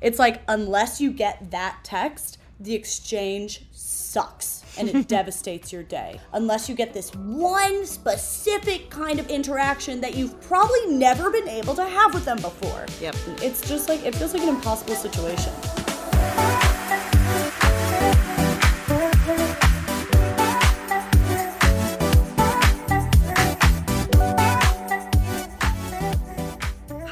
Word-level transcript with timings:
It's 0.00 0.18
like 0.18 0.42
unless 0.48 1.00
you 1.00 1.12
get 1.12 1.50
that 1.50 1.80
text, 1.82 2.38
the 2.60 2.74
exchange 2.74 3.62
sucks 3.72 4.64
and 4.78 4.88
it 4.88 5.08
devastates 5.16 5.72
your 5.72 5.82
day. 5.82 6.20
Unless 6.32 6.68
you 6.68 6.74
get 6.74 6.94
this 6.94 7.14
one 7.14 7.86
specific 7.86 8.90
kind 8.90 9.18
of 9.18 9.28
interaction 9.28 10.00
that 10.00 10.14
you've 10.14 10.40
probably 10.40 10.86
never 10.86 11.30
been 11.30 11.48
able 11.48 11.74
to 11.74 11.84
have 11.84 12.14
with 12.14 12.24
them 12.24 12.40
before. 12.40 12.86
Yep. 13.00 13.16
It's 13.42 13.66
just 13.68 13.88
like 13.88 14.04
it 14.04 14.14
feels 14.14 14.34
like 14.34 14.42
an 14.42 14.48
impossible 14.48 14.94
situation. 14.94 15.52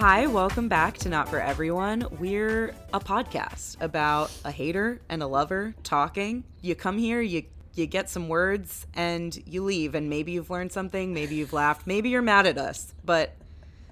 Hi, 0.08 0.28
welcome 0.28 0.68
back 0.68 0.98
to 0.98 1.08
Not 1.08 1.28
For 1.28 1.40
Everyone. 1.40 2.06
We're 2.20 2.72
a 2.94 3.00
podcast 3.00 3.76
about 3.80 4.30
a 4.44 4.52
hater 4.52 5.00
and 5.08 5.20
a 5.20 5.26
lover 5.26 5.74
talking. 5.82 6.44
You 6.60 6.76
come 6.76 6.96
here, 6.96 7.20
you 7.20 7.42
you 7.74 7.86
get 7.86 8.08
some 8.08 8.28
words 8.28 8.86
and 8.94 9.36
you 9.48 9.64
leave 9.64 9.96
and 9.96 10.08
maybe 10.08 10.30
you've 10.30 10.48
learned 10.48 10.70
something, 10.70 11.12
maybe 11.12 11.34
you've 11.34 11.52
laughed, 11.52 11.88
maybe 11.88 12.08
you're 12.08 12.22
mad 12.22 12.46
at 12.46 12.56
us, 12.56 12.94
but 13.04 13.34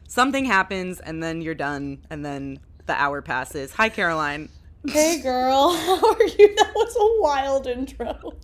something 0.06 0.44
happens 0.44 1.00
and 1.00 1.20
then 1.20 1.42
you're 1.42 1.52
done 1.52 2.06
and 2.10 2.24
then 2.24 2.60
the 2.86 2.94
hour 2.94 3.20
passes. 3.20 3.72
Hi 3.72 3.88
Caroline. 3.88 4.50
Hey 4.86 5.20
girl, 5.20 5.70
how 5.74 6.12
are 6.12 6.22
you? 6.22 6.54
That 6.54 6.72
was 6.76 6.94
a 6.96 7.22
wild 7.22 7.66
intro. 7.66 8.34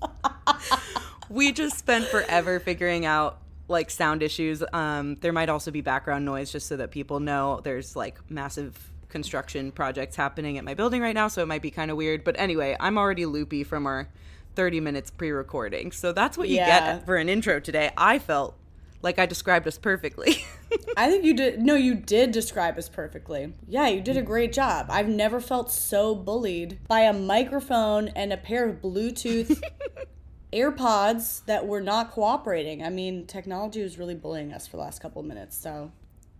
we 1.29 1.53
just 1.53 1.79
spent 1.79 2.07
forever 2.07 2.59
figuring 2.59 3.07
out 3.07 3.39
like 3.71 3.91
sound 3.91 4.23
issues. 4.23 4.63
Um, 4.73 5.15
there 5.17 5.33
might 5.33 5.49
also 5.49 5.71
be 5.71 5.81
background 5.81 6.25
noise 6.25 6.53
just 6.53 6.67
so 6.67 6.77
that 6.77 6.91
people 6.91 7.21
know 7.21 7.61
there's 7.63 7.97
like 7.97 8.19
massive 8.31 8.91
construction 9.09 9.73
projects 9.73 10.17
happening 10.17 10.59
at 10.59 10.65
my 10.65 10.75
building 10.75 11.01
right 11.01 11.15
now, 11.15 11.29
so 11.29 11.43
it 11.43 11.47
might 11.47 11.63
be 11.63 11.71
kind 11.71 11.91
of 11.91 11.97
weird. 11.97 12.23
But 12.25 12.37
anyway, 12.39 12.77
I'm 12.79 12.99
already 12.99 13.27
loopy 13.27 13.65
from 13.65 13.87
our 13.87 14.09
30 14.57 14.81
minutes 14.81 15.11
pre-recording, 15.11 15.93
so 15.93 16.13
that's 16.13 16.37
what 16.37 16.49
you 16.49 16.57
Yeah. 16.57 16.97
get 16.97 17.07
for 17.07 17.17
an 17.17 17.29
intro 17.29 17.61
today. 17.61 17.91
I 17.97 18.19
felt 18.19 18.57
like 19.03 19.19
I 19.19 19.25
described 19.27 19.67
us 19.67 19.79
perfectly. 19.79 20.45
I 20.97 21.09
think 21.09 21.25
you 21.25 21.35
did. 21.35 21.61
No, 21.61 21.75
you 21.75 21.95
did 21.95 22.33
describe 22.33 22.77
us 22.77 22.89
perfectly. 22.89 23.55
Yeah, 23.67 23.89
you 23.89 24.01
did 24.03 24.17
a 24.17 24.23
great 24.23 24.53
job. 24.53 24.87
I've 24.91 25.09
never 25.09 25.41
felt 25.41 25.73
so 25.73 26.15
bullied 26.15 26.79
by 26.87 27.01
a 27.01 27.13
microphone 27.13 28.09
and 28.09 28.33
a 28.33 28.37
pair 28.37 28.69
of 28.69 28.81
Bluetooth 28.83 29.61
AirPods 30.53 31.45
that 31.47 31.67
were 31.67 31.81
not 31.81 32.11
cooperating. 32.11 32.83
I 32.83 32.91
mean, 32.91 33.27
technology 33.27 33.83
was 33.83 33.99
really 33.99 34.15
bullying 34.15 34.53
us 34.53 34.67
for 34.67 34.77
the 34.77 34.83
last 34.83 35.01
couple 35.01 35.21
of 35.21 35.27
minutes. 35.27 35.57
So 35.57 35.93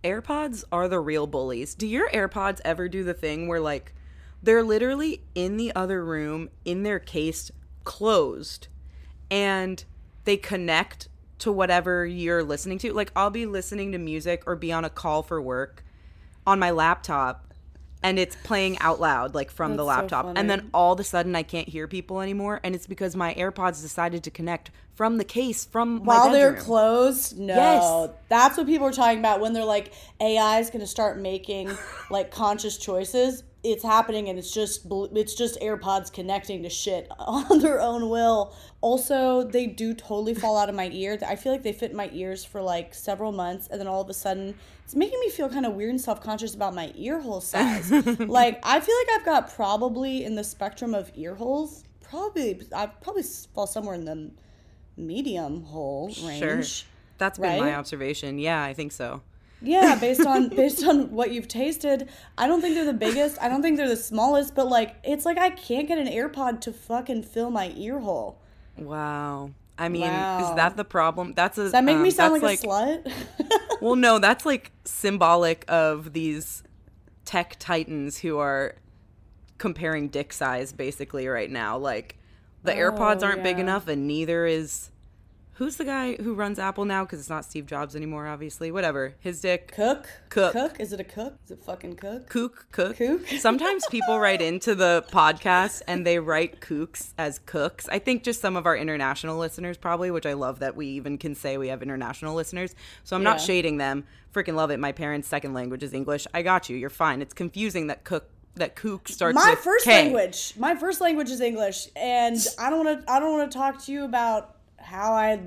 AirPods 0.03 0.63
are 0.71 0.87
the 0.87 0.99
real 0.99 1.27
bullies. 1.27 1.75
Do 1.75 1.87
your 1.87 2.09
AirPods 2.09 2.59
ever 2.65 2.89
do 2.89 3.03
the 3.03 3.13
thing 3.13 3.47
where 3.47 3.59
like 3.59 3.93
they're 4.43 4.63
literally 4.63 5.23
in 5.35 5.57
the 5.57 5.73
other 5.75 6.03
room 6.03 6.49
in 6.65 6.83
their 6.83 6.99
case 6.99 7.51
closed 7.83 8.67
and 9.29 9.83
they 10.23 10.37
connect 10.37 11.07
to 11.39 11.51
whatever 11.51 12.05
you're 12.05 12.43
listening 12.43 12.79
to? 12.79 12.93
Like 12.93 13.11
I'll 13.15 13.29
be 13.29 13.45
listening 13.45 13.91
to 13.93 13.97
music 13.97 14.43
or 14.45 14.55
be 14.55 14.71
on 14.71 14.83
a 14.83 14.89
call 14.89 15.23
for 15.23 15.41
work 15.41 15.85
on 16.45 16.59
my 16.59 16.71
laptop 16.71 17.50
and 18.03 18.17
it's 18.17 18.35
playing 18.43 18.77
out 18.79 18.99
loud 18.99 19.35
like 19.35 19.51
from 19.51 19.71
the 19.77 19.85
That's 19.85 19.97
so 19.97 20.01
laptop 20.01 20.25
funny. 20.25 20.39
and 20.39 20.49
then 20.49 20.69
all 20.73 20.93
of 20.93 20.99
a 20.99 21.03
sudden 21.03 21.35
I 21.35 21.43
can't 21.43 21.67
hear 21.69 21.87
people 21.87 22.21
anymore 22.21 22.59
and 22.63 22.73
it's 22.75 22.87
because 22.87 23.15
my 23.15 23.33
AirPods 23.35 23.81
decided 23.81 24.23
to 24.23 24.31
connect 24.31 24.71
from 24.95 25.17
the 25.17 25.23
case 25.23 25.65
from 25.65 25.95
my 25.99 25.99
while 26.05 26.31
they're 26.31 26.53
closed, 26.55 27.37
no, 27.39 27.55
Yes. 27.55 28.09
that's 28.29 28.57
what 28.57 28.67
people 28.67 28.85
are 28.87 28.91
talking 28.91 29.19
about 29.19 29.39
when 29.39 29.53
they're 29.53 29.65
like 29.65 29.93
AI 30.19 30.59
is 30.59 30.69
going 30.69 30.81
to 30.81 30.87
start 30.87 31.17
making 31.19 31.71
like 32.09 32.29
conscious 32.31 32.77
choices. 32.77 33.43
It's 33.63 33.83
happening, 33.83 34.27
and 34.29 34.39
it's 34.39 34.51
just 34.51 34.87
it's 34.89 35.35
just 35.35 35.59
AirPods 35.59 36.11
connecting 36.11 36.63
to 36.63 36.69
shit 36.69 37.07
on 37.19 37.59
their 37.59 37.79
own 37.79 38.09
will. 38.09 38.55
Also, 38.81 39.43
they 39.43 39.67
do 39.67 39.93
totally 39.93 40.33
fall 40.33 40.57
out 40.57 40.69
of 40.69 40.75
my 40.75 40.89
ear. 40.91 41.19
I 41.27 41.35
feel 41.35 41.51
like 41.51 41.61
they 41.61 41.73
fit 41.73 41.91
in 41.91 41.97
my 41.97 42.09
ears 42.11 42.43
for 42.43 42.61
like 42.61 42.93
several 42.93 43.31
months, 43.31 43.67
and 43.67 43.79
then 43.79 43.87
all 43.87 44.01
of 44.01 44.09
a 44.09 44.13
sudden, 44.13 44.55
it's 44.83 44.95
making 44.95 45.19
me 45.19 45.29
feel 45.29 45.47
kind 45.47 45.65
of 45.65 45.73
weird 45.73 45.91
and 45.91 46.01
self 46.01 46.21
conscious 46.21 46.55
about 46.55 46.73
my 46.73 46.91
ear 46.95 47.19
hole 47.19 47.41
size. 47.41 47.91
like 48.19 48.59
I 48.63 48.79
feel 48.79 48.95
like 48.95 49.19
I've 49.19 49.25
got 49.25 49.53
probably 49.53 50.25
in 50.25 50.35
the 50.35 50.43
spectrum 50.43 50.93
of 50.95 51.11
ear 51.15 51.35
holes, 51.35 51.83
probably 52.01 52.61
I 52.75 52.87
probably 52.87 53.23
fall 53.23 53.67
somewhere 53.67 53.95
in 53.95 54.05
the 54.05 54.31
medium 54.97 55.63
hole 55.63 56.11
range. 56.23 56.39
Sure. 56.39 56.87
That's 57.17 57.37
been 57.37 57.59
my 57.59 57.75
observation. 57.75 58.39
Yeah, 58.39 58.63
I 58.63 58.73
think 58.73 58.91
so. 58.91 59.21
Yeah, 59.61 59.95
based 60.01 60.25
on 60.25 60.49
based 60.49 60.83
on 60.85 61.11
what 61.11 61.31
you've 61.31 61.47
tasted, 61.47 62.09
I 62.37 62.47
don't 62.47 62.61
think 62.61 62.75
they're 62.75 62.85
the 62.85 62.93
biggest. 62.93 63.37
I 63.41 63.47
don't 63.49 63.61
think 63.61 63.77
they're 63.77 63.87
the 63.89 63.95
smallest, 63.95 64.55
but 64.55 64.67
like 64.67 64.95
it's 65.03 65.25
like 65.25 65.37
I 65.37 65.49
can't 65.51 65.87
get 65.87 65.97
an 65.97 66.07
AirPod 66.07 66.61
to 66.61 66.73
fucking 66.73 67.23
fill 67.23 67.51
my 67.51 67.73
ear 67.75 67.99
hole. 67.99 68.39
Wow. 68.77 69.51
I 69.77 69.89
mean, 69.89 70.01
Wow. 70.03 70.37
is 70.49 70.55
that 70.55 70.77
the 70.77 70.85
problem? 70.85 71.33
That's 71.33 71.57
a 71.57 71.63
Does 71.63 71.71
that 71.71 71.83
make 71.83 71.97
me 71.97 72.09
um, 72.09 72.11
sound 72.11 72.43
like, 72.43 72.61
that's 72.61 72.63
a 72.63 72.67
slut? 72.67 73.81
well, 73.81 73.95
no, 73.95 74.19
that's 74.19 74.45
like 74.45 74.71
symbolic 74.85 75.65
of 75.67 76.13
these 76.13 76.61
tech 77.25 77.55
titans 77.57 78.19
who 78.19 78.37
are 78.37 78.75
comparing 79.57 80.07
dick 80.09 80.33
size 80.33 80.71
basically 80.71 81.27
right 81.27 81.49
now. 81.49 81.77
Like 81.77 82.17
the 82.63 82.73
AirPods 82.73 83.23
Oh, 83.23 83.27
aren't 83.27 83.41
big 83.43 83.57
enough, 83.57 83.87
and 83.87 84.07
neither 84.07 84.45
is 84.45 84.90
who's 85.61 85.75
the 85.75 85.85
guy 85.85 86.15
who 86.15 86.33
runs 86.33 86.57
Apple 86.57 86.85
now? 86.85 87.03
Because 87.05 87.19
it's 87.19 87.29
not 87.29 87.45
Steve 87.45 87.67
Jobs 87.67 87.95
anymore, 87.95 88.25
obviously. 88.25 88.71
Whatever, 88.71 89.13
his 89.19 89.41
dick. 89.41 89.71
cook? 89.75 90.09
Cook. 90.29 90.53
Cook? 90.53 90.79
Is 90.79 90.91
it 90.91 90.99
a 90.99 91.03
cook? 91.03 91.35
Is 91.45 91.51
it 91.51 91.63
fucking 91.63 91.97
cook? 91.97 92.27
Kook, 92.29 92.65
cook. 92.71 92.97
Kook? 92.97 93.27
Sometimes 93.37 93.85
people 93.91 94.17
write 94.17 94.41
into 94.41 94.73
the 94.73 95.05
podcast 95.11 95.83
and 95.87 96.03
they 96.03 96.17
write 96.17 96.61
kooks 96.61 97.13
as 97.15 97.37
cooks. 97.37 97.87
I 97.89 97.99
think 97.99 98.23
just 98.23 98.41
some 98.41 98.55
of 98.55 98.65
our 98.65 98.75
international 98.75 99.37
listeners 99.37 99.77
probably, 99.77 100.09
which 100.09 100.25
I 100.25 100.33
love 100.33 100.57
that 100.61 100.75
we 100.75 100.87
even 100.87 101.19
can 101.19 101.35
say 101.35 101.59
we 101.59 101.67
have 101.67 101.83
international 101.83 102.33
listeners. 102.33 102.73
So 103.03 103.15
I'm 103.15 103.21
not 103.21 103.39
shading 103.39 103.77
them. 103.77 104.05
Freaking 104.33 104.55
love 104.55 104.71
it. 104.71 104.79
My 104.79 104.93
parents' 104.93 105.27
second 105.27 105.53
language 105.53 105.83
is 105.83 105.93
English. 105.93 106.25
I 106.33 106.41
got 106.41 106.69
you. 106.69 106.75
You're 106.75 106.89
fine. 106.89 107.21
It's 107.21 107.35
confusing 107.35 107.85
that 107.85 108.03
cook 108.03 108.27
that 108.55 108.75
kook 108.75 109.07
starts 109.07 109.35
My 109.35 109.53
first 109.55 109.85
K. 109.85 110.05
language. 110.05 110.55
My 110.57 110.73
first 110.73 111.01
language 111.01 111.29
is 111.29 111.39
English, 111.39 111.87
and 111.95 112.35
I 112.57 112.71
don't 112.71 112.83
want 112.83 113.05
to. 113.05 113.11
I 113.11 113.19
don't 113.19 113.37
want 113.37 113.51
to 113.51 113.55
talk 113.55 113.85
to 113.85 113.91
you 113.91 114.05
about 114.05 114.55
how 114.91 115.13
I 115.13 115.39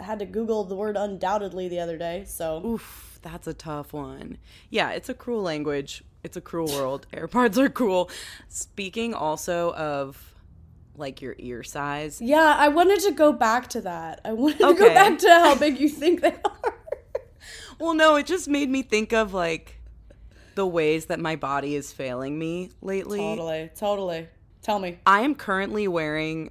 had 0.00 0.18
to 0.18 0.26
Google 0.26 0.64
the 0.64 0.74
word 0.74 0.96
undoubtedly 0.96 1.68
the 1.68 1.78
other 1.78 1.96
day. 1.96 2.24
So 2.26 2.64
Oof, 2.66 3.20
that's 3.22 3.46
a 3.46 3.54
tough 3.54 3.92
one. 3.92 4.38
Yeah, 4.70 4.90
it's 4.90 5.08
a 5.08 5.14
cruel 5.14 5.42
language. 5.42 6.02
It's 6.24 6.36
a 6.36 6.40
cruel 6.40 6.66
world. 6.66 7.06
AirPods 7.12 7.56
are 7.58 7.68
cruel. 7.68 8.10
Speaking 8.48 9.14
also 9.14 9.72
of 9.74 10.34
like 10.96 11.22
your 11.22 11.36
ear 11.38 11.62
size, 11.62 12.20
yeah, 12.20 12.56
I 12.58 12.68
wanted 12.68 12.98
to 13.00 13.12
go 13.12 13.32
back 13.32 13.68
to 13.68 13.80
that. 13.82 14.20
I 14.24 14.32
wanted 14.32 14.58
to 14.58 14.74
go 14.74 14.88
back 14.88 15.18
to 15.18 15.28
how 15.28 15.54
big 15.54 15.78
you 15.78 15.88
think 16.02 16.20
they 16.20 16.34
are. 16.44 16.74
Well, 17.78 17.94
no, 17.94 18.16
it 18.16 18.26
just 18.26 18.48
made 18.48 18.68
me 18.68 18.82
think 18.82 19.12
of 19.12 19.32
like 19.32 19.80
the 20.56 20.66
ways 20.66 21.06
that 21.06 21.20
my 21.20 21.36
body 21.36 21.76
is 21.76 21.92
failing 21.92 22.36
me 22.36 22.72
lately. 22.82 23.18
Totally, 23.18 23.70
totally. 23.76 24.28
Tell 24.60 24.80
me. 24.80 24.98
I 25.06 25.20
am 25.20 25.36
currently 25.36 25.86
wearing 25.86 26.50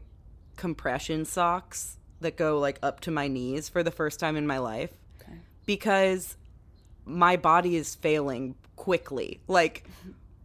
compression 0.56 1.26
socks 1.26 1.98
that 2.22 2.38
go 2.38 2.60
like 2.60 2.80
up 2.82 3.00
to 3.02 3.12
my 3.12 3.28
knees 3.28 3.70
for 3.70 3.84
the 3.84 3.92
first 3.92 4.20
time 4.20 4.36
in 4.36 4.48
my 4.48 4.58
life 4.58 4.92
Okay. 5.22 5.38
because 5.66 6.36
my 7.06 7.38
body 7.38 7.76
is 7.76 7.96
failing 7.96 8.56
quickly. 8.76 9.40
Like 9.48 9.86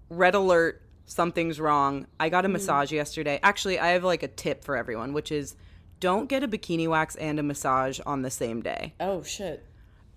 red 0.08 0.34
alert, 0.34 0.82
something's 1.06 1.60
wrong. 1.60 2.06
I 2.18 2.28
got 2.28 2.44
a 2.44 2.48
mm-hmm. 2.48 2.54
massage 2.54 2.92
yesterday. 2.92 3.38
Actually, 3.42 3.78
I 3.78 3.88
have 3.88 4.04
like 4.04 4.22
a 4.22 4.28
tip 4.28 4.64
for 4.64 4.76
everyone, 4.76 5.12
which 5.12 5.32
is 5.32 5.56
don't 6.00 6.28
get 6.28 6.42
a 6.42 6.48
bikini 6.48 6.88
wax 6.88 7.14
and 7.16 7.38
a 7.38 7.42
massage 7.42 8.00
on 8.04 8.22
the 8.22 8.30
same 8.30 8.60
day. 8.60 8.94
Oh 9.00 9.22
shit. 9.22 9.64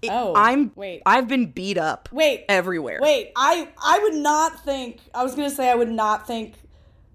oh, 0.09 0.33
I'm 0.35 0.71
wait. 0.75 1.01
I've 1.05 1.27
been 1.27 1.51
beat 1.51 1.77
up 1.77 2.09
wait. 2.11 2.45
everywhere. 2.49 2.99
Wait. 3.01 3.31
I 3.35 3.69
I 3.81 3.99
would 3.99 4.15
not 4.15 4.63
think. 4.63 4.99
I 5.13 5.23
was 5.23 5.35
gonna 5.35 5.49
say 5.49 5.69
I 5.69 5.75
would 5.75 5.91
not 5.91 6.27
think 6.27 6.55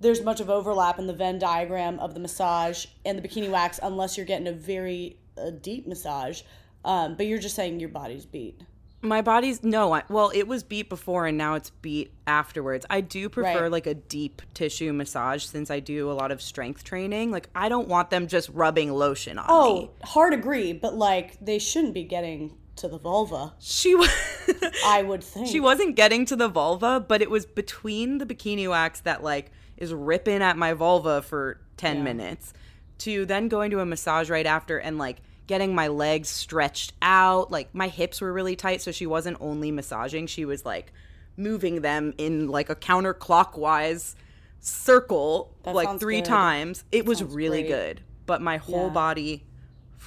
there's 0.01 0.23
much 0.23 0.41
of 0.41 0.49
overlap 0.51 0.99
in 0.99 1.07
the 1.07 1.13
Venn 1.13 1.39
diagram 1.39 1.99
of 2.01 2.15
the 2.15 2.21
massage 2.21 2.87
and 3.05 3.19
the 3.19 3.27
bikini 3.27 3.51
wax 3.51 3.79
unless 3.83 4.17
you're 4.17 4.27
getting 4.27 4.49
a 4.49 4.53
very 4.53 5.17
uh, 5.39 5.51
deep 5.51 5.87
massage. 5.87 6.43
Um, 6.85 7.15
but 7.17 7.27
you're 7.27 7.39
just 7.39 7.55
saying 7.55 7.79
your 7.81 7.91
body's 7.91 8.25
beat. 8.27 8.63
My 9.03 9.23
body's 9.23 9.63
no, 9.63 9.93
I, 9.95 10.03
well, 10.11 10.31
it 10.35 10.47
was 10.47 10.63
beat 10.63 10.89
before 10.91 11.27
and 11.27 11.39
now 11.39 11.55
it's 11.55 11.71
beat 11.71 12.13
afterwards. 12.27 12.85
I 12.91 13.01
do 13.01 13.29
prefer 13.31 13.63
Right. 13.63 13.71
like 13.73 13.87
a 13.87 13.95
deep 13.95 14.43
tissue 14.53 14.93
massage 14.93 15.45
since 15.45 15.71
I 15.71 15.81
do 15.81 16.11
a 16.11 16.13
lot 16.13 16.31
of 16.31 16.43
strength 16.43 16.85
training. 16.85 17.31
Like 17.31 17.49
I 17.55 17.69
don't 17.71 17.89
want 17.89 18.11
them 18.11 18.27
just 18.27 18.49
rubbing 18.51 18.93
lotion 18.93 19.39
on 19.39 19.47
Oh, 19.49 19.75
me. 19.75 19.91
Oh, 20.03 20.07
hard 20.07 20.35
agree, 20.35 20.73
but 20.75 20.95
like 20.95 21.39
they 21.45 21.59
shouldn't 21.59 21.95
be 21.95 22.05
getting 22.05 22.57
to 22.77 22.89
the 22.89 22.99
vulva. 22.99 23.55
She 23.59 23.95
was 23.95 24.11
I 24.87 25.03
would 25.03 25.23
think. 25.25 25.47
she 25.49 25.61
wasn't 25.61 25.97
getting 25.97 26.25
to 26.27 26.37
the 26.37 26.49
vulva, 26.49 27.01
but 27.07 27.23
it 27.23 27.31
was 27.31 27.47
between 27.47 28.19
the 28.19 28.27
bikini 28.27 28.69
wax 28.69 29.01
that 29.01 29.23
like 29.23 29.51
is 29.81 29.93
ripping 29.93 30.43
at 30.43 30.57
my 30.57 30.75
vulva 30.75 31.23
for 31.23 31.59
10 31.79 31.97
Yeah. 31.99 32.03
minutes 32.05 32.53
to 32.99 33.25
then 33.27 33.49
going 33.49 33.71
to 33.71 33.81
a 33.81 33.87
massage 33.87 34.29
right 34.31 34.47
after 34.47 34.79
and 34.79 34.99
like 34.99 35.23
getting 35.47 35.75
my 35.75 35.89
legs 35.89 36.29
stretched 36.29 36.93
out. 37.03 37.51
Like 37.51 37.75
my 37.75 37.89
hips 37.89 38.21
were 38.21 38.33
really 38.33 38.55
tight, 38.55 38.83
so 38.83 38.93
she 38.93 39.07
wasn't 39.07 39.39
only 39.41 39.73
massaging, 39.73 40.27
she 40.29 40.45
was 40.45 40.65
like 40.65 40.93
moving 41.37 41.81
them 41.81 42.13
in 42.19 42.49
like 42.49 42.69
a 42.71 42.77
counterclockwise 42.77 44.15
circle 44.61 45.55
That 45.63 45.75
like 45.75 45.99
three 45.99 46.17
good. 46.17 46.27
times. 46.27 46.85
It 46.93 47.07
was 47.07 47.23
really 47.25 47.63
great. 47.63 47.69
good. 47.71 48.01
But 48.27 48.43
my 48.43 48.59
whole 48.59 48.87
Yeah. 48.89 48.93
body 48.93 49.45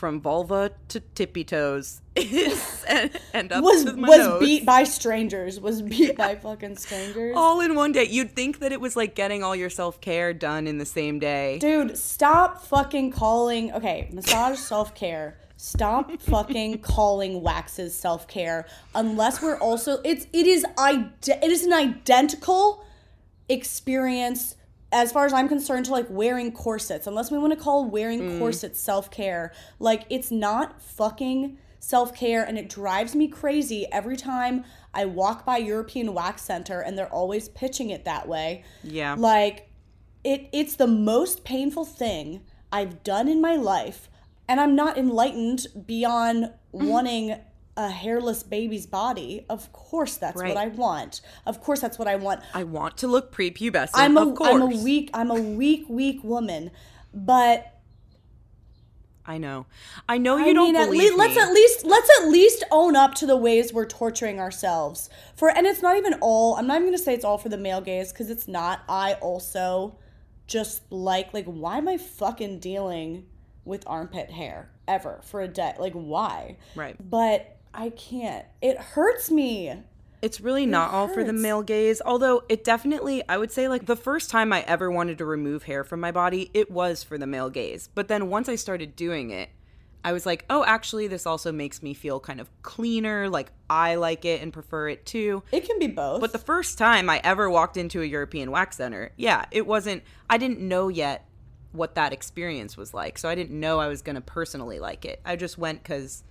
from 0.04 0.20
vulva 0.20 0.70
to 0.90 1.00
tippy 1.00 1.46
toes 1.46 2.02
is 2.18 2.84
and, 2.90 3.10
and 3.34 3.54
up 3.54 3.64
was 3.64 3.86
to 3.86 3.94
my 3.94 4.10
was 4.10 4.18
nose. 4.18 4.40
beat 4.42 4.66
by 4.66 4.84
strangers. 4.84 5.62
Was 5.62 5.82
beat 5.82 6.18
by 6.18 6.36
fucking 6.36 6.76
strangers. 6.76 7.34
all 7.38 7.62
in 7.62 7.74
one 7.74 7.94
day. 7.94 8.04
You'd 8.04 8.36
think 8.36 8.60
that 8.60 8.74
it 8.74 8.82
was 8.82 8.98
like 8.98 9.16
getting 9.16 9.44
all 9.44 9.56
your 9.56 9.70
self 9.70 10.02
care 10.02 10.34
done 10.34 10.68
in 10.68 10.78
the 10.78 10.86
same 10.86 11.20
day. 11.20 11.58
Dude, 11.60 11.98
stop 11.98 12.66
fucking 12.66 13.12
calling. 13.12 13.72
Okay, 13.72 14.10
massage 14.12 14.60
self 14.60 14.94
care. 14.94 15.38
Stop 15.56 16.12
fucking 16.22 16.80
calling 16.80 17.42
waxes 17.42 17.96
self 17.96 18.28
care 18.28 18.68
unless 18.94 19.42
we're 19.42 19.58
also 19.58 20.02
it's 20.04 20.28
it 20.34 20.46
is 20.48 20.66
ide- 20.78 21.14
it 21.30 21.50
is 21.50 21.64
an 21.64 21.72
identical 21.72 22.84
experience 23.48 24.58
as 24.94 25.12
far 25.12 25.25
as 25.25 25.34
I'm 25.34 25.50
concerned 25.50 25.86
to 25.88 25.92
like 25.92 26.07
wearing 26.10 26.51
corsets. 26.51 27.07
Unless 27.07 27.31
we 27.31 27.38
want 27.38 27.51
to 27.51 27.60
call 27.60 27.86
wearing 27.86 28.40
corsets 28.40 28.80
self 28.80 29.12
care, 29.12 29.51
like 29.80 30.06
it's 30.10 30.31
not 30.31 30.81
fucking 30.81 31.57
self 31.80 32.16
care, 32.16 32.44
and 32.44 32.57
it 32.57 32.69
drives 32.69 33.16
me 33.16 33.28
crazy 33.28 33.86
every 33.92 34.16
time 34.16 34.63
I 34.94 35.06
walk 35.06 35.45
by 35.45 35.57
European 35.57 36.13
Wax 36.13 36.44
Center 36.44 36.80
and 36.80 36.98
they're 36.98 37.12
always 37.12 37.50
pitching 37.50 37.90
it 37.90 38.06
that 38.06 38.28
way. 38.28 38.63
Yeah. 38.84 39.16
Like 39.18 39.69
it 40.24 40.48
it's 40.54 40.75
the 40.75 40.88
most 40.88 41.44
painful 41.44 41.86
thing 41.86 42.42
I've 42.72 43.04
done 43.04 43.28
in 43.28 43.42
my 43.42 43.56
life 43.56 44.10
and 44.48 44.60
I'm 44.60 44.75
not 44.75 44.98
enlightened 44.98 45.68
beyond 45.86 46.54
Mm-hmm. 46.74 46.88
wanting 46.89 47.36
a 47.75 47.90
hairless 47.90 48.44
baby's 48.44 48.86
body. 48.86 49.46
Of 49.50 49.72
course 49.74 50.16
that's 50.18 50.40
Right. 50.40 50.50
what 50.50 50.58
I 50.58 50.68
want. 50.68 51.22
Of 51.46 51.62
course 51.62 51.80
that's 51.80 51.98
what 51.98 52.08
I 52.08 52.16
want. 52.16 52.42
I 52.54 52.64
want 52.64 52.98
to 52.98 53.08
look 53.08 53.36
prepubescent. 53.36 53.92
I'm 53.96 54.18
a 54.18 54.30
of 54.30 54.36
course. 54.36 54.52
am 54.52 54.62
a 54.62 54.68
weak 54.68 55.10
I'm 55.14 55.31
a 55.31 55.42
weak 55.42 55.86
weak 55.90 56.24
woman. 56.24 56.72
But 57.14 57.70
I 59.25 59.38
know. 59.38 59.66
I 60.10 60.18
know 60.18 60.38
you 60.38 60.48
I 60.48 60.54
don't 60.54 60.74
mean, 60.74 60.75
at 60.75 60.86
believe 60.86 61.02
least 61.02 61.18
let's 61.18 61.38
at 61.38 61.52
least 61.54 61.86
let's 61.86 62.10
at 62.20 62.28
least 62.30 62.64
own 62.72 62.96
up 62.96 63.16
to 63.16 63.25
the 63.25 63.38
ways 63.38 63.72
we're 63.72 63.86
torturing 63.86 64.40
ourselves 64.40 65.10
for, 65.36 65.50
and 65.50 65.66
it's 65.66 65.81
not 65.81 65.96
even 65.96 66.16
all. 66.16 66.56
I'm 66.58 66.68
not 66.68 66.75
even 66.75 66.88
gonna 66.88 66.98
say 66.98 67.14
it's 67.14 67.24
all 67.25 67.38
for 67.38 67.50
the 67.50 67.58
male 67.58 67.80
gaze 67.81 68.12
because 68.12 68.30
it's 68.30 68.48
not. 68.48 68.81
I 68.90 69.14
also 69.16 69.96
just 70.46 70.84
like 70.92 71.34
like 71.34 71.46
why 71.46 71.78
am 71.78 71.88
I 71.88 71.98
fucking 71.98 72.60
dealing 72.60 73.25
with 73.64 73.84
armpit 73.88 74.30
hair 74.30 74.70
ever 74.90 75.22
for 75.24 75.42
a 75.42 75.48
day? 75.48 75.74
Like 75.80 75.94
why? 75.94 76.58
Right. 76.75 76.98
But 77.10 77.53
I 77.74 77.90
can't. 77.90 78.46
It 78.62 78.78
hurts 78.78 79.31
me. 79.31 79.74
It's 80.22 80.40
really 80.40 80.66
not 80.66 80.92
all 80.92 81.10
for 81.10 81.24
the 81.24 81.34
male 81.34 81.64
gaze, 81.64 82.02
although 82.06 82.44
it 82.48 82.64
definitely, 82.64 83.28
I 83.28 83.38
would 83.38 83.52
say, 83.52 83.68
like 83.68 83.88
the 83.88 83.98
first 83.98 84.30
time 84.30 84.54
I 84.54 84.62
ever 84.62 84.90
wanted 84.90 85.18
to 85.18 85.25
remove 85.25 85.64
hair 85.64 85.84
from 85.84 86.00
my 86.00 86.12
body, 86.12 86.50
it 86.54 86.72
was 86.72 87.04
for 87.04 87.18
the 87.18 87.28
male 87.28 87.50
gaze. 87.50 87.90
But 87.94 88.08
then 88.08 88.30
once 88.30 88.48
I 88.48 88.56
started 88.56 88.96
doing 88.96 89.31
it, 89.31 89.50
I 90.06 90.14
was 90.14 90.25
like, 90.25 90.46
oh, 90.50 90.64
actually, 90.64 91.08
this 91.08 91.25
also 91.25 91.52
makes 91.52 91.84
me 91.84 91.94
feel 91.94 92.22
kind 92.22 92.40
of 92.40 92.50
cleaner. 92.62 93.28
Like 93.30 93.52
I 93.70 93.96
like 93.96 94.24
it 94.24 94.42
and 94.42 94.54
prefer 94.54 94.88
it 94.88 95.06
too. 95.06 95.44
It 95.52 95.66
can 95.66 95.78
be 95.78 95.88
both. 95.88 96.22
But 96.22 96.31
the 96.31 96.40
first 96.40 96.78
time 96.78 97.10
I 97.10 97.20
ever 97.22 97.50
walked 97.50 97.75
into 97.75 98.02
a 98.02 98.06
European 98.06 98.50
wax 98.52 98.78
center, 98.78 99.12
yeah, 99.18 99.46
it 99.52 99.68
wasn't, 99.68 100.04
I 100.30 100.38
didn't 100.38 100.60
know 100.60 100.88
yet 100.88 101.28
what 101.74 101.96
that 101.96 102.14
experience 102.14 102.78
was 102.78 102.94
like. 102.94 103.18
So 103.18 103.28
I 103.28 103.36
didn't 103.36 103.60
know 103.60 103.80
I 103.80 103.88
was 103.88 104.02
going 104.02 104.16
to 104.16 104.22
personally 104.22 104.80
like 104.80 105.04
it. 105.04 105.20
I 105.25 105.36
just 105.36 105.58
went 105.58 105.84
because 105.84 106.24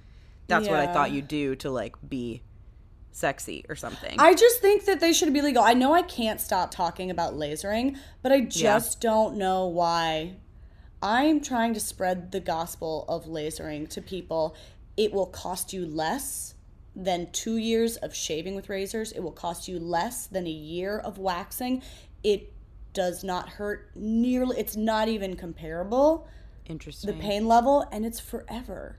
that's 0.52 0.68
what 0.68 0.80
I 0.80 0.92
thought 0.92 1.10
you 1.10 1.22
do 1.22 1.56
to 1.56 1.70
like 1.70 1.96
be 2.06 2.42
sexy 3.12 3.64
or 3.68 3.76
something. 3.76 4.18
I 4.18 4.34
just 4.34 4.60
think 4.60 4.86
that 4.86 5.00
they 5.00 5.12
should 5.12 5.32
be 5.32 5.42
legal. 5.42 5.62
I 5.62 5.74
know 5.74 5.92
I 5.92 6.02
can't 6.02 6.40
stop 6.40 6.70
talking 6.70 7.10
about 7.10 7.34
lasering, 7.34 7.98
but 8.22 8.32
I 8.32 8.40
just 8.40 9.00
don't 9.00 9.36
know 9.36 9.66
why. 9.66 10.36
I'm 11.02 11.40
trying 11.40 11.74
to 11.74 11.80
spread 11.80 12.32
the 12.32 12.40
gospel 12.40 13.04
of 13.08 13.26
lasering 13.26 13.88
to 13.90 14.00
people. 14.00 14.56
It 14.96 15.12
will 15.12 15.26
cost 15.26 15.72
you 15.72 15.84
less 15.84 16.54
than 16.94 17.30
two 17.32 17.56
years 17.56 17.96
of 17.96 18.14
shaving 18.14 18.54
with 18.54 18.68
razors. 18.68 19.12
It 19.12 19.20
will 19.20 19.32
cost 19.32 19.68
you 19.68 19.78
less 19.78 20.26
than 20.26 20.46
a 20.46 20.50
year 20.50 20.98
of 20.98 21.18
waxing. 21.18 21.82
It 22.22 22.52
does 22.92 23.24
not 23.24 23.48
hurt 23.48 23.90
nearly, 23.94 24.58
it's 24.58 24.76
not 24.76 25.08
even 25.08 25.34
comparable. 25.36 26.28
Interesting. 26.66 27.10
The 27.10 27.20
pain 27.20 27.48
level, 27.48 27.86
and 27.90 28.04
it's 28.06 28.20
forever. 28.20 28.98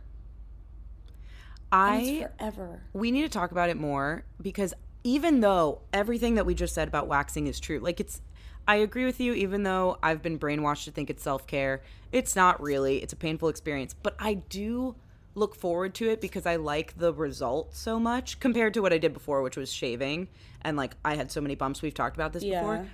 I 1.74 2.28
forever. 2.38 2.82
we 2.94 3.12
need 3.12 3.24
to 3.24 3.30
talk 3.30 3.52
about 3.52 3.70
it 3.70 3.78
more 3.78 4.24
because 4.42 4.74
even 5.04 5.40
though 5.42 5.82
everything 5.92 6.36
that 6.36 6.46
we 6.46 6.54
just 6.54 6.74
said 6.74 6.88
about 6.88 7.08
waxing 7.08 7.48
is 7.48 7.60
true, 7.60 7.80
like 7.80 8.00
it's 8.00 8.22
I 8.68 8.76
agree 8.78 9.04
with 9.06 9.20
you 9.20 9.34
even 9.34 9.64
though 9.64 9.98
I've 10.02 10.22
been 10.22 10.40
brainwashed 10.40 10.86
to 10.86 10.92
think 10.92 11.10
it's 11.10 11.22
self-care. 11.24 11.82
It's 12.14 12.36
not 12.36 12.62
really. 12.62 13.04
It's 13.04 13.12
a 13.12 13.18
painful 13.18 13.50
experience, 13.50 13.94
but 13.94 14.16
I 14.20 14.36
do 14.36 14.96
look 15.36 15.56
forward 15.56 15.96
to 15.96 16.08
it 16.10 16.22
because 16.22 16.46
I 16.46 16.56
like 16.58 16.98
the 16.98 17.12
result 17.12 17.74
so 17.76 18.00
much 18.00 18.40
compared 18.40 18.74
to 18.76 18.82
what 18.82 18.94
I 18.94 19.00
did 19.00 19.14
before, 19.14 19.42
which 19.42 19.58
was 19.58 19.72
shaving 19.74 20.28
and 20.62 20.78
like 20.78 20.96
I 21.04 21.16
had 21.16 21.32
so 21.32 21.42
many 21.42 21.56
bumps. 21.56 21.82
We've 21.82 21.94
talked 21.94 22.16
about 22.16 22.32
this 22.34 22.44
Yeah. 22.44 22.60
before. 22.62 22.88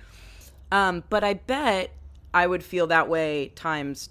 Um, 0.72 1.04
but 1.10 1.22
I 1.22 1.34
bet 1.34 1.90
I 2.32 2.46
would 2.46 2.64
feel 2.64 2.86
that 2.88 3.08
way 3.08 3.52
times 3.54 4.08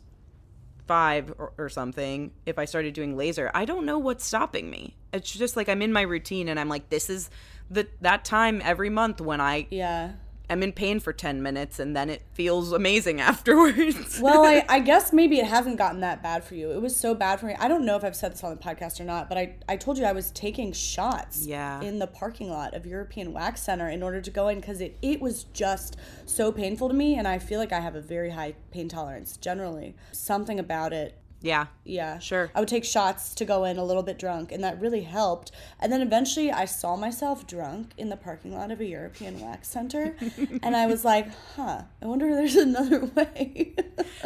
five 0.90 1.32
or, 1.38 1.54
or 1.60 1.70
something 1.70 2.32
if 2.48 2.58
I 2.58 2.66
started 2.66 2.96
doing 2.96 3.16
laser. 3.16 3.52
I 3.54 3.66
don't 3.66 3.86
know 3.86 4.00
what's 4.00 4.26
stopping 4.26 4.72
me. 4.72 4.96
It's 5.14 5.32
just 5.32 5.56
like 5.56 5.70
I'm 5.70 5.84
in 5.84 5.94
my 5.94 6.02
routine 6.02 6.50
and 6.50 6.60
I'm 6.60 6.68
like, 6.68 6.90
this 6.90 7.12
is 7.12 7.30
the 7.70 7.88
that 8.02 8.26
time 8.26 8.60
every 8.66 8.90
month 8.90 9.22
when 9.22 9.40
I 9.40 9.68
Yeah. 9.70 10.14
Am 10.50 10.64
in 10.64 10.72
pain 10.72 11.00
for 11.00 11.14
ten 11.14 11.42
minutes 11.44 11.80
and 11.80 11.96
then 11.96 12.10
it 12.10 12.22
feels 12.34 12.72
amazing 12.72 13.20
afterwards. 13.60 14.20
Well, 14.22 14.44
I, 14.46 14.66
I 14.70 14.80
guess 14.80 15.14
maybe 15.14 15.40
it 15.40 15.46
hasn't 15.46 15.78
gotten 15.78 16.00
that 16.02 16.24
bad 16.24 16.44
for 16.44 16.56
you. 16.56 16.72
It 16.72 16.82
was 16.82 16.96
so 16.96 17.14
bad 17.14 17.40
for 17.40 17.46
me. 17.46 17.56
I 17.60 17.68
don't 17.68 17.86
know 17.86 17.96
if 17.96 18.04
I've 18.04 18.16
said 18.16 18.32
this 18.34 18.44
on 18.44 18.56
the 18.56 18.62
podcast 18.62 19.00
or 19.00 19.04
not, 19.04 19.30
but 19.30 19.38
I, 19.38 19.56
I 19.68 19.76
told 19.78 19.98
you 19.98 20.06
I 20.06 20.12
was 20.14 20.32
taking 20.32 20.72
shots 20.72 21.46
Yeah. 21.46 21.82
in 21.82 22.00
the 22.00 22.08
parking 22.08 22.50
lot 22.50 22.74
of 22.74 22.86
European 22.86 23.34
Wax 23.34 23.62
Center 23.62 23.88
in 23.90 24.02
order 24.02 24.22
to 24.22 24.32
go 24.32 24.48
in 24.48 24.60
because 24.60 24.82
it, 24.82 24.98
it 25.02 25.22
was 25.22 25.44
just 25.54 25.98
so 26.26 26.52
painful 26.52 26.88
to 26.88 26.94
me. 26.96 27.16
And 27.16 27.28
I 27.28 27.38
feel 27.40 27.60
like 27.60 27.72
I 27.74 27.80
have 27.82 27.96
a 27.96 28.02
very 28.02 28.32
high 28.32 28.56
pain 28.72 28.90
tolerance 28.90 29.38
generally. 29.38 29.96
Something 30.12 30.60
about 30.60 30.94
it. 30.94 31.19
Yeah. 31.42 31.68
Yeah. 31.86 32.20
Sure. 32.20 32.52
I 32.54 32.60
would 32.60 32.68
take 32.70 32.84
shots 32.84 33.34
to 33.36 33.46
go 33.46 33.64
in 33.64 33.78
a 33.78 33.84
little 33.84 34.04
bit 34.04 34.20
drunk, 34.20 34.52
and 34.52 34.64
that 34.64 34.80
really 34.80 35.02
helped. 35.04 35.52
And 35.80 35.92
then 35.92 36.02
eventually 36.02 36.52
I 36.52 36.66
saw 36.66 36.96
myself 36.96 37.48
drunk 37.48 37.94
in 37.98 38.10
the 38.10 38.18
parking 38.18 38.54
lot 38.54 38.72
of 38.72 38.80
a 38.82 38.86
European 38.86 39.40
Wax 39.40 39.70
Center, 39.70 40.16
and 40.64 40.76
I 40.76 40.86
was 40.88 41.06
like, 41.06 41.28
huh, 41.56 41.84
I 42.02 42.06
wonder 42.06 42.28
if 42.30 42.36
there's 42.36 42.56
another 42.68 43.06
way. 43.06 43.76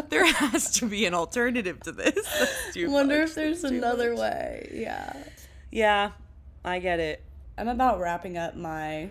There 0.09 0.25
has 0.25 0.71
to 0.79 0.85
be 0.87 1.05
an 1.05 1.13
alternative 1.13 1.79
to 1.81 1.91
this. 1.91 2.15
I 2.75 2.87
wonder 2.87 3.19
much. 3.19 3.29
if 3.29 3.35
there's 3.35 3.61
That's 3.61 3.73
another 3.73 4.15
way. 4.15 4.69
Yeah. 4.73 5.15
Yeah. 5.71 6.11
I 6.63 6.79
get 6.79 6.99
it. 6.99 7.23
I'm 7.57 7.67
about 7.67 7.99
wrapping 7.99 8.37
up 8.37 8.55
my 8.55 9.09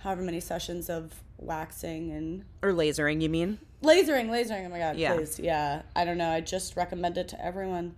however 0.00 0.22
many 0.22 0.40
sessions 0.40 0.90
of 0.90 1.22
waxing 1.38 2.10
and 2.12 2.44
Or 2.62 2.70
lasering, 2.72 3.22
you 3.22 3.28
mean? 3.28 3.58
Lasering, 3.82 4.28
lasering. 4.28 4.66
Oh 4.66 4.68
my 4.68 4.78
god, 4.78 4.96
Yeah. 4.96 5.14
please. 5.14 5.38
Yeah. 5.38 5.82
I 5.94 6.04
don't 6.04 6.18
know. 6.18 6.30
I 6.30 6.40
just 6.40 6.76
recommend 6.76 7.18
it 7.18 7.28
to 7.28 7.44
everyone. 7.44 7.94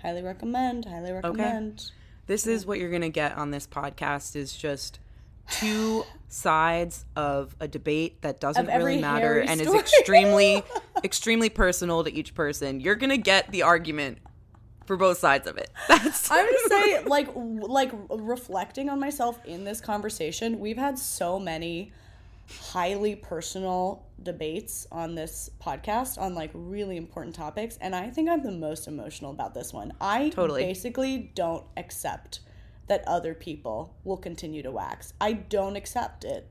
Highly 0.00 0.22
recommend. 0.22 0.84
Highly 0.84 1.12
recommend. 1.12 1.80
Okay. 1.80 1.90
This 2.26 2.46
is 2.46 2.66
what 2.66 2.78
you're 2.78 2.90
going 2.90 3.02
to 3.02 3.08
get 3.08 3.36
on 3.36 3.50
this 3.50 3.66
podcast 3.66 4.36
is 4.36 4.54
just 4.56 4.98
two 5.50 6.04
sides 6.28 7.04
of 7.16 7.54
a 7.60 7.68
debate 7.68 8.22
that 8.22 8.40
doesn't 8.40 8.66
really 8.66 9.00
matter 9.00 9.40
and 9.40 9.60
is 9.60 9.72
extremely 9.74 10.62
extremely 11.04 11.48
personal 11.48 12.04
to 12.04 12.12
each 12.12 12.34
person. 12.34 12.80
You're 12.80 12.94
going 12.94 13.10
to 13.10 13.18
get 13.18 13.50
the 13.50 13.62
argument 13.62 14.18
for 14.86 14.96
both 14.96 15.18
sides 15.18 15.46
of 15.46 15.58
it. 15.58 15.70
That's 15.88 16.30
I 16.30 16.42
would 16.42 16.58
say, 16.68 17.04
like, 17.06 17.28
like 17.34 17.92
reflecting 18.10 18.88
on 18.88 18.98
myself 18.98 19.44
in 19.44 19.64
this 19.64 19.80
conversation, 19.80 20.58
we've 20.58 20.78
had 20.78 20.98
so 20.98 21.38
many 21.38 21.92
highly 22.60 23.14
personal 23.16 24.06
debates 24.22 24.86
on 24.92 25.14
this 25.14 25.50
podcast 25.60 26.18
on 26.20 26.34
like 26.34 26.50
really 26.54 26.96
important 26.96 27.34
topics, 27.34 27.76
and 27.80 27.94
I 27.94 28.10
think 28.10 28.28
I'm 28.28 28.42
the 28.42 28.52
most 28.52 28.86
emotional 28.88 29.30
about 29.30 29.54
this 29.54 29.72
one. 29.72 29.92
I 30.00 30.30
Totally. 30.30 30.62
basically 30.64 31.32
don't 31.34 31.64
accept 31.76 32.40
that 32.88 33.02
other 33.06 33.34
people 33.34 33.94
will 34.04 34.16
continue 34.16 34.62
to 34.62 34.70
wax. 34.70 35.12
I 35.20 35.32
don't 35.34 35.76
accept 35.76 36.24
it. 36.24 36.48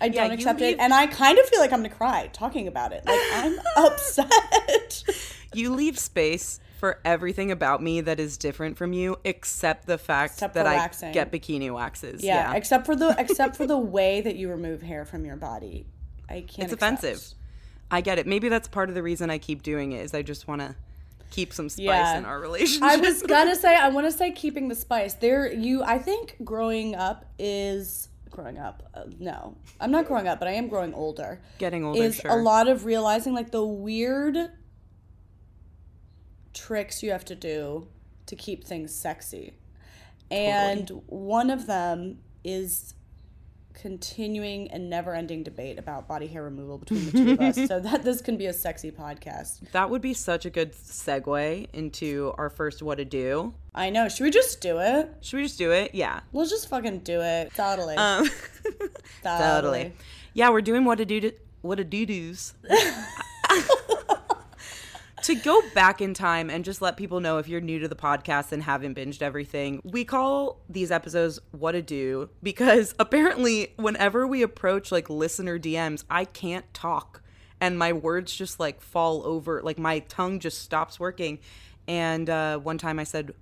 I 0.00 0.08
don't 0.08 0.32
accept 0.32 0.60
leave- 0.60 0.74
it, 0.74 0.80
and 0.80 0.92
I 0.92 1.06
kind 1.06 1.38
of 1.38 1.46
feel 1.48 1.60
like 1.60 1.72
I'm 1.72 1.78
gonna 1.80 1.88
cry 1.94 2.28
talking 2.32 2.68
about 2.68 2.92
it. 2.92 3.04
Like 3.06 3.20
I'm 3.32 3.58
upset. 3.76 5.04
you 5.54 5.72
leave 5.74 5.98
space 5.98 6.60
for 6.84 7.00
everything 7.02 7.50
about 7.50 7.82
me 7.82 8.02
that 8.02 8.20
is 8.20 8.36
different 8.36 8.76
from 8.76 8.92
you 8.92 9.16
except 9.24 9.86
the 9.86 9.96
fact 9.96 10.34
Except 10.34 10.52
that 10.52 10.66
I 10.66 10.74
waxing. 10.74 11.12
get 11.12 11.32
bikini 11.32 11.72
waxes. 11.72 12.22
Yeah, 12.22 12.50
Yeah. 12.50 12.56
except 12.58 12.84
for 12.84 12.94
the 12.94 13.14
except 13.18 13.56
for 13.56 13.66
the 13.66 13.78
way 13.96 14.20
that 14.20 14.36
you 14.36 14.50
remove 14.50 14.82
hair 14.82 15.06
from 15.06 15.24
your 15.24 15.36
body. 15.36 15.86
I 16.28 16.42
can't. 16.42 16.70
It's 16.70 16.74
accept. 16.74 16.82
offensive. 17.04 17.34
I 17.90 18.02
get 18.02 18.18
it. 18.18 18.26
Maybe 18.26 18.50
that's 18.50 18.68
part 18.68 18.90
of 18.90 18.94
the 18.94 19.02
reason 19.02 19.30
I 19.30 19.38
keep 19.38 19.62
doing 19.62 19.92
it 19.92 20.02
is 20.04 20.12
I 20.12 20.20
just 20.20 20.46
want 20.46 20.60
to 20.60 20.74
keep 21.30 21.54
some 21.54 21.70
spice 21.70 21.84
Yeah. 21.86 22.18
in 22.18 22.26
our 22.26 22.38
relationship. 22.38 22.82
I 22.82 22.96
was 22.98 23.22
gonna 23.22 23.56
say 23.64 23.74
I 23.74 23.88
want 23.88 24.06
to 24.06 24.12
say 24.12 24.30
keeping 24.32 24.68
the 24.68 24.74
spice. 24.74 25.14
There, 25.14 25.50
you. 25.50 25.82
I 25.82 25.96
think 25.98 26.36
growing 26.44 26.96
up 26.96 27.24
is 27.38 28.08
growing 28.30 28.58
up. 28.58 28.82
Uh, 28.92 29.04
no, 29.18 29.56
I'm 29.80 29.90
not 29.90 30.06
growing 30.06 30.28
up, 30.28 30.38
but 30.38 30.48
I 30.48 30.52
am 30.52 30.68
growing 30.68 30.92
older. 30.92 31.40
Getting 31.56 31.82
older, 31.82 32.02
is 32.02 32.16
sure. 32.16 32.30
a 32.30 32.36
lot 32.42 32.68
of 32.68 32.84
realizing 32.84 33.32
like 33.32 33.52
the 33.52 33.64
weird 33.64 34.50
tricks 36.54 37.02
you 37.02 37.10
have 37.10 37.24
to 37.26 37.34
do 37.34 37.88
to 38.26 38.36
keep 38.36 38.64
things 38.64 38.94
sexy. 38.94 39.54
And 40.30 40.88
one 41.06 41.50
of 41.50 41.66
them 41.66 42.20
is 42.42 42.94
continuing 43.74 44.70
and 44.70 44.88
never-ending 44.88 45.42
debate 45.42 45.78
about 45.78 46.06
body 46.08 46.26
hair 46.28 46.44
removal 46.44 46.78
between 46.78 47.04
the 47.06 47.12
two 47.12 47.32
of 47.32 47.40
us 47.40 47.56
so 47.68 47.80
that 47.80 48.04
this 48.04 48.20
can 48.22 48.36
be 48.36 48.46
a 48.46 48.52
sexy 48.52 48.90
podcast. 48.90 49.70
That 49.72 49.90
would 49.90 50.00
be 50.00 50.14
such 50.14 50.46
a 50.46 50.50
good 50.50 50.72
segue 50.72 51.68
into 51.72 52.32
our 52.38 52.48
first 52.48 52.82
what 52.82 52.98
to 52.98 53.04
do. 53.04 53.52
I 53.74 53.90
know. 53.90 54.08
Should 54.08 54.24
we 54.24 54.30
just 54.30 54.60
do 54.60 54.78
it? 54.78 55.12
Should 55.20 55.36
we 55.38 55.42
just 55.42 55.58
do 55.58 55.72
it? 55.72 55.94
Yeah. 55.94 56.20
We'll 56.32 56.46
just 56.46 56.68
fucking 56.68 57.00
do 57.00 57.20
it. 57.20 57.52
Totally. 57.54 57.96
Um, 57.96 58.30
totally. 58.64 58.90
totally. 59.22 59.92
Yeah, 60.32 60.50
we're 60.50 60.62
doing 60.62 60.84
what 60.84 60.98
to 60.98 61.04
do 61.04 61.20
to 61.20 61.32
what 61.62 61.76
to 61.76 61.84
do 61.84 62.06
do's. 62.06 62.54
to 65.24 65.34
go 65.34 65.62
back 65.74 66.00
in 66.00 66.12
time 66.12 66.50
and 66.50 66.64
just 66.64 66.82
let 66.82 66.96
people 66.96 67.20
know 67.20 67.38
if 67.38 67.48
you're 67.48 67.60
new 67.60 67.78
to 67.78 67.88
the 67.88 67.96
podcast 67.96 68.52
and 68.52 68.62
haven't 68.62 68.94
binged 68.94 69.22
everything, 69.22 69.80
we 69.82 70.04
call 70.04 70.60
these 70.68 70.90
episodes 70.90 71.40
What 71.50 71.72
to 71.72 71.82
Do 71.82 72.28
because 72.42 72.94
apparently, 72.98 73.72
whenever 73.76 74.26
we 74.26 74.42
approach 74.42 74.92
like 74.92 75.08
listener 75.08 75.58
DMs, 75.58 76.04
I 76.10 76.24
can't 76.24 76.72
talk 76.74 77.22
and 77.60 77.78
my 77.78 77.92
words 77.92 78.34
just 78.34 78.60
like 78.60 78.80
fall 78.82 79.24
over, 79.24 79.62
like 79.62 79.78
my 79.78 80.00
tongue 80.00 80.40
just 80.40 80.58
stops 80.58 81.00
working. 81.00 81.38
And 81.88 82.28
uh, 82.28 82.58
one 82.58 82.76
time 82.76 82.98
I 82.98 83.04
said 83.04 83.32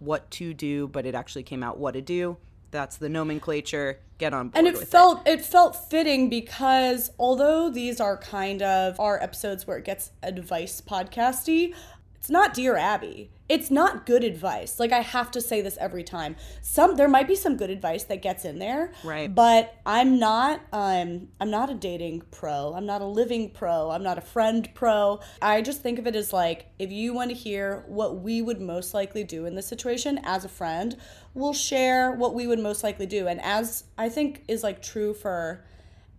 what 0.00 0.30
to 0.32 0.54
do, 0.54 0.88
but 0.88 1.06
it 1.06 1.14
actually 1.14 1.44
came 1.44 1.62
out 1.62 1.78
what 1.78 1.92
to 1.92 2.00
do. 2.00 2.36
That's 2.70 2.96
the 2.96 3.08
nomenclature. 3.08 4.00
Get 4.18 4.34
on 4.34 4.48
board. 4.48 4.66
and 4.66 4.66
it 4.66 4.76
felt 4.76 5.26
it. 5.28 5.44
felt 5.44 5.76
fitting 5.90 6.28
because 6.28 7.12
although 7.20 7.70
these 7.70 8.00
are 8.00 8.16
kind 8.16 8.62
of 8.62 8.98
our 8.98 9.22
episodes 9.22 9.64
where 9.66 9.78
it 9.78 9.84
gets 9.84 10.10
advice 10.24 10.80
podcasty 10.80 11.72
it's 12.18 12.30
not 12.30 12.52
dear 12.54 12.76
abby. 12.76 13.30
It's 13.48 13.70
not 13.70 14.04
good 14.04 14.24
advice. 14.24 14.78
Like 14.78 14.92
i 14.92 15.00
have 15.00 15.30
to 15.30 15.40
say 15.40 15.62
this 15.62 15.78
every 15.80 16.04
time. 16.04 16.36
Some 16.60 16.96
there 16.96 17.08
might 17.08 17.26
be 17.28 17.34
some 17.34 17.56
good 17.56 17.70
advice 17.70 18.04
that 18.04 18.20
gets 18.20 18.44
in 18.44 18.58
there 18.58 18.92
Right. 19.02 19.34
but 19.34 19.74
i'm 19.86 20.18
not 20.18 20.60
um 20.72 21.28
i'm 21.40 21.50
not 21.50 21.70
a 21.70 21.74
dating 21.74 22.22
pro. 22.30 22.74
I'm 22.74 22.84
not 22.84 23.00
a 23.00 23.06
living 23.06 23.50
pro. 23.50 23.90
I'm 23.90 24.02
not 24.02 24.18
a 24.18 24.20
friend 24.20 24.68
pro. 24.74 25.20
I 25.40 25.62
just 25.62 25.80
think 25.80 25.98
of 25.98 26.06
it 26.06 26.14
as 26.16 26.32
like 26.32 26.66
if 26.78 26.90
you 26.92 27.14
want 27.14 27.30
to 27.30 27.36
hear 27.36 27.84
what 27.86 28.16
we 28.20 28.42
would 28.42 28.60
most 28.60 28.92
likely 28.92 29.24
do 29.24 29.46
in 29.46 29.54
this 29.54 29.66
situation 29.66 30.20
as 30.24 30.44
a 30.44 30.48
friend 30.48 30.96
we'll 31.34 31.52
share 31.54 32.10
what 32.12 32.34
we 32.34 32.46
would 32.46 32.58
most 32.58 32.82
likely 32.82 33.06
do. 33.06 33.28
And 33.28 33.40
as 33.42 33.84
i 33.96 34.08
think 34.10 34.42
is 34.48 34.62
like 34.62 34.82
true 34.82 35.14
for 35.14 35.64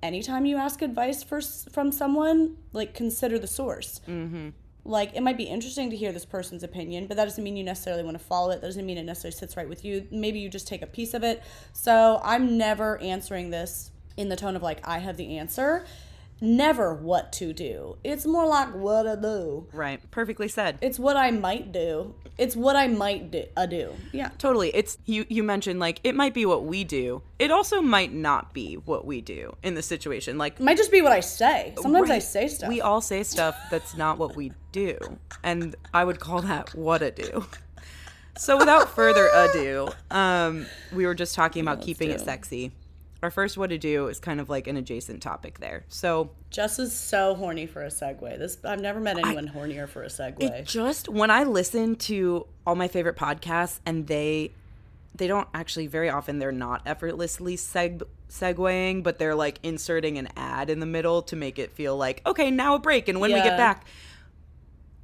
anytime 0.01 0.45
you 0.45 0.55
ask 0.57 0.81
advice 0.81 1.23
for, 1.23 1.41
from 1.41 1.91
someone 1.91 2.55
like 2.73 2.93
consider 2.93 3.37
the 3.37 3.47
source. 3.47 3.99
Mm-hmm. 4.07 4.49
Like 4.85 5.13
it 5.13 5.21
might 5.21 5.37
be 5.37 5.43
interesting 5.43 5.89
to 5.89 5.95
hear 5.95 6.11
this 6.11 6.25
person's 6.25 6.63
opinion 6.63 7.05
but 7.05 7.17
that 7.17 7.25
doesn't 7.25 7.43
mean 7.43 7.57
you 7.57 7.63
necessarily 7.63 8.03
want 8.03 8.17
to 8.17 8.23
follow 8.23 8.51
it 8.51 8.61
that 8.61 8.67
doesn't 8.67 8.85
mean 8.85 8.97
it 8.97 9.03
necessarily 9.03 9.35
sits 9.35 9.57
right 9.57 9.69
with 9.69 9.83
you. 9.85 10.07
Maybe 10.11 10.39
you 10.39 10.49
just 10.49 10.67
take 10.67 10.81
a 10.81 10.87
piece 10.87 11.13
of 11.13 11.23
it. 11.23 11.43
So 11.73 12.19
i'm 12.23 12.57
never 12.57 12.97
answering 13.01 13.49
this 13.49 13.91
in 14.17 14.29
the 14.29 14.35
tone 14.35 14.55
of 14.55 14.61
like 14.61 14.85
i 14.87 14.99
have 14.99 15.17
the 15.17 15.37
answer 15.37 15.85
never 16.41 16.93
what 16.93 17.31
to 17.33 17.53
do 17.53 17.97
it's 18.03 18.25
more 18.25 18.45
like 18.45 18.73
what 18.73 19.03
to 19.03 19.15
do 19.21 19.67
Right. 19.73 19.99
Perfectly 20.11 20.47
said. 20.47 20.77
it's 20.81 20.97
what 20.99 21.17
i 21.17 21.31
might 21.31 21.71
do 21.71 22.15
it's 22.37 22.55
what 22.55 22.75
i 22.75 22.87
might 22.87 23.31
do, 23.31 23.43
uh, 23.57 23.65
do. 23.65 23.93
yeah 24.13 24.29
Totally. 24.37 24.69
It's 24.73 24.97
you 25.05 25.25
you 25.27 25.43
mentioned 25.43 25.79
like 25.79 25.99
it 26.03 26.15
might 26.15 26.33
be 26.33 26.45
what 26.45 26.63
we 26.63 26.85
do. 26.85 27.21
It 27.37 27.51
also 27.51 27.81
might 27.81 28.13
not 28.13 28.53
be 28.53 28.75
what 28.75 29.05
we 29.05 29.19
do 29.19 29.55
in 29.63 29.75
the 29.75 29.81
situation. 29.81 30.37
Like 30.37 30.53
it 30.53 30.61
might 30.63 30.77
just 30.77 30.91
be 30.91 31.01
what 31.01 31.11
i 31.11 31.19
say 31.19 31.73
sometimes 31.81 32.09
i 32.09 32.19
say 32.19 32.47
stuff 32.47 32.69
We 32.69 32.79
all 32.79 33.01
say 33.01 33.23
stuff 33.23 33.57
that's 33.69 33.97
not 33.97 34.17
what 34.17 34.35
we 34.37 34.53
do. 34.71 34.97
And 35.43 35.75
I 35.93 36.05
would 36.05 36.19
call 36.21 36.41
that 36.43 36.73
what 36.73 37.01
a 37.01 37.11
do. 37.11 37.45
So 38.37 38.55
without 38.57 38.89
further 38.95 39.29
ado, 39.33 39.89
um, 40.11 40.65
we 40.93 41.05
were 41.05 41.15
just 41.15 41.35
talking 41.35 41.61
about 41.61 41.81
keeping 41.81 42.09
it 42.09 42.21
sexy. 42.21 42.71
Our 43.21 43.29
first 43.29 43.57
what 43.57 43.69
to 43.71 43.77
do 43.77 44.07
is 44.07 44.19
kind 44.19 44.39
of 44.39 44.49
like 44.49 44.67
an 44.67 44.77
adjacent 44.77 45.21
topic 45.21 45.59
there. 45.59 45.83
So 45.89 46.31
Jess 46.49 46.79
is 46.79 46.95
so 46.95 47.35
horny 47.35 47.65
for 47.65 47.83
a 47.83 47.89
segue. 47.89 48.39
This 48.39 48.57
I've 48.63 48.79
never 48.79 49.01
met 49.01 49.17
anyone 49.17 49.47
hornier 49.47 49.89
for 49.89 50.03
a 50.03 50.07
segue. 50.07 50.41
It 50.41 50.65
just 50.65 51.09
when 51.09 51.29
I 51.29 51.43
listen 51.43 51.95
to 51.97 52.47
all 52.65 52.75
my 52.75 52.87
favorite 52.87 53.17
podcasts 53.17 53.79
and 53.85 54.07
they 54.07 54.51
they 55.15 55.27
don't 55.27 55.49
actually 55.53 55.87
very 55.87 56.09
often 56.09 56.39
they're 56.39 56.51
not 56.53 56.81
effortlessly 56.85 57.57
seg 57.57 58.03
segueing, 58.29 59.03
but 59.03 59.19
they're 59.19 59.35
like 59.35 59.59
inserting 59.63 60.17
an 60.17 60.29
ad 60.37 60.69
in 60.69 60.79
the 60.79 60.85
middle 60.85 61.21
to 61.23 61.35
make 61.35 61.59
it 61.59 61.73
feel 61.73 61.97
like 61.97 62.21
okay 62.25 62.49
now 62.49 62.75
a 62.75 62.79
break 62.79 63.09
and 63.09 63.19
when 63.19 63.33
we 63.33 63.41
get 63.41 63.57
back. 63.57 63.85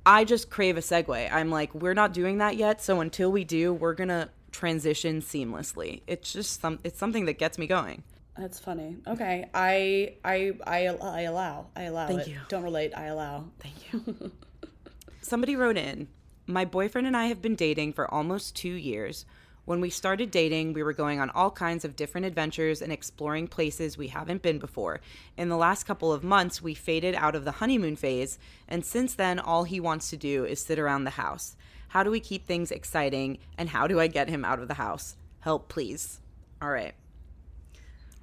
I 0.08 0.24
just 0.24 0.52
crave 0.52 0.78
a 0.78 0.82
segue. 0.82 1.34
I'm 1.34 1.50
like, 1.50 1.74
we're 1.74 1.96
not 1.96 2.14
doing 2.14 2.38
that 2.38 2.58
yet, 2.58 2.80
so 2.80 3.02
until 3.02 3.32
we 3.32 3.44
do, 3.44 3.74
we're 3.74 3.96
gonna 3.96 4.30
transition 4.56 5.22
seamlessly. 5.22 6.02
It's 6.08 6.32
just 6.32 6.62
some 6.62 6.80
it's 6.84 6.98
something 6.98 7.26
that 7.26 7.38
gets 7.38 7.58
me 7.58 7.68
going. 7.68 8.04
That's 8.38 8.58
funny. 8.58 8.98
Okay, 9.06 9.50
I 9.54 10.16
I 10.24 10.54
I, 10.66 10.88
I 10.88 11.22
allow. 11.22 11.68
I 11.76 11.84
allow 11.84 12.08
Thank 12.08 12.22
it. 12.22 12.28
you. 12.30 12.38
Don't 12.48 12.64
relate. 12.64 12.94
I 12.96 13.06
allow. 13.06 13.46
Thank 13.60 13.76
you. 13.92 14.32
Somebody 15.22 15.56
wrote 15.56 15.78
in 15.78 16.08
My 16.48 16.64
boyfriend 16.64 17.06
and 17.06 17.18
I 17.18 17.26
have 17.26 17.42
been 17.42 17.56
dating 17.56 17.94
for 17.94 18.10
almost 18.12 18.56
two 18.56 18.74
years. 18.74 19.26
When 19.66 19.82
we 19.82 19.90
started 19.90 20.30
dating, 20.30 20.74
we 20.74 20.84
were 20.84 20.94
going 20.94 21.20
on 21.20 21.32
all 21.32 21.50
kinds 21.50 21.84
of 21.84 21.96
different 21.96 22.28
adventures 22.28 22.84
and 22.84 22.94
exploring 22.94 23.48
places 23.48 23.98
we 23.98 24.10
haven't 24.10 24.44
been 24.44 24.60
before. 24.60 25.02
In 25.38 25.50
the 25.50 25.58
last 25.58 25.86
couple 25.86 26.14
of 26.14 26.24
months, 26.24 26.62
we 26.62 26.76
faded 26.76 27.16
out 27.16 27.34
of 27.34 27.46
the 27.46 27.54
honeymoon 27.54 27.96
phase, 27.96 28.38
and 28.68 28.86
since 28.86 29.16
then, 29.16 29.40
all 29.40 29.64
he 29.64 29.80
wants 29.80 30.12
to 30.12 30.18
do 30.18 30.46
is 30.46 30.64
sit 30.64 30.78
around 30.78 31.04
the 31.04 31.10
house. 31.10 31.56
How 31.96 32.04
do 32.04 32.12
we 32.12 32.20
keep 32.20 32.46
things 32.46 32.72
exciting, 32.72 33.38
and 33.58 33.70
how 33.70 33.88
do 33.88 34.02
I 34.02 34.08
get 34.08 34.28
him 34.28 34.44
out 34.44 34.60
of 34.60 34.68
the 34.68 34.74
house? 34.74 35.16
Help, 35.40 35.70
please. 35.70 36.20
All 36.62 36.70
right 36.70 36.94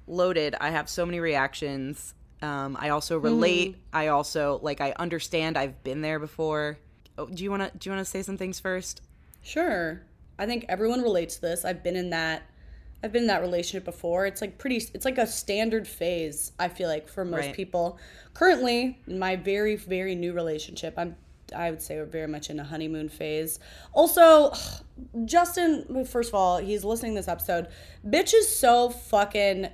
loaded. 0.07 0.55
I 0.59 0.69
have 0.69 0.89
so 0.89 1.05
many 1.05 1.19
reactions. 1.19 2.13
Um, 2.41 2.75
I 2.79 2.89
also 2.89 3.17
relate. 3.17 3.77
I 3.93 4.07
also 4.07 4.59
like. 4.61 4.81
I 4.81 4.93
understand. 4.97 5.57
I've 5.57 5.83
been 5.83 6.01
there 6.01 6.19
before. 6.19 6.77
Oh, 7.17 7.25
do 7.25 7.43
you 7.43 7.49
want 7.49 7.63
to? 7.63 7.77
Do 7.77 7.89
you 7.89 7.95
want 7.95 8.05
to 8.05 8.11
say 8.11 8.21
some 8.21 8.37
things 8.37 8.59
first? 8.59 9.01
Sure. 9.41 10.01
I 10.37 10.45
think 10.45 10.65
everyone 10.67 11.01
relates 11.01 11.35
to 11.35 11.41
this. 11.41 11.65
I've 11.65 11.83
been 11.83 11.95
in 11.95 12.09
that. 12.11 12.43
I've 13.03 13.11
been 13.11 13.23
in 13.23 13.27
that 13.27 13.41
relationship 13.41 13.85
before. 13.85 14.25
It's 14.25 14.41
like 14.41 14.57
pretty. 14.57 14.77
It's 14.93 15.05
like 15.05 15.17
a 15.17 15.27
standard 15.27 15.87
phase. 15.87 16.51
I 16.59 16.67
feel 16.67 16.89
like 16.89 17.07
for 17.07 17.23
most 17.23 17.45
Right. 17.45 17.55
people. 17.55 17.97
Currently, 18.33 18.99
in 19.07 19.19
my 19.19 19.35
very 19.35 19.75
very 19.75 20.15
new 20.15 20.33
relationship, 20.33 20.95
I'm. 20.97 21.15
I 21.55 21.69
would 21.69 21.81
say 21.81 21.97
we're 21.97 22.05
very 22.05 22.27
much 22.27 22.49
in 22.49 22.59
a 22.59 22.63
honeymoon 22.63 23.09
phase. 23.09 23.59
Also, 23.91 24.53
Justin. 25.25 26.05
First 26.05 26.29
of 26.29 26.35
all, 26.35 26.57
he's 26.57 26.83
listening 26.83 27.13
to 27.13 27.19
this 27.19 27.27
episode. 27.27 27.67
Bitch 28.05 28.33
is 28.33 28.53
so 28.53 28.89
fucking 28.89 29.69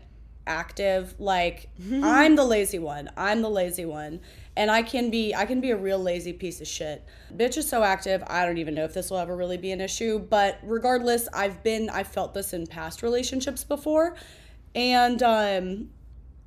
active. 0.47 1.15
Like 1.19 1.69
I'm 2.03 2.35
the 2.35 2.43
lazy 2.43 2.79
one. 2.79 3.09
I'm 3.15 3.41
the 3.41 3.49
lazy 3.49 3.85
one. 3.85 4.19
And 4.57 4.69
I 4.69 4.81
can 4.81 5.09
be 5.09 5.33
I 5.33 5.45
can 5.45 5.61
be 5.61 5.71
a 5.71 5.77
real 5.77 5.99
lazy 5.99 6.33
piece 6.33 6.59
of 6.59 6.67
shit. 6.67 7.05
Bitch 7.33 7.57
is 7.57 7.69
so 7.69 7.83
active. 7.83 8.23
I 8.27 8.45
don't 8.45 8.57
even 8.57 8.73
know 8.73 8.83
if 8.83 8.93
this 8.93 9.09
will 9.09 9.19
ever 9.19 9.35
really 9.37 9.57
be 9.57 9.71
an 9.71 9.79
issue, 9.79 10.19
but 10.19 10.59
regardless, 10.63 11.29
I've 11.33 11.63
been 11.63 11.89
I've 11.89 12.07
felt 12.07 12.33
this 12.33 12.51
in 12.51 12.67
past 12.67 13.01
relationships 13.01 13.63
before. 13.63 14.15
And 14.75 15.23
um 15.23 15.89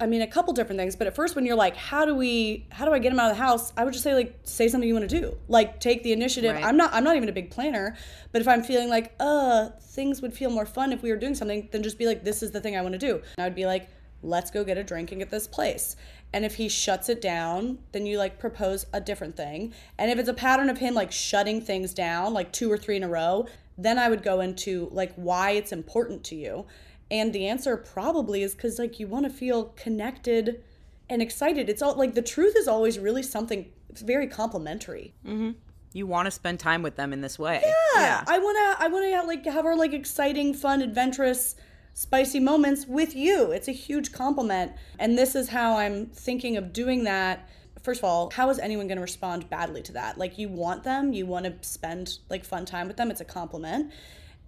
I 0.03 0.07
mean 0.07 0.21
a 0.21 0.27
couple 0.27 0.53
different 0.53 0.81
things, 0.81 0.97
but 0.97 1.07
at 1.07 1.15
first 1.15 1.37
when 1.37 1.47
you're 1.47 1.57
like, 1.57 1.77
how 1.77 2.05
do 2.05 2.15
we 2.15 2.67
how 2.71 2.85
do 2.85 2.93
I 2.93 2.99
get 2.99 3.13
him 3.13 3.21
out 3.21 3.31
of 3.31 3.37
the 3.37 3.43
house? 3.43 3.73
I 3.77 3.85
would 3.85 3.93
just 3.93 4.03
say 4.03 4.15
like 4.15 4.37
say 4.43 4.67
something 4.67 4.89
you 4.89 4.95
want 4.95 5.09
to 5.09 5.21
do. 5.21 5.37
Like 5.47 5.79
take 5.79 6.03
the 6.03 6.13
initiative. 6.13 6.55
Right. 6.55 6.65
I'm 6.65 6.77
not 6.77 6.93
I'm 6.93 7.05
not 7.05 7.17
even 7.17 7.29
a 7.29 7.33
big 7.33 7.51
planner, 7.51 7.97
but 8.33 8.43
if 8.43 8.49
I'm 8.49 8.65
feeling 8.65 8.89
like, 8.89 9.15
uh, 9.21 9.69
things 9.81 10.21
would 10.21 10.33
feel 10.33 10.51
more 10.51 10.67
fun 10.67 10.93
if 10.93 11.03
we 11.03 11.11
were 11.11 11.17
doing 11.17 11.37
something, 11.37 11.69
then 11.71 11.85
just 11.85 11.99
be 11.99 12.07
like, 12.07 12.25
this 12.25 12.43
is 12.43 12.51
the 12.51 12.61
thing 12.61 12.77
I 12.77 12.83
want 12.83 12.95
to 12.95 12.99
do. 12.99 13.15
And 13.15 13.39
I 13.39 13.45
would 13.45 13.55
be 13.55 13.67
like, 13.67 13.89
let's 14.23 14.51
go 14.51 14.65
get 14.65 14.77
a 14.77 14.85
drink 14.85 15.13
and 15.13 15.21
get 15.21 15.31
this 15.31 15.47
place. 15.47 15.95
And 16.33 16.45
if 16.45 16.57
he 16.57 16.69
shuts 16.69 17.09
it 17.09 17.21
down, 17.21 17.79
then 17.93 18.05
you 18.05 18.19
like 18.19 18.39
propose 18.41 18.87
a 18.93 19.01
different 19.01 19.37
thing. 19.37 19.73
And 19.99 20.11
if 20.11 20.19
it's 20.19 20.29
a 20.29 20.35
pattern 20.35 20.69
of 20.69 20.79
him 20.79 20.95
like 20.95 21.13
shutting 21.13 21.61
things 21.61 21.95
down, 21.95 22.33
like 22.33 22.53
two 22.53 22.73
or 22.73 22.79
three 22.79 22.97
in 22.97 23.05
a 23.05 23.09
row, 23.09 23.47
then 23.79 23.99
I 23.99 24.09
would 24.09 24.23
go 24.23 24.41
into 24.41 24.89
like 24.93 25.13
why 25.15 25.53
it's 25.53 25.73
important 25.73 26.25
to 26.25 26.35
you. 26.35 26.67
And 27.13 27.35
the 27.35 27.47
answer 27.47 27.77
probably 27.77 28.43
is 28.43 28.55
because 28.55 28.79
like 28.79 28.99
you 28.99 29.07
want 29.07 29.27
to 29.27 29.31
feel 29.31 29.65
connected 29.77 30.65
and 31.11 31.21
excited. 31.21 31.69
It's 31.69 31.83
all 31.83 31.95
like 31.95 32.15
the 32.15 32.23
truth 32.23 32.57
is 32.57 32.67
always 32.67 32.99
really 32.99 33.23
something 33.23 33.71
very 33.93 34.27
complimentary. 34.27 35.13
Mm-hmm. 35.27 35.51
You 35.93 36.07
want 36.07 36.25
to 36.25 36.31
spend 36.31 36.59
time 36.59 36.83
with 36.83 36.97
them 36.97 37.13
in 37.13 37.21
this 37.21 37.39
way. 37.39 37.63
Yeah, 37.95 38.25
I 38.27 38.39
wanna 38.39 38.77
I 38.79 38.89
wanna 38.89 39.27
like 39.27 39.45
have 39.45 39.67
our 39.67 39.77
like 39.77 39.93
exciting, 39.93 40.55
fun, 40.55 40.81
adventurous, 40.81 41.55
spicy 41.93 42.41
moments 42.41 42.87
with 42.87 43.15
you. 43.15 43.53
It's 43.53 43.69
a 43.69 43.73
huge 43.73 44.13
compliment, 44.13 44.73
and 44.99 45.19
this 45.19 45.35
is 45.35 45.51
how 45.51 45.77
I'm 45.77 46.07
thinking 46.07 46.57
of 46.57 46.73
doing 46.73 47.05
that. 47.05 47.47
First 47.83 48.01
of 48.01 48.05
all, 48.05 48.31
how 48.31 48.49
is 48.49 48.59
anyone 48.59 48.87
going 48.87 48.97
to 48.97 49.03
respond 49.03 49.51
badly 49.51 49.83
to 49.83 49.93
that? 49.93 50.17
Like 50.17 50.39
you 50.39 50.49
want 50.49 50.85
them, 50.85 51.13
you 51.13 51.27
want 51.27 51.45
to 51.45 51.69
spend 51.69 52.21
like 52.31 52.47
fun 52.47 52.65
time 52.65 52.89
with 52.89 52.97
them. 52.97 53.11
It's 53.11 53.21
a 53.21 53.27
compliment. 53.27 53.93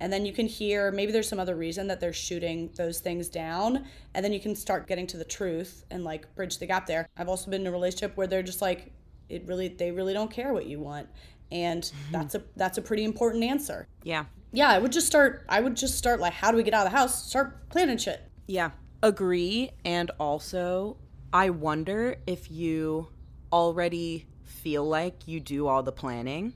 And 0.00 0.12
then 0.12 0.26
you 0.26 0.32
can 0.32 0.46
hear 0.46 0.90
maybe 0.90 1.12
there's 1.12 1.28
some 1.28 1.40
other 1.40 1.54
reason 1.54 1.86
that 1.86 2.00
they're 2.00 2.12
shooting 2.12 2.70
those 2.76 3.00
things 3.00 3.28
down 3.28 3.84
and 4.14 4.24
then 4.24 4.32
you 4.32 4.40
can 4.40 4.54
start 4.54 4.86
getting 4.86 5.06
to 5.06 5.16
the 5.16 5.24
truth 5.24 5.84
and 5.90 6.04
like 6.04 6.32
bridge 6.34 6.58
the 6.58 6.66
gap 6.66 6.86
there 6.86 7.06
i've 7.16 7.28
also 7.28 7.50
been 7.50 7.62
in 7.62 7.66
a 7.66 7.72
relationship 7.72 8.16
where 8.16 8.26
they're 8.26 8.42
just 8.42 8.60
like 8.60 8.92
it 9.28 9.46
really 9.46 9.68
they 9.68 9.90
really 9.90 10.12
don't 10.12 10.30
care 10.30 10.52
what 10.52 10.66
you 10.66 10.80
want 10.80 11.08
and 11.52 11.84
mm-hmm. 11.84 12.12
that's 12.12 12.34
a 12.34 12.42
that's 12.56 12.78
a 12.78 12.82
pretty 12.82 13.04
important 13.04 13.44
answer 13.44 13.86
Yeah. 14.02 14.24
yeah 14.52 14.68
i 14.68 14.78
would 14.78 14.92
just 14.92 15.06
start 15.06 15.44
i 15.48 15.60
would 15.60 15.76
just 15.76 15.96
start 15.96 16.20
like 16.20 16.32
how 16.32 16.50
do 16.50 16.56
we 16.56 16.62
get 16.62 16.74
out 16.74 16.86
of 16.86 16.92
the 16.92 16.98
house 16.98 17.28
start 17.28 17.68
planning 17.70 17.98
shit 17.98 18.22
Yeah. 18.46 18.70
Agree. 19.02 19.70
And 19.84 20.10
also, 20.18 20.96
I 21.32 21.50
wonder 21.50 22.16
if 22.26 22.50
you 22.50 23.08
already 23.52 24.26
feel 24.44 24.84
like 24.84 25.28
you 25.28 25.40
do 25.40 25.66
all 25.66 25.82
the 25.82 25.92
planning. 25.92 26.54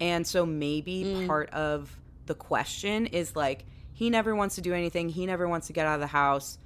And 0.00 0.26
so 0.26 0.44
maybe 0.46 1.04
mm. 1.04 1.26
part 1.26 1.50
of 1.50 1.96
the 2.28 2.34
question 2.36 3.06
is 3.06 3.34
like, 3.34 3.64
he 3.92 4.10
never 4.10 4.34
wants 4.36 4.54
to 4.54 4.60
do 4.60 4.72
anything. 4.72 5.08
He 5.08 5.26
never 5.26 5.48
wants 5.48 5.66
to 5.66 5.72
get 5.72 5.86
out 5.86 5.94
of 5.94 6.00
the 6.00 6.06
house. 6.06 6.58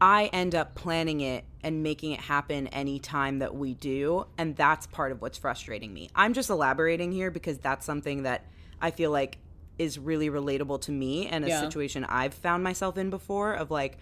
I 0.00 0.26
end 0.32 0.54
up 0.54 0.74
planning 0.74 1.20
it 1.20 1.44
and 1.62 1.82
making 1.82 2.12
it 2.12 2.20
happen 2.20 2.66
anytime 2.68 3.38
that 3.38 3.54
we 3.54 3.74
do. 3.74 4.26
And 4.36 4.56
that's 4.56 4.86
part 4.88 5.12
of 5.12 5.22
what's 5.22 5.38
frustrating 5.38 5.94
me. 5.94 6.10
I'm 6.14 6.32
just 6.32 6.50
elaborating 6.50 7.12
here 7.12 7.30
because 7.30 7.58
that's 7.58 7.86
something 7.86 8.24
that 8.24 8.44
I 8.80 8.90
feel 8.90 9.10
like 9.12 9.38
is 9.78 9.98
really 9.98 10.28
relatable 10.28 10.80
to 10.82 10.90
me 10.92 11.28
and 11.28 11.44
a 11.44 11.48
Yeah. 11.48 11.60
situation 11.60 12.04
I've 12.04 12.34
found 12.34 12.64
myself 12.64 12.98
in 12.98 13.10
before 13.10 13.52
of 13.52 13.70
like, 13.70 13.98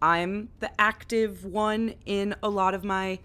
I'm 0.00 0.48
the 0.60 0.70
active 0.80 1.44
one 1.44 1.94
in 2.06 2.34
a 2.42 2.48
lot 2.48 2.74
of 2.74 2.82
my 2.84 3.18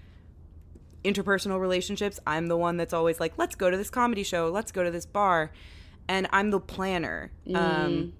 interpersonal 1.03 1.59
relationships. 1.59 2.19
I'm 2.27 2.47
the 2.47 2.57
one 2.57 2.77
that's 2.77 2.93
always 2.93 3.19
like, 3.19 3.37
let's 3.37 3.55
go 3.55 3.69
to 3.71 3.77
this 3.77 3.89
comedy 3.89 4.23
show, 4.23 4.49
let's 4.49 4.71
go 4.71 4.83
to 4.83 4.91
this 4.91 5.05
bar. 5.05 5.51
And 6.07 6.27
I'm 6.31 6.51
the 6.51 6.59
planner. 6.59 7.31
Um, 7.53 8.13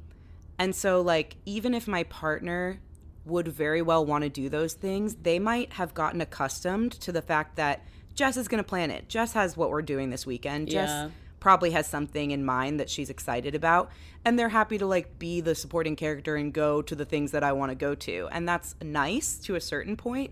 and 0.57 0.75
so, 0.75 1.01
like, 1.01 1.35
even 1.45 1.73
if 1.73 1.87
my 1.87 2.03
partner 2.03 2.79
would 3.25 3.47
very 3.47 3.81
well 3.81 4.05
want 4.05 4.23
to 4.23 4.29
do 4.29 4.49
those 4.49 4.73
things, 4.73 5.15
they 5.15 5.39
might 5.39 5.73
have 5.73 5.93
gotten 5.93 6.21
accustomed 6.21 6.91
to 6.93 7.11
the 7.11 7.21
fact 7.21 7.55
that 7.57 7.85
Jess 8.15 8.37
is 8.37 8.47
going 8.47 8.63
to 8.63 8.67
plan 8.67 8.91
it. 8.91 9.09
Jess 9.09 9.33
has 9.33 9.57
what 9.57 9.69
we're 9.69 9.81
doing 9.81 10.09
this 10.09 10.25
weekend. 10.25 10.69
Yeah. 10.69 10.85
Jess 10.85 11.11
probably 11.39 11.71
has 11.71 11.87
something 11.87 12.31
in 12.31 12.45
mind 12.45 12.79
that 12.79 12.89
she's 12.89 13.09
excited 13.09 13.55
about. 13.55 13.91
And 14.23 14.37
they're 14.37 14.49
happy 14.49 14.77
to, 14.77 14.85
like, 14.85 15.17
be 15.17 15.41
the 15.41 15.55
supporting 15.55 15.95
character 15.95 16.35
and 16.35 16.53
go 16.53 16.81
to 16.83 16.95
the 16.95 17.05
things 17.05 17.31
that 17.31 17.43
I 17.43 17.51
want 17.51 17.71
to 17.71 17.75
go 17.75 17.95
to. 17.95 18.29
And 18.31 18.47
that's 18.47 18.75
nice 18.81 19.37
to 19.39 19.55
a 19.55 19.61
certain 19.61 19.97
point. 19.97 20.31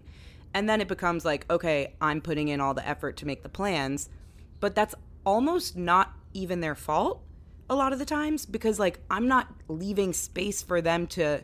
And 0.53 0.70
then 0.70 0.82
it 0.82 0.88
becomes 0.88 1.25
like, 1.25 1.46
okay, 1.50 1.96
I'm 2.00 2.22
putting 2.22 2.48
in 2.48 2.62
all 2.62 2.74
the 2.74 2.88
effort 2.88 3.18
to 3.18 3.25
make 3.25 3.44
the 3.44 3.50
plans. 3.50 4.10
But 4.60 4.75
that's 4.75 4.96
almost 5.25 5.75
not 5.75 6.13
even 6.34 6.60
their 6.60 6.75
fault 6.75 7.24
a 7.70 7.76
lot 7.76 7.94
of 7.94 8.00
the 8.00 8.06
times 8.06 8.46
because 8.46 8.80
like 8.80 9.00
I'm 9.10 9.28
not 9.28 9.48
leaving 9.68 10.14
space 10.14 10.62
for 10.62 10.82
them 10.82 11.08
to 11.08 11.42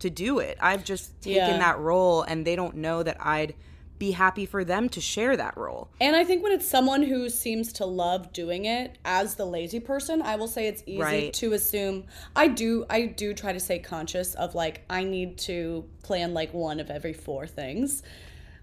to 0.00 0.10
do 0.10 0.38
it. 0.38 0.56
I've 0.60 0.84
just 0.84 1.20
taken 1.20 1.36
Yeah. 1.42 1.58
that 1.58 1.78
role 1.78 2.22
and 2.22 2.46
they 2.46 2.54
don't 2.56 2.76
know 2.76 3.02
that 3.02 3.16
I'd 3.20 3.54
be 3.98 4.12
happy 4.12 4.46
for 4.46 4.62
them 4.64 4.88
to 4.88 5.00
share 5.00 5.36
that 5.36 5.56
role. 5.56 5.88
And 6.00 6.14
I 6.14 6.22
think 6.22 6.40
when 6.44 6.52
it's 6.52 6.68
someone 6.68 7.02
who 7.02 7.28
seems 7.28 7.72
to 7.74 7.84
love 7.84 8.32
doing 8.32 8.64
it 8.64 8.96
as 9.04 9.34
the 9.34 9.44
lazy 9.44 9.80
person, 9.80 10.22
I 10.22 10.36
will 10.36 10.46
say 10.46 10.68
it's 10.68 10.84
easy 10.86 11.00
Right. 11.02 11.32
to 11.34 11.52
assume 11.52 12.04
I 12.36 12.46
do 12.46 12.86
I 12.88 13.06
do 13.06 13.34
try 13.34 13.52
to 13.52 13.58
stay 13.58 13.80
conscious 13.80 14.34
of 14.34 14.54
like 14.54 14.82
I 14.88 15.02
need 15.02 15.36
to 15.38 15.84
plan 16.04 16.32
like 16.32 16.54
one 16.54 16.78
of 16.78 16.90
every 16.90 17.12
four 17.12 17.46
things. 17.48 18.04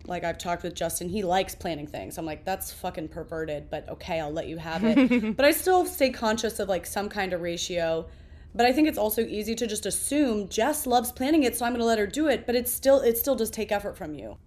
Like 0.08 0.24
I've 0.24 0.38
talked 0.38 0.64
with 0.64 0.76
Justin, 0.76 1.10
he 1.10 1.24
likes 1.24 1.56
planning 1.56 1.88
things. 1.88 2.18
I'm 2.18 2.26
like, 2.26 2.46
that's 2.46 2.72
fucking 2.72 3.10
perverted, 3.10 3.70
but 3.70 3.88
okay, 3.90 4.20
I'll 4.20 4.32
let 4.32 4.48
you 4.48 4.58
have 4.58 4.84
it. 4.84 5.36
but 5.38 5.46
I 5.46 5.52
still 5.52 5.86
stay 5.86 6.10
conscious 6.10 6.60
of 6.60 6.70
like 6.70 6.86
some 6.86 7.10
kind 7.10 7.34
of 7.34 7.42
ratio. 7.42 8.08
But 8.54 8.66
I 8.66 8.72
think 8.72 8.88
it's 8.88 8.98
also 8.98 9.22
easy 9.22 9.54
to 9.56 9.68
just 9.68 9.86
assume 9.86 10.48
Jess 10.48 10.88
loves 10.88 11.12
planning 11.12 11.44
it, 11.44 11.58
so 11.58 11.66
I'm 11.66 11.74
gonna 11.74 11.84
let 11.84 12.00
her 12.00 12.08
do 12.08 12.28
it. 12.28 12.46
But 12.46 12.56
it's 12.56 12.72
still 12.72 13.02
it 13.02 13.18
still 13.18 13.36
does 13.36 13.50
take 13.50 13.72
effort 13.72 13.98
from 13.98 14.16
you. 14.16 14.38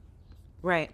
Right. 0.62 0.91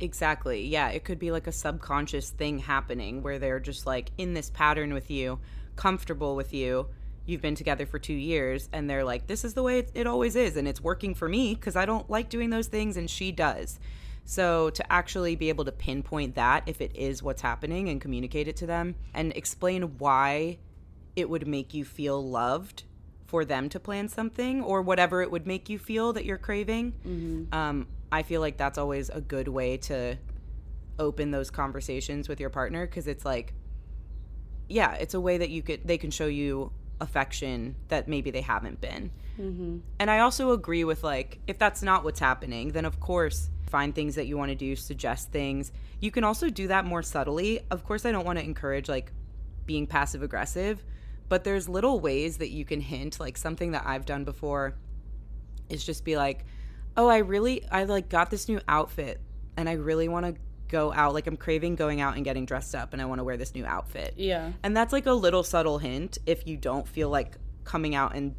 Exactly. 0.00 0.66
Yeah, 0.66 0.88
it 0.88 1.04
could 1.04 1.18
be 1.18 1.30
like 1.30 1.46
a 1.46 1.52
subconscious 1.52 2.30
thing 2.30 2.58
happening 2.58 3.22
where 3.22 3.38
they're 3.38 3.60
just 3.60 3.86
like 3.86 4.10
in 4.18 4.34
this 4.34 4.50
pattern 4.50 4.92
with 4.92 5.10
you, 5.10 5.38
comfortable 5.76 6.34
with 6.34 6.52
you. 6.52 6.88
You've 7.24 7.40
been 7.40 7.54
together 7.54 7.86
for 7.86 8.00
2 8.00 8.12
years 8.12 8.68
and 8.72 8.90
they're 8.90 9.04
like 9.04 9.28
this 9.28 9.44
is 9.44 9.54
the 9.54 9.62
way 9.62 9.78
it, 9.78 9.92
it 9.94 10.06
always 10.08 10.34
is 10.34 10.56
and 10.56 10.66
it's 10.66 10.80
working 10.80 11.14
for 11.14 11.28
me 11.28 11.54
cuz 11.54 11.76
I 11.76 11.86
don't 11.86 12.10
like 12.10 12.28
doing 12.28 12.50
those 12.50 12.66
things 12.66 12.96
and 12.96 13.08
she 13.08 13.30
does. 13.30 13.78
So 14.24 14.70
to 14.70 14.92
actually 14.92 15.36
be 15.36 15.48
able 15.48 15.64
to 15.64 15.72
pinpoint 15.72 16.36
that 16.36 16.62
if 16.66 16.80
it 16.80 16.94
is 16.94 17.22
what's 17.22 17.42
happening 17.42 17.88
and 17.88 18.00
communicate 18.00 18.48
it 18.48 18.56
to 18.56 18.66
them 18.66 18.94
and 19.14 19.32
explain 19.34 19.98
why 19.98 20.58
it 21.16 21.28
would 21.28 21.46
make 21.46 21.74
you 21.74 21.84
feel 21.84 22.22
loved 22.26 22.84
for 23.26 23.44
them 23.44 23.68
to 23.70 23.80
plan 23.80 24.08
something 24.08 24.62
or 24.62 24.82
whatever 24.82 25.22
it 25.22 25.30
would 25.30 25.46
make 25.46 25.68
you 25.68 25.78
feel 25.78 26.12
that 26.12 26.24
you're 26.24 26.38
craving. 26.38 26.92
Um, 27.52 27.86
I 28.10 28.22
feel 28.22 28.40
like 28.40 28.58
that's 28.58 28.78
always 28.78 29.08
a 29.08 29.20
good 29.20 29.48
way 29.48 29.78
to 29.78 30.16
open 30.98 31.30
those 31.30 31.50
conversations 31.50 32.28
with 32.28 32.40
your 32.40 32.50
partner 32.50 32.86
because 32.86 33.06
it's 33.06 33.24
like, 33.24 33.54
yeah, 34.68 34.92
it's 34.94 35.14
a 35.14 35.20
way 35.20 35.38
that 35.38 35.50
you 35.50 35.62
could 35.62 35.80
they 35.86 35.98
can 35.98 36.10
show 36.10 36.26
you 36.26 36.72
affection 37.02 37.76
that 37.88 38.08
maybe 38.08 38.30
they 38.30 38.40
haven't 38.40 38.80
been. 38.80 39.10
Mm-hmm. 39.38 39.78
And 39.98 40.10
I 40.10 40.20
also 40.20 40.52
agree 40.52 40.84
with 40.84 41.02
like 41.02 41.40
if 41.46 41.58
that's 41.58 41.82
not 41.82 42.04
what's 42.04 42.20
happening, 42.20 42.72
then 42.72 42.84
of 42.84 43.00
course 43.00 43.50
find 43.66 43.94
things 43.94 44.14
that 44.14 44.26
you 44.26 44.38
want 44.38 44.50
to 44.50 44.54
do, 44.54 44.76
suggest 44.76 45.32
things. 45.32 45.72
You 46.00 46.10
can 46.10 46.24
also 46.24 46.48
do 46.48 46.68
that 46.68 46.84
more 46.84 47.02
subtly. 47.02 47.60
Of 47.70 47.84
course, 47.84 48.06
I 48.06 48.12
don't 48.12 48.24
want 48.24 48.38
to 48.38 48.44
encourage 48.44 48.88
like 48.88 49.12
being 49.66 49.86
passive 49.86 50.22
aggressive, 50.22 50.84
but 51.28 51.44
there's 51.44 51.68
little 51.68 52.00
ways 52.00 52.38
that 52.38 52.50
you 52.50 52.64
can 52.64 52.80
hint 52.80 53.18
like 53.18 53.36
something 53.36 53.72
that 53.72 53.84
I've 53.86 54.06
done 54.06 54.24
before 54.24 54.76
is 55.68 55.84
just 55.84 56.04
be 56.04 56.16
like, 56.16 56.44
"Oh, 56.96 57.08
I 57.08 57.18
really 57.18 57.66
I 57.70 57.84
like 57.84 58.08
got 58.08 58.30
this 58.30 58.48
new 58.48 58.60
outfit 58.68 59.20
and 59.56 59.68
I 59.68 59.72
really 59.72 60.08
want 60.08 60.26
to 60.26 60.40
go 60.72 60.92
out 60.92 61.14
like 61.14 61.28
I'm 61.28 61.36
craving 61.36 61.76
going 61.76 62.00
out 62.00 62.16
and 62.16 62.24
getting 62.24 62.46
dressed 62.46 62.74
up 62.74 62.92
and 62.92 63.00
I 63.00 63.04
want 63.04 63.20
to 63.20 63.24
wear 63.24 63.36
this 63.36 63.54
new 63.54 63.64
outfit." 63.64 64.14
Yeah. 64.16 64.52
And 64.64 64.76
that's 64.76 64.92
like 64.92 65.06
a 65.06 65.12
little 65.12 65.44
subtle 65.44 65.78
hint 65.78 66.18
if 66.26 66.46
you 66.46 66.56
don't 66.56 66.88
feel 66.88 67.08
like 67.10 67.36
coming 67.64 67.94
out 67.94 68.16
and 68.16 68.34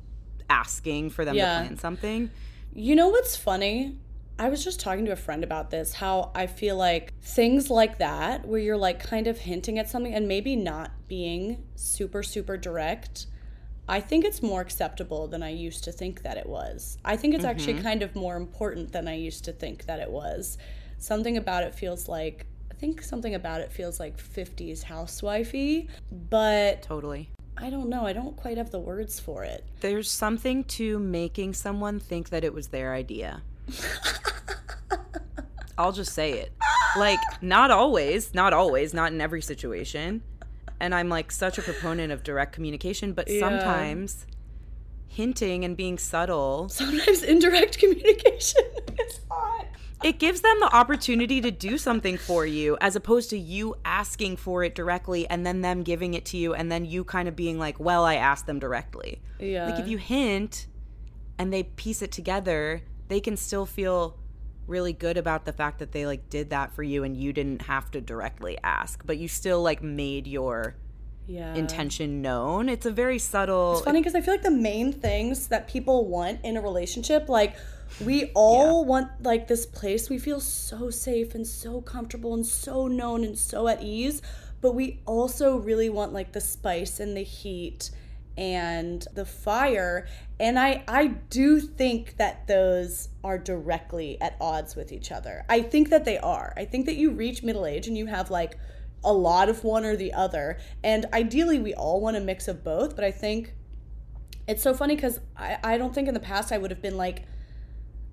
asking 0.50 1.12
for 1.12 1.24
them 1.24 1.36
Yeah. 1.36 1.60
to 1.60 1.66
plan 1.66 1.78
something. 1.78 2.30
You 2.74 2.96
know 2.96 3.10
what's 3.10 3.36
funny? 3.36 3.98
I 4.40 4.50
was 4.50 4.64
just 4.64 4.80
talking 4.80 5.06
to 5.06 5.12
a 5.12 5.16
friend 5.16 5.44
about 5.44 5.70
this, 5.70 5.94
how 5.94 6.32
I 6.34 6.48
feel 6.48 6.76
like 6.76 7.14
things 7.22 7.70
like 7.70 8.00
that, 8.00 8.48
where 8.48 8.60
you're 8.60 8.78
like 8.78 9.00
kind 9.00 9.28
of 9.28 9.38
hinting 9.38 9.78
at 9.78 9.90
something 9.90 10.14
and 10.14 10.28
maybe 10.28 10.56
not 10.56 10.92
being 11.08 11.64
super, 11.76 12.24
super 12.24 12.58
direct, 12.58 13.28
I 13.88 14.00
think 14.00 14.26
it's 14.26 14.42
more 14.42 14.62
acceptable 14.62 15.28
than 15.28 15.44
I 15.44 15.50
used 15.50 15.84
to 15.84 15.92
think 15.92 16.24
that 16.24 16.38
it 16.38 16.48
was. 16.48 16.98
I 17.06 17.16
think 17.16 17.36
it's 17.36 17.44
actually 17.44 17.76
mm-hmm. 17.76 17.84
kind 17.84 18.02
of 18.02 18.16
more 18.16 18.36
important 18.36 18.92
than 18.92 19.08
I 19.08 19.16
used 19.16 19.44
to 19.46 19.52
think 19.52 19.86
that 19.86 20.00
it 20.00 20.10
was. 20.10 20.58
Something 21.04 21.36
about 21.36 21.64
it 21.64 21.76
feels 21.76 22.08
like, 22.08 22.46
I 22.72 22.76
think 22.76 23.02
something 23.02 23.36
about 23.36 23.60
it 23.60 23.74
feels 23.74 24.00
like 24.00 24.16
50s 24.18 24.86
housewifey, 24.86 25.90
but 26.30 26.82
Totally. 26.82 27.30
I 27.58 27.70
don't 27.70 27.90
know. 27.90 28.06
I 28.06 28.14
don't 28.14 28.38
quite 28.38 28.56
have 28.56 28.72
the 28.72 28.80
words 28.80 29.20
for 29.20 29.44
it. 29.44 29.66
There's 29.82 30.10
something 30.10 30.64
to 30.80 31.00
making 31.00 31.56
someone 31.56 32.00
think 32.00 32.30
that 32.30 32.46
it 32.46 32.54
was 32.54 32.68
their 32.70 32.94
idea. 32.94 33.42
I'll 35.78 35.92
just 35.92 36.14
say 36.14 36.32
it. 36.40 36.54
Like, 36.98 37.20
not 37.42 37.70
always, 37.70 38.34
not 38.34 38.54
always, 38.54 38.94
not 38.94 39.12
in 39.12 39.20
every 39.20 39.42
situation. 39.42 40.24
And 40.80 40.96
I'm 40.96 41.10
like 41.10 41.34
such 41.34 41.58
a 41.58 41.64
proponent 41.64 42.14
of 42.14 42.24
direct 42.24 42.54
communication, 42.54 43.12
but 43.12 43.28
Yeah. 43.30 43.42
sometimes 43.42 44.26
hinting 45.10 45.66
and 45.66 45.76
being 45.76 45.98
subtle, 45.98 46.70
Sometimes 46.70 47.24
indirect 47.24 47.78
communication 47.78 48.62
is 49.06 49.20
hot. 49.30 49.66
It 50.04 50.20
gives 50.20 50.42
them 50.42 50.60
the 50.60 50.76
opportunity 50.76 51.40
to 51.42 51.50
do 51.50 51.78
something 51.78 52.18
for 52.18 52.46
you 52.46 52.78
as 52.82 52.96
opposed 52.96 53.30
to 53.30 53.38
you 53.38 53.76
asking 53.86 54.38
for 54.38 54.64
it 54.64 54.76
directly 54.76 55.28
and 55.30 55.46
then 55.46 55.62
them 55.62 55.84
giving 55.84 56.14
it 56.14 56.26
to 56.26 56.38
you 56.38 56.54
and 56.54 56.72
then 56.72 56.86
you 56.86 57.04
kind 57.04 57.28
of 57.28 57.36
being 57.36 57.58
like, 57.58 57.80
well, 57.80 58.04
I 58.04 58.16
asked 58.16 58.46
them 58.46 58.60
directly. 58.60 59.22
Yeah. 59.40 59.70
Like 59.70 59.80
if 59.80 59.88
you 59.88 59.98
hint 59.98 60.68
and 61.38 61.54
they 61.54 61.64
piece 61.64 62.02
it 62.02 62.12
together, 62.12 62.82
they 63.08 63.20
can 63.20 63.38
still 63.38 63.66
feel 63.66 64.18
really 64.68 64.94
good 64.94 65.18
about 65.18 65.46
the 65.46 65.54
fact 65.54 65.80
that 65.80 65.92
they 65.92 66.06
like 66.06 66.30
did 66.30 66.50
that 66.50 66.74
for 66.74 66.84
you 66.84 67.04
and 67.04 67.18
you 67.18 67.34
didn't 67.34 67.64
have 67.64 67.92
to 67.92 68.02
directly 68.02 68.58
ask, 68.64 69.06
but 69.06 69.18
you 69.18 69.28
still 69.28 69.62
like 69.62 69.82
made 69.82 70.28
your 70.28 70.76
yeah. 71.28 71.54
intention 71.54 72.22
known. 72.22 72.70
It's 72.70 72.86
a 72.86 72.92
very 72.92 73.20
subtle 73.20 73.74
It's 73.74 73.86
funny 73.86 74.00
because 74.00 74.16
I 74.16 74.22
feel 74.22 74.34
like 74.34 74.44
the 74.44 74.52
main 74.52 74.92
things 74.92 75.48
that 75.48 75.68
people 75.68 76.08
want 76.08 76.40
in 76.44 76.58
a 76.58 76.62
relationship, 76.62 77.30
like 77.30 77.56
we 78.04 78.32
all 78.34 78.86
want 78.86 79.10
like 79.24 79.48
this 79.48 79.66
place. 79.66 80.10
We 80.10 80.18
feel 80.18 80.40
so 80.40 80.90
safe 80.90 81.36
and 81.36 81.46
so 81.46 81.82
comfortable 81.82 82.34
and 82.34 82.46
so 82.46 82.88
known 82.88 83.24
and 83.24 83.38
so 83.38 83.68
at 83.68 83.82
ease, 83.84 84.22
but 84.62 84.74
we 84.74 85.02
also 85.06 85.58
really 85.58 85.90
want 85.90 86.14
like 86.14 86.32
the 86.32 86.42
spice 86.42 87.00
and 87.00 87.16
the 87.16 87.24
heat 87.24 87.92
and 88.36 89.06
the 89.14 89.26
fire. 89.26 90.08
And 90.40 90.58
i 90.58 90.84
i 90.88 91.08
do 91.08 91.60
think 91.60 92.18
that 92.18 92.48
those 92.48 93.10
are 93.24 93.38
directly 93.38 94.20
at 94.20 94.36
odds 94.42 94.76
with 94.76 94.92
each 94.92 95.12
other. 95.12 95.46
I 95.48 95.62
think 95.62 95.90
that 95.90 96.06
they 96.06 96.18
are. 96.18 96.54
I 96.58 96.66
think 96.66 96.88
that 96.88 96.96
you 96.96 97.12
reach 97.12 97.44
middle 97.44 97.66
age 97.66 97.88
and 97.88 97.98
you 97.98 98.08
have 98.08 98.32
like 98.32 98.58
a 99.04 99.14
lot 99.14 99.50
of 99.50 99.64
one 99.64 99.84
or 99.86 99.96
the 99.96 100.14
other 100.14 100.58
and 100.84 101.06
ideally 101.14 101.60
we 101.60 101.74
all 101.74 102.00
want 102.02 102.16
a 102.16 102.20
mix 102.20 102.48
of 102.48 102.64
both 102.64 102.96
but 102.96 103.04
i 103.06 103.12
think 103.12 103.54
It's 104.48 104.62
so 104.62 104.74
funny 104.74 104.96
because 104.96 105.20
I, 105.38 105.58
I 105.64 105.78
don't 105.78 105.94
think 105.96 106.08
in 106.08 106.14
the 106.14 106.20
past 106.20 106.52
I 106.52 106.58
would 106.58 106.70
have 106.72 106.82
been 106.82 106.98
like, 106.98 107.24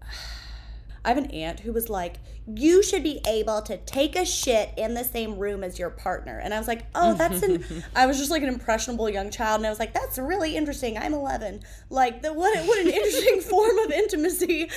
I 1.04 1.08
have 1.08 1.18
an 1.18 1.30
aunt 1.30 1.60
who 1.60 1.72
was 1.72 1.88
like, 1.88 2.16
you 2.46 2.82
should 2.82 3.02
be 3.02 3.20
able 3.26 3.62
to 3.62 3.78
take 3.78 4.14
a 4.16 4.24
shit 4.24 4.70
in 4.76 4.94
the 4.94 5.02
same 5.02 5.38
room 5.38 5.64
as 5.64 5.78
your 5.78 5.90
partner. 5.90 6.38
And 6.38 6.52
I 6.52 6.58
was 6.58 6.68
like, 6.68 6.86
oh, 6.94 7.14
that's 7.14 7.42
an, 7.42 7.64
I 7.96 8.06
was 8.06 8.18
just 8.18 8.30
like 8.30 8.42
an 8.42 8.48
impressionable 8.48 9.08
young 9.08 9.30
child. 9.30 9.60
And 9.60 9.66
I 9.66 9.70
was 9.70 9.78
like, 9.78 9.94
that's 9.94 10.18
really 10.18 10.56
interesting. 10.56 10.98
I'm 10.98 11.14
11. 11.14 11.60
Like, 11.88 12.22
the, 12.22 12.32
what, 12.32 12.56
what 12.66 12.78
an 12.78 12.88
interesting 12.88 13.40
form 13.50 13.78
of 13.78 13.90
intimacy. 13.90 14.68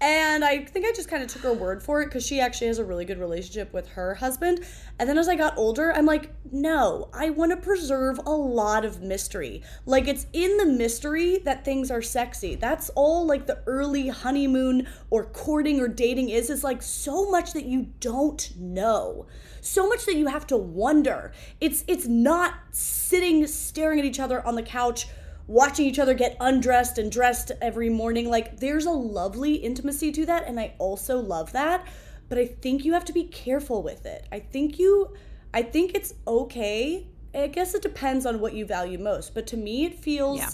And 0.00 0.44
I 0.44 0.64
think 0.64 0.84
I 0.84 0.92
just 0.92 1.08
kind 1.08 1.22
of 1.22 1.28
took 1.28 1.42
her 1.42 1.52
word 1.52 1.82
for 1.82 2.02
it 2.02 2.06
because 2.06 2.26
she 2.26 2.40
actually 2.40 2.66
has 2.66 2.78
a 2.78 2.84
really 2.84 3.04
good 3.04 3.18
relationship 3.18 3.72
with 3.72 3.88
her 3.88 4.14
husband. 4.14 4.60
And 4.98 5.08
then 5.08 5.16
as 5.16 5.28
I 5.28 5.36
got 5.36 5.56
older, 5.56 5.92
I'm 5.92 6.06
like, 6.06 6.32
no, 6.52 7.08
I 7.14 7.30
want 7.30 7.52
to 7.52 7.56
preserve 7.56 8.18
a 8.26 8.30
lot 8.30 8.84
of 8.84 9.00
mystery. 9.00 9.62
Like, 9.86 10.06
it's 10.06 10.26
in 10.32 10.56
the 10.58 10.66
mystery 10.66 11.38
that 11.44 11.64
things 11.64 11.90
are 11.90 12.02
sexy. 12.02 12.54
That's 12.54 12.90
all 12.90 13.26
like 13.26 13.46
the 13.46 13.62
early 13.66 14.08
honeymoon 14.08 14.86
or 15.10 15.24
courting 15.24 15.80
or 15.80 15.88
dating 15.88 16.28
is. 16.28 16.50
It's 16.50 16.64
like 16.64 16.82
so 16.82 17.30
much 17.30 17.52
that 17.54 17.64
you 17.64 17.88
don't 18.00 18.50
know. 18.56 19.26
So 19.60 19.88
much 19.88 20.04
that 20.06 20.16
you 20.16 20.26
have 20.26 20.46
to 20.48 20.56
wonder. 20.56 21.32
It's 21.60 21.84
it's 21.88 22.06
not 22.06 22.54
sitting 22.70 23.46
staring 23.46 23.98
at 23.98 24.04
each 24.04 24.20
other 24.20 24.46
on 24.46 24.54
the 24.54 24.62
couch 24.62 25.08
watching 25.46 25.86
each 25.86 25.98
other 25.98 26.14
get 26.14 26.36
undressed 26.40 26.98
and 26.98 27.10
dressed 27.10 27.52
every 27.62 27.88
morning. 27.88 28.28
Like, 28.28 28.58
there's 28.58 28.86
a 28.86 28.90
lovely 28.90 29.54
intimacy 29.54 30.12
to 30.12 30.26
that, 30.26 30.44
and 30.46 30.58
I 30.58 30.74
also 30.78 31.18
love 31.18 31.52
that. 31.52 31.86
But 32.28 32.38
I 32.38 32.46
think 32.46 32.84
you 32.84 32.92
have 32.94 33.04
to 33.06 33.12
be 33.12 33.24
careful 33.24 33.82
with 33.82 34.04
it. 34.06 34.26
I 34.32 34.40
think 34.40 34.78
you, 34.78 35.14
I 35.54 35.62
think 35.62 35.94
it's 35.94 36.14
okay. 36.26 37.06
I 37.34 37.46
guess 37.46 37.74
it 37.74 37.82
depends 37.82 38.26
on 38.26 38.40
what 38.40 38.54
you 38.54 38.66
value 38.66 38.98
most. 38.98 39.34
But 39.34 39.46
to 39.48 39.56
me, 39.56 39.84
it 39.84 39.94
feels 39.94 40.38
Yeah. 40.40 40.50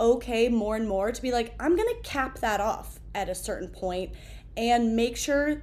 okay 0.00 0.48
more 0.48 0.76
and 0.76 0.88
more 0.88 1.12
to 1.12 1.20
be 1.22 1.30
like, 1.30 1.54
I'm 1.60 1.76
going 1.76 1.88
to 1.94 2.00
cap 2.08 2.38
that 2.38 2.60
off 2.60 3.00
at 3.14 3.28
a 3.28 3.34
certain 3.34 3.68
point 3.68 4.12
and 4.56 4.96
make 4.96 5.16
sure 5.16 5.62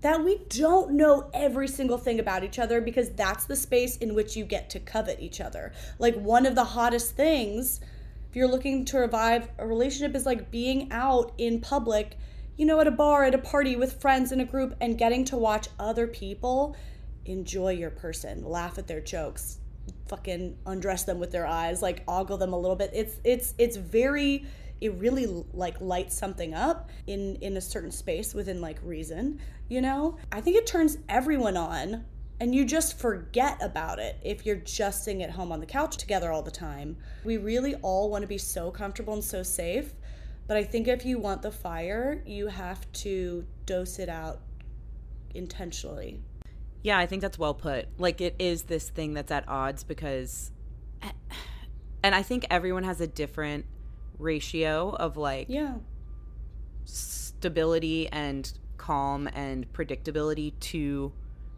that 0.00 0.24
we 0.24 0.40
don't 0.48 0.92
know 0.92 1.30
every 1.34 1.68
single 1.68 1.98
thing 1.98 2.20
about 2.20 2.44
each 2.44 2.58
other 2.58 2.80
because 2.80 3.10
that's 3.10 3.44
the 3.44 3.56
space 3.56 3.96
in 3.96 4.14
which 4.14 4.36
you 4.36 4.44
get 4.44 4.70
to 4.70 4.80
covet 4.80 5.18
each 5.20 5.40
other. 5.40 5.72
Like 5.98 6.14
one 6.14 6.46
of 6.46 6.54
the 6.54 6.64
hottest 6.64 7.16
things 7.16 7.80
if 8.28 8.36
you're 8.36 8.48
looking 8.48 8.84
to 8.86 8.98
revive 8.98 9.48
a 9.58 9.66
relationship 9.66 10.14
is 10.14 10.26
like 10.26 10.50
being 10.50 10.92
out 10.92 11.32
in 11.38 11.60
public, 11.60 12.18
you 12.56 12.66
know, 12.66 12.78
at 12.80 12.86
a 12.86 12.90
bar, 12.90 13.24
at 13.24 13.34
a 13.34 13.38
party 13.38 13.74
with 13.74 14.00
friends 14.00 14.32
in 14.32 14.40
a 14.40 14.44
group 14.44 14.74
and 14.80 14.98
getting 14.98 15.24
to 15.26 15.36
watch 15.36 15.68
other 15.78 16.06
people 16.06 16.76
enjoy 17.24 17.72
your 17.72 17.90
person, 17.90 18.44
laugh 18.44 18.76
at 18.76 18.86
their 18.86 19.00
jokes, 19.00 19.58
fucking 20.08 20.58
undress 20.66 21.04
them 21.04 21.18
with 21.18 21.30
their 21.30 21.46
eyes, 21.46 21.80
like 21.80 22.02
ogle 22.06 22.36
them 22.36 22.52
a 22.52 22.58
little 22.58 22.76
bit. 22.76 22.90
It's 22.92 23.16
it's 23.24 23.54
it's 23.56 23.76
very 23.76 24.44
it 24.80 24.94
really 24.94 25.26
like 25.52 25.80
lights 25.80 26.16
something 26.16 26.54
up 26.54 26.90
in 27.06 27.36
in 27.36 27.56
a 27.56 27.60
certain 27.60 27.90
space 27.90 28.34
within 28.34 28.60
like 28.60 28.78
reason, 28.82 29.40
you 29.68 29.80
know? 29.80 30.16
I 30.32 30.40
think 30.40 30.56
it 30.56 30.66
turns 30.66 30.98
everyone 31.08 31.56
on 31.56 32.04
and 32.40 32.54
you 32.54 32.64
just 32.64 32.98
forget 32.98 33.58
about 33.60 33.98
it 33.98 34.18
if 34.22 34.46
you're 34.46 34.56
just 34.56 35.04
sitting 35.04 35.22
at 35.22 35.30
home 35.30 35.50
on 35.50 35.60
the 35.60 35.66
couch 35.66 35.96
together 35.96 36.30
all 36.30 36.42
the 36.42 36.50
time. 36.50 36.96
We 37.24 37.36
really 37.36 37.74
all 37.76 38.10
want 38.10 38.22
to 38.22 38.28
be 38.28 38.38
so 38.38 38.70
comfortable 38.70 39.14
and 39.14 39.24
so 39.24 39.42
safe, 39.42 39.92
but 40.46 40.56
I 40.56 40.62
think 40.62 40.86
if 40.86 41.04
you 41.04 41.18
want 41.18 41.42
the 41.42 41.50
fire, 41.50 42.22
you 42.24 42.46
have 42.46 42.90
to 42.92 43.44
dose 43.66 43.98
it 43.98 44.08
out 44.08 44.40
intentionally. 45.34 46.20
Yeah, 46.82 46.98
I 46.98 47.06
think 47.06 47.22
that's 47.22 47.38
well 47.38 47.54
put. 47.54 47.88
Like 47.98 48.20
it 48.20 48.36
is 48.38 48.64
this 48.64 48.88
thing 48.88 49.14
that's 49.14 49.32
at 49.32 49.48
odds 49.48 49.82
because 49.82 50.52
and 52.02 52.14
I 52.14 52.22
think 52.22 52.46
everyone 52.50 52.84
has 52.84 53.00
a 53.00 53.06
different 53.06 53.66
ratio 54.18 54.90
of 54.90 55.16
like 55.16 55.46
Yeah. 55.48 55.74
stability 56.84 58.08
and 58.08 58.52
calm 58.76 59.28
and 59.34 59.70
predictability 59.72 60.52
to 60.60 61.12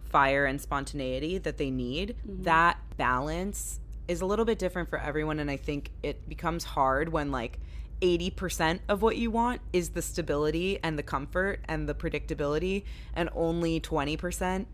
fire 0.09 0.45
and 0.45 0.61
spontaneity 0.61 1.39
that 1.39 1.57
they 1.57 1.71
need. 1.71 2.17
Mm-hmm. 2.27 2.43
That 2.43 2.79
balance 2.97 3.81
is 4.09 4.21
a 4.21 4.27
little 4.27 4.45
bit 4.45 4.59
different 4.59 4.89
for 4.91 4.99
everyone 4.99 5.39
and 5.39 5.51
I 5.51 5.57
think 5.57 5.91
it 6.03 6.29
becomes 6.29 6.65
hard 6.65 7.11
when 7.11 7.31
like 7.31 7.61
80% 8.03 8.81
of 8.89 9.03
what 9.03 9.17
you 9.19 9.31
want 9.31 9.61
is 9.73 9.91
the 9.91 10.03
stability 10.03 10.79
and 10.83 10.99
the 10.99 11.03
comfort 11.03 11.61
and 11.69 11.89
the 11.89 11.95
predictability 11.95 12.85
and 13.15 13.29
only 13.35 13.79
20% 13.79 14.67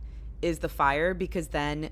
is 0.42 0.60
the 0.60 0.68
fire 0.68 1.12
because 1.12 1.48
then 1.48 1.90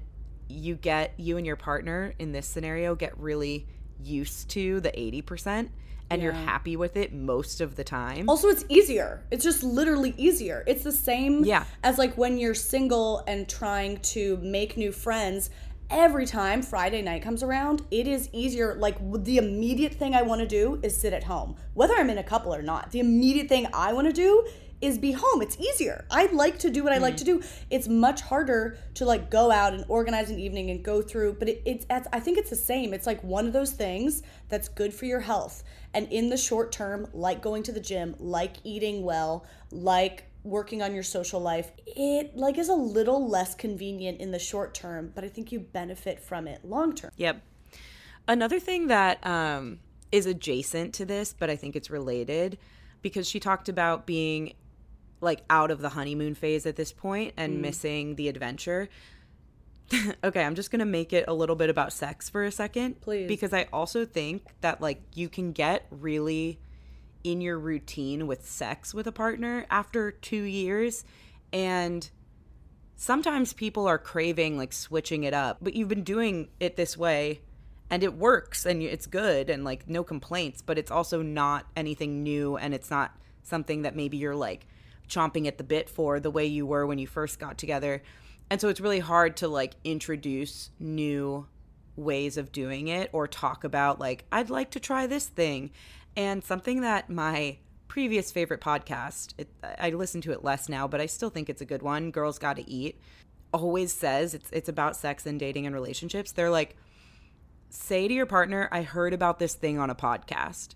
you 0.48 0.76
get 0.76 1.12
you 1.18 1.36
and 1.36 1.44
your 1.46 1.56
partner 1.56 2.14
in 2.18 2.32
this 2.32 2.46
scenario 2.46 2.94
get 2.94 3.18
really 3.18 3.66
used 4.02 4.48
to 4.50 4.80
the 4.80 4.90
80% 4.90 5.70
and 6.14 6.22
you're 6.22 6.32
happy 6.32 6.76
with 6.76 6.96
it 6.96 7.12
most 7.12 7.60
of 7.60 7.76
the 7.76 7.84
time. 7.84 8.28
Also, 8.28 8.48
it's 8.48 8.64
easier. 8.68 9.22
It's 9.30 9.44
just 9.44 9.62
literally 9.62 10.14
easier. 10.16 10.64
It's 10.66 10.84
the 10.84 10.92
same 10.92 11.44
Yeah. 11.44 11.64
as 11.82 11.98
like 11.98 12.16
when 12.16 12.38
you're 12.38 12.54
single 12.54 13.22
and 13.26 13.48
trying 13.48 13.98
to 14.14 14.38
make 14.38 14.76
new 14.76 14.92
friends. 14.92 15.50
Every 15.90 16.24
time 16.26 16.62
Friday 16.62 17.02
night 17.02 17.22
comes 17.22 17.42
around, 17.42 17.82
it 17.90 18.06
is 18.06 18.28
easier. 18.32 18.74
Like 18.74 18.96
the 19.24 19.36
immediate 19.36 19.94
thing 19.94 20.14
I 20.14 20.22
want 20.22 20.40
to 20.40 20.46
do 20.46 20.80
is 20.82 20.96
sit 20.96 21.12
at 21.12 21.24
home, 21.24 21.56
whether 21.74 21.94
I'm 21.94 22.08
in 22.08 22.16
a 22.18 22.22
couple 22.22 22.54
or 22.54 22.62
not. 22.62 22.90
The 22.90 23.00
immediate 23.00 23.48
thing 23.48 23.66
I 23.74 23.92
want 23.92 24.06
to 24.06 24.12
do 24.12 24.46
is 24.84 24.98
be 24.98 25.12
home. 25.12 25.42
It's 25.42 25.58
easier. 25.58 26.04
I 26.10 26.26
like 26.26 26.58
to 26.60 26.70
do 26.70 26.84
what 26.84 26.92
I 26.92 26.98
like 26.98 27.16
to 27.18 27.24
do. 27.24 27.42
It's 27.70 27.88
much 27.88 28.20
harder 28.20 28.78
to 28.94 29.04
like 29.04 29.30
go 29.30 29.50
out 29.50 29.72
and 29.72 29.84
organize 29.88 30.30
an 30.30 30.38
evening 30.38 30.70
and 30.70 30.82
go 30.82 31.02
through, 31.02 31.34
but 31.34 31.48
it, 31.48 31.62
it's, 31.64 31.86
it's 31.90 32.08
I 32.12 32.20
think 32.20 32.38
it's 32.38 32.50
the 32.50 32.56
same. 32.56 32.94
It's 32.94 33.06
like 33.06 33.22
one 33.22 33.46
of 33.46 33.52
those 33.52 33.72
things 33.72 34.22
that's 34.48 34.68
good 34.68 34.92
for 34.92 35.06
your 35.06 35.20
health. 35.20 35.64
And 35.92 36.10
in 36.12 36.28
the 36.28 36.36
short 36.36 36.72
term, 36.72 37.06
like 37.12 37.42
going 37.42 37.62
to 37.64 37.72
the 37.72 37.80
gym, 37.80 38.14
like 38.18 38.56
eating 38.64 39.04
well, 39.04 39.46
like 39.70 40.24
working 40.42 40.82
on 40.82 40.92
your 40.92 41.02
social 41.02 41.40
life, 41.40 41.72
it 41.86 42.36
like 42.36 42.58
is 42.58 42.68
a 42.68 42.74
little 42.74 43.28
less 43.28 43.54
convenient 43.54 44.20
in 44.20 44.30
the 44.30 44.38
short 44.38 44.74
term, 44.74 45.12
but 45.14 45.24
I 45.24 45.28
think 45.28 45.52
you 45.52 45.60
benefit 45.60 46.20
from 46.20 46.46
it 46.46 46.64
long 46.64 46.94
term. 46.94 47.10
Yep. 47.16 47.42
Another 48.28 48.60
thing 48.60 48.88
that 48.88 49.24
um, 49.26 49.80
is 50.12 50.26
adjacent 50.26 50.94
to 50.94 51.04
this, 51.04 51.34
but 51.38 51.48
I 51.48 51.56
think 51.56 51.76
it's 51.76 51.90
related, 51.90 52.58
because 53.02 53.28
she 53.28 53.38
talked 53.38 53.68
about 53.68 54.06
being 54.06 54.54
like 55.24 55.42
out 55.50 55.70
of 55.70 55.80
the 55.80 55.90
honeymoon 55.90 56.34
phase 56.34 56.66
at 56.66 56.76
this 56.76 56.92
point 56.92 57.34
and 57.36 57.56
mm. 57.56 57.60
missing 57.60 58.14
the 58.16 58.28
adventure. 58.28 58.88
okay, 60.24 60.42
I'm 60.42 60.54
just 60.54 60.70
gonna 60.70 60.84
make 60.84 61.12
it 61.12 61.24
a 61.26 61.34
little 61.34 61.56
bit 61.56 61.70
about 61.70 61.92
sex 61.92 62.28
for 62.28 62.44
a 62.44 62.52
second, 62.52 63.00
Please. 63.00 63.26
because 63.26 63.52
I 63.52 63.66
also 63.72 64.04
think 64.04 64.44
that 64.60 64.80
like 64.80 65.02
you 65.14 65.28
can 65.28 65.52
get 65.52 65.86
really 65.90 66.60
in 67.22 67.40
your 67.40 67.58
routine 67.58 68.26
with 68.26 68.46
sex 68.46 68.94
with 68.94 69.06
a 69.06 69.12
partner 69.12 69.66
after 69.70 70.10
two 70.10 70.42
years, 70.42 71.04
and 71.52 72.08
sometimes 72.96 73.52
people 73.52 73.86
are 73.86 73.98
craving 73.98 74.56
like 74.56 74.72
switching 74.72 75.24
it 75.24 75.34
up, 75.34 75.58
but 75.60 75.74
you've 75.74 75.88
been 75.88 76.04
doing 76.04 76.48
it 76.60 76.76
this 76.76 76.96
way 76.96 77.40
and 77.90 78.02
it 78.02 78.14
works 78.14 78.66
and 78.66 78.82
it's 78.82 79.06
good 79.06 79.50
and 79.50 79.64
like 79.64 79.88
no 79.88 80.02
complaints, 80.02 80.62
but 80.62 80.78
it's 80.78 80.90
also 80.90 81.22
not 81.22 81.66
anything 81.76 82.22
new 82.22 82.56
and 82.56 82.74
it's 82.74 82.90
not 82.90 83.16
something 83.42 83.82
that 83.82 83.94
maybe 83.94 84.16
you're 84.16 84.34
like 84.34 84.66
chomping 85.08 85.46
at 85.46 85.58
the 85.58 85.64
bit 85.64 85.88
for 85.88 86.20
the 86.20 86.30
way 86.30 86.46
you 86.46 86.66
were 86.66 86.86
when 86.86 86.98
you 86.98 87.06
first 87.06 87.38
got 87.38 87.58
together. 87.58 88.02
And 88.50 88.60
so 88.60 88.68
it's 88.68 88.80
really 88.80 89.00
hard 89.00 89.36
to 89.38 89.48
like 89.48 89.74
introduce 89.84 90.70
new 90.78 91.46
ways 91.96 92.36
of 92.36 92.52
doing 92.52 92.88
it 92.88 93.08
or 93.12 93.28
talk 93.28 93.64
about 93.64 94.00
like 94.00 94.24
I'd 94.32 94.50
like 94.50 94.70
to 94.72 94.80
try 94.80 95.06
this 95.06 95.26
thing. 95.26 95.70
And 96.16 96.44
something 96.44 96.82
that 96.82 97.10
my 97.10 97.58
previous 97.88 98.32
favorite 98.32 98.60
podcast, 98.60 99.34
it, 99.38 99.48
I 99.78 99.90
listen 99.90 100.20
to 100.22 100.32
it 100.32 100.44
less 100.44 100.68
now, 100.68 100.86
but 100.88 101.00
I 101.00 101.06
still 101.06 101.30
think 101.30 101.48
it's 101.48 101.62
a 101.62 101.66
good 101.66 101.82
one, 101.82 102.10
Girls 102.10 102.38
Gotta 102.38 102.64
Eat, 102.66 103.00
always 103.52 103.92
says 103.92 104.34
it's 104.34 104.50
it's 104.52 104.68
about 104.68 104.96
sex 104.96 105.26
and 105.26 105.38
dating 105.38 105.66
and 105.66 105.74
relationships. 105.74 106.32
They're 106.32 106.50
like 106.50 106.76
say 107.70 108.06
to 108.06 108.14
your 108.14 108.26
partner, 108.26 108.68
I 108.70 108.82
heard 108.82 109.12
about 109.12 109.38
this 109.38 109.54
thing 109.54 109.78
on 109.78 109.90
a 109.90 109.94
podcast. 109.94 110.74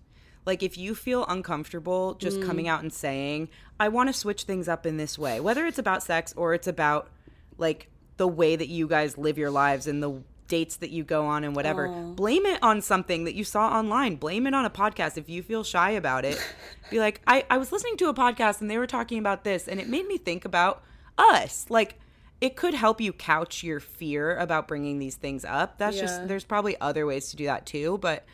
Like 0.49 0.63
if 0.63 0.79
you 0.79 0.95
feel 0.95 1.27
uncomfortable 1.27 2.15
just 2.15 2.41
mm. 2.41 2.47
coming 2.47 2.69
out 2.69 2.81
and 2.81 2.91
saying, 2.91 3.51
I 3.79 3.89
want 3.89 4.09
to 4.09 4.15
switch 4.15 4.45
things 4.45 4.67
up 4.67 4.87
in 4.87 4.97
this 4.97 5.19
way, 5.19 5.41
whether 5.41 5.67
it's 5.67 5.79
about 5.79 6.03
sex 6.03 6.33
or 6.39 6.55
it's 6.55 6.67
about 6.67 7.11
like 7.59 7.91
the 8.17 8.27
way 8.27 8.57
that 8.57 8.69
you 8.69 8.89
guys 8.89 9.19
live 9.19 9.37
your 9.37 9.51
lives 9.51 9.87
and 9.87 10.03
the 10.03 10.23
dates 10.47 10.77
that 10.77 10.89
you 10.89 11.05
go 11.05 11.27
on 11.27 11.45
and 11.45 11.55
whatever, 11.55 11.91
blame 11.91 12.47
it 12.47 12.63
on 12.63 12.81
something 12.81 13.25
that 13.25 13.35
you 13.35 13.45
saw 13.45 13.69
online. 13.69 14.17
Blame 14.17 14.47
it 14.47 14.55
on 14.55 14.65
a 14.65 14.71
podcast. 14.71 15.19
If 15.19 15.29
you 15.29 15.43
feel 15.43 15.65
shy 15.65 15.91
about 15.91 16.25
it, 16.25 16.43
be 16.91 16.99
like, 16.99 17.21
I, 17.27 17.45
I 17.51 17.59
was 17.59 17.71
listening 17.71 17.99
to 17.99 18.09
a 18.09 18.15
podcast 18.15 18.63
and 18.63 18.71
they 18.71 18.79
were 18.79 18.87
talking 18.87 19.19
about 19.19 19.45
this 19.45 19.69
and 19.69 19.79
it 19.79 19.87
made 19.87 20.09
me 20.09 20.17
think 20.17 20.47
about 20.47 20.83
us. 21.19 21.67
Like, 21.69 21.97
it 22.41 22.57
could 22.57 22.73
help 22.73 23.03
you 23.03 23.13
couch 23.13 23.63
your 23.63 23.81
fear 23.81 24.35
about 24.39 24.67
bringing 24.67 24.99
these 24.99 25.17
things 25.17 25.45
up. 25.45 25.77
That's 25.77 25.97
Yeah. 25.97 26.03
just, 26.05 26.27
there's 26.27 26.45
probably 26.45 26.81
other 26.81 27.05
ways 27.05 27.29
to 27.33 27.37
do 27.37 27.45
that 27.45 27.67
too, 27.67 27.99
but 27.99 28.25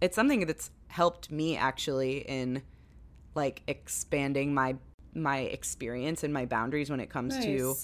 it's 0.00 0.16
something 0.16 0.44
that's 0.46 0.72
helped 0.92 1.30
me 1.30 1.56
actually 1.56 2.18
in 2.18 2.62
like 3.34 3.62
expanding 3.66 4.52
my 4.52 4.76
my 5.14 5.38
experience 5.38 6.22
and 6.22 6.32
my 6.32 6.44
boundaries 6.46 6.90
when 6.90 7.00
it 7.00 7.08
comes 7.10 7.34
to 7.44 7.74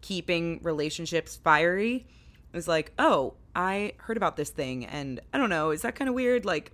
keeping 0.00 0.58
relationships 0.62 1.36
fiery 1.36 2.06
is 2.54 2.66
like, 2.66 2.92
oh, 2.98 3.34
I 3.54 3.92
heard 3.98 4.16
about 4.16 4.36
this 4.36 4.50
thing 4.50 4.84
and 4.86 5.20
I 5.32 5.38
don't 5.38 5.50
know, 5.50 5.70
is 5.70 5.82
that 5.82 5.94
kind 5.94 6.08
of 6.08 6.14
weird? 6.14 6.44
Like, 6.44 6.72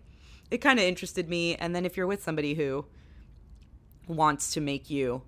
it 0.50 0.58
kind 0.58 0.78
of 0.78 0.84
interested 0.84 1.28
me. 1.28 1.56
And 1.56 1.74
then 1.74 1.84
if 1.84 1.96
you're 1.96 2.06
with 2.06 2.22
somebody 2.22 2.54
who 2.54 2.84
wants 4.08 4.52
to 4.54 4.60
make 4.60 4.88
you 4.90 5.22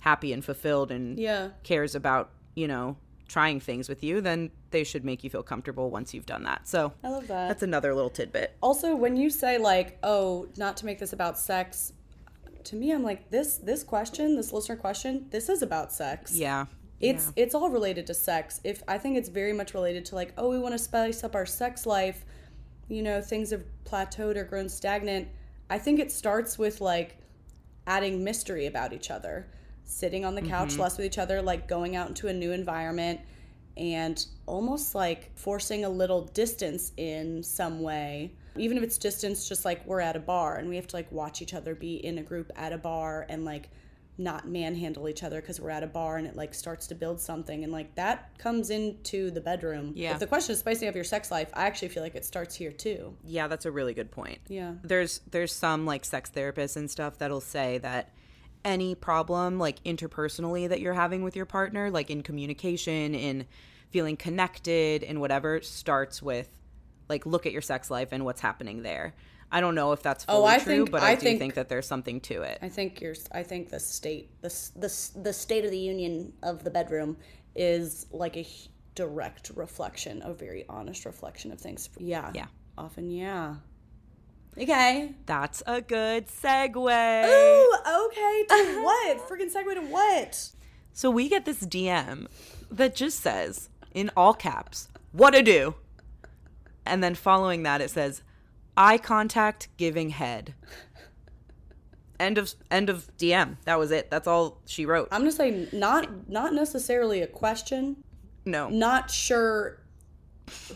happy 0.00 0.32
and 0.32 0.44
fulfilled 0.44 0.90
and 0.90 1.18
Yeah. 1.18 1.50
cares 1.62 1.94
about, 1.94 2.30
you 2.54 2.66
know, 2.68 2.96
trying 3.28 3.58
things 3.60 3.88
with 3.88 4.04
you, 4.04 4.20
then 4.20 4.50
they 4.70 4.84
should 4.84 5.04
make 5.04 5.24
you 5.24 5.30
feel 5.30 5.42
comfortable 5.42 5.90
once 5.90 6.14
you've 6.14 6.26
done 6.26 6.44
that. 6.44 6.66
So 6.68 6.92
I 7.02 7.08
love 7.08 7.26
that. 7.28 7.48
that's 7.48 7.62
another 7.62 7.94
little 7.94 8.10
tidbit. 8.10 8.56
also 8.62 8.94
when 8.94 9.16
you 9.16 9.30
say 9.30 9.58
like 9.58 9.98
oh 10.02 10.46
not 10.56 10.76
to 10.78 10.86
make 10.86 10.98
this 10.98 11.12
about 11.12 11.38
sex 11.38 11.92
to 12.64 12.74
me 12.76 12.90
i'm 12.92 13.02
like 13.04 13.30
this 13.30 13.58
this 13.58 13.82
question 13.84 14.34
this 14.36 14.52
listener 14.52 14.74
question 14.76 15.26
this 15.30 15.48
is 15.48 15.62
about 15.62 15.92
sex 15.92 16.34
Yeah. 16.34 16.66
it's 17.00 17.32
it's 17.36 17.54
all 17.54 17.68
related 17.70 18.06
to 18.08 18.14
sex 18.14 18.60
if 18.64 18.82
i 18.88 18.98
think 18.98 19.16
it's 19.16 19.28
very 19.28 19.52
much 19.52 19.72
related 19.74 20.04
to 20.06 20.14
like 20.16 20.32
oh 20.36 20.48
we 20.50 20.58
want 20.58 20.72
to 20.72 20.78
spice 20.78 21.22
up 21.22 21.34
our 21.36 21.46
sex 21.46 21.86
life 21.86 22.24
you 22.88 23.02
know 23.02 23.20
things 23.20 23.50
have 23.50 23.62
plateaued 23.84 24.36
or 24.36 24.42
grown 24.44 24.68
stagnant 24.68 25.28
i 25.70 25.78
think 25.78 26.00
it 26.00 26.10
starts 26.10 26.58
with 26.58 26.80
like 26.80 27.18
adding 27.86 28.24
mystery 28.24 28.66
about 28.66 28.92
each 28.92 29.10
other 29.12 29.46
sitting 29.86 30.24
on 30.24 30.34
the 30.34 30.42
couch 30.42 30.70
mm-hmm. 30.70 30.82
less 30.82 30.96
with 30.96 31.06
each 31.06 31.18
other 31.18 31.40
like 31.40 31.68
going 31.68 31.96
out 31.96 32.08
into 32.08 32.28
a 32.28 32.32
new 32.32 32.52
environment 32.52 33.20
and 33.76 34.26
almost 34.46 34.94
like 34.94 35.30
forcing 35.36 35.84
a 35.84 35.88
little 35.88 36.22
distance 36.22 36.92
in 36.96 37.42
some 37.42 37.80
way. 37.80 38.32
Even 38.56 38.78
if 38.78 38.82
it's 38.82 38.98
distance 38.98 39.48
just 39.48 39.64
like 39.64 39.86
we're 39.86 40.00
at 40.00 40.16
a 40.16 40.20
bar 40.20 40.56
and 40.56 40.68
we 40.68 40.76
have 40.76 40.86
to 40.86 40.96
like 40.96 41.10
watch 41.12 41.42
each 41.42 41.54
other 41.54 41.74
be 41.74 41.96
in 41.96 42.18
a 42.18 42.22
group 42.22 42.50
at 42.56 42.72
a 42.72 42.78
bar 42.78 43.26
and 43.28 43.44
like 43.44 43.68
not 44.18 44.48
manhandle 44.48 45.10
each 45.10 45.22
other 45.22 45.42
because 45.42 45.60
we're 45.60 45.68
at 45.68 45.82
a 45.82 45.86
bar 45.86 46.16
and 46.16 46.26
it 46.26 46.34
like 46.34 46.54
starts 46.54 46.86
to 46.86 46.94
build 46.94 47.20
something 47.20 47.64
and 47.64 47.72
like 47.72 47.94
that 47.96 48.30
comes 48.38 48.70
into 48.70 49.30
the 49.30 49.42
bedroom. 49.42 49.92
Yeah. 49.94 50.14
if 50.14 50.20
the 50.20 50.26
question 50.26 50.54
is 50.54 50.60
spicing 50.60 50.88
up 50.88 50.94
your 50.94 51.04
sex 51.04 51.30
life 51.30 51.50
i 51.52 51.66
actually 51.66 51.88
feel 51.88 52.02
like 52.02 52.14
it 52.14 52.24
starts 52.24 52.54
here 52.54 52.72
too. 52.72 53.14
Yeah, 53.24 53.46
that's 53.46 53.66
a 53.66 53.70
really 53.70 53.92
good 53.92 54.10
point. 54.10 54.38
yeah. 54.48 54.72
There's 54.82 55.20
there's 55.30 55.52
some 55.52 55.84
like 55.84 56.06
sex 56.06 56.30
therapists 56.34 56.76
and 56.76 56.90
stuff 56.90 57.18
that'll 57.18 57.42
say 57.42 57.76
that 57.78 58.14
any 58.66 58.94
problem 58.96 59.58
like 59.58 59.82
interpersonally 59.84 60.68
that 60.68 60.80
you're 60.80 60.92
having 60.94 61.22
with 61.22 61.36
your 61.36 61.46
partner 61.46 61.88
like 61.90 62.10
in 62.10 62.20
communication 62.22 63.14
in 63.14 63.46
feeling 63.90 64.16
connected 64.16 65.02
and 65.04 65.20
whatever 65.20 65.60
starts 65.62 66.20
with 66.20 66.48
like 67.08 67.24
look 67.24 67.46
at 67.46 67.52
your 67.52 67.62
sex 67.62 67.90
life 67.90 68.08
and 68.10 68.24
what's 68.24 68.40
happening 68.40 68.82
there 68.82 69.14
i 69.52 69.60
don't 69.60 69.76
know 69.76 69.92
if 69.92 70.02
that's 70.02 70.24
oh, 70.28 70.32
fully 70.40 70.42
Oh, 70.42 70.46
I 70.48 70.58
true 70.58 70.76
think- 70.78 70.90
but 70.90 71.02
i, 71.04 71.12
I 71.12 71.14
do 71.14 71.20
think- 71.20 71.38
think 71.38 71.54
that 71.54 71.68
there's 71.68 71.86
something 71.86 72.20
to 72.22 72.42
it 72.42 72.58
I 72.60 72.68
think 72.68 73.00
you're. 73.00 73.14
I 73.32 73.44
think 73.44 73.70
the 73.70 73.78
state, 73.80 74.30
the 74.42 74.48
the 74.74 74.92
the 75.22 75.32
state 75.32 75.64
of 75.64 75.70
the 75.70 75.78
union 75.78 76.32
of 76.42 76.64
the 76.64 76.70
bedroom 76.70 77.16
is 77.54 78.06
like 78.10 78.36
a 78.36 78.46
direct 78.96 79.52
reflection, 79.54 80.22
a 80.24 80.32
very 80.34 80.64
honest 80.68 81.04
reflection 81.04 81.52
of 81.52 81.60
things. 81.60 81.88
Yeah. 81.98 82.30
Yeah. 82.34 82.46
Often, 82.76 83.10
yeah. 83.10 83.56
Okay. 84.58 85.14
that's 85.26 85.62
a 85.66 85.80
good 85.80 86.28
segue 86.28 87.24
Ooh. 87.26 87.74
Okay. 88.06 88.44
To 88.48 88.80
what? 88.84 89.28
Freaking 89.28 89.52
segue 89.52 89.74
to 89.74 89.82
what? 89.82 90.50
so 90.92 91.10
we 91.10 91.28
get 91.28 91.44
this 91.44 91.60
dm 91.60 92.26
that 92.70 92.94
just 92.94 93.20
says 93.20 93.68
in 93.92 94.10
all 94.16 94.32
caps 94.32 94.88
what 95.12 95.32
to 95.32 95.42
do 95.42 95.74
and 96.86 97.04
then 97.04 97.14
following 97.14 97.64
that 97.64 97.82
it 97.82 97.90
says 97.90 98.22
eye 98.78 98.96
contact 98.96 99.68
giving 99.76 100.08
head 100.10 100.54
end 102.18 102.38
of 102.38 102.54
end 102.70 102.88
of 102.88 103.10
dm 103.18 103.56
that 103.66 103.78
was 103.78 103.90
it 103.90 104.10
that's 104.10 104.26
all 104.26 104.58
she 104.64 104.86
wrote 104.86 105.06
I'm 105.12 105.20
gonna 105.20 105.32
say 105.32 105.68
not 105.72 106.28
not 106.30 106.54
necessarily 106.54 107.20
a 107.20 107.26
question. 107.26 107.96
no 108.46 108.70
Not 108.70 109.10
sure 109.10 109.82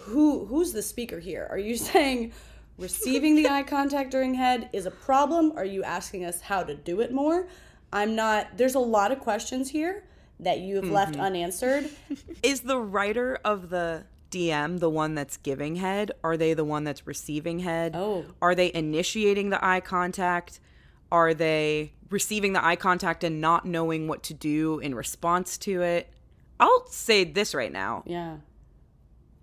who 0.01 0.45
who's 0.47 0.73
the 0.73 0.83
speaker 0.83 1.19
here. 1.19 1.47
Are 1.51 1.59
you 1.59 1.77
saying 1.91 2.33
receiving 2.81 3.37
the 3.37 3.49
eye 3.49 3.63
contact 3.63 4.11
during 4.11 4.35
head 4.35 4.71
is 4.73 4.87
a 4.87 4.91
problem? 4.91 5.53
Are 5.57 5.65
you 5.65 5.85
asking 5.85 6.25
us 6.25 6.41
how 6.41 6.63
to 6.65 6.75
do 6.75 7.01
it 7.01 7.13
more? 7.13 7.47
I'm 7.93 8.17
not. 8.17 8.57
There's 8.57 8.75
a 8.75 8.81
lot 8.81 9.13
of 9.13 9.21
questions 9.21 9.71
here 9.71 10.05
that 10.41 10.61
you 10.61 10.77
have 10.77 10.91
left 10.91 11.13
mm-hmm. 11.13 11.21
unanswered. 11.21 11.91
is 12.43 12.63
the 12.63 12.79
writer 12.79 13.39
of 13.45 13.71
the 13.71 14.05
dm 14.31 14.79
the 14.79 14.89
one 14.89 15.17
that's 15.17 15.37
giving 15.39 15.75
head 15.75 16.13
are 16.23 16.37
they 16.37 16.55
the 16.55 16.65
one 16.65 16.85
that's 16.85 17.05
receiving 17.05 17.59
head 17.59 17.97
Oh. 17.97 18.25
are 18.41 18.55
they 18.55 18.73
initiating 18.73 19.51
the 19.51 19.65
eye 19.65 19.81
contact 19.81 20.61
are 21.11 21.35
they 21.35 21.95
receiving 22.11 22.53
the 22.53 22.65
eye 22.65 22.77
contact 22.77 23.25
and 23.25 23.41
not 23.41 23.65
knowing 23.67 24.07
what 24.07 24.23
to 24.25 24.35
do 24.35 24.79
in 24.79 24.95
response 24.95 25.59
to 25.59 25.83
it 25.83 26.13
i'll 26.61 26.87
say 26.87 27.25
this 27.25 27.55
right 27.57 27.73
now 27.73 28.05
Yeah. 28.07 28.37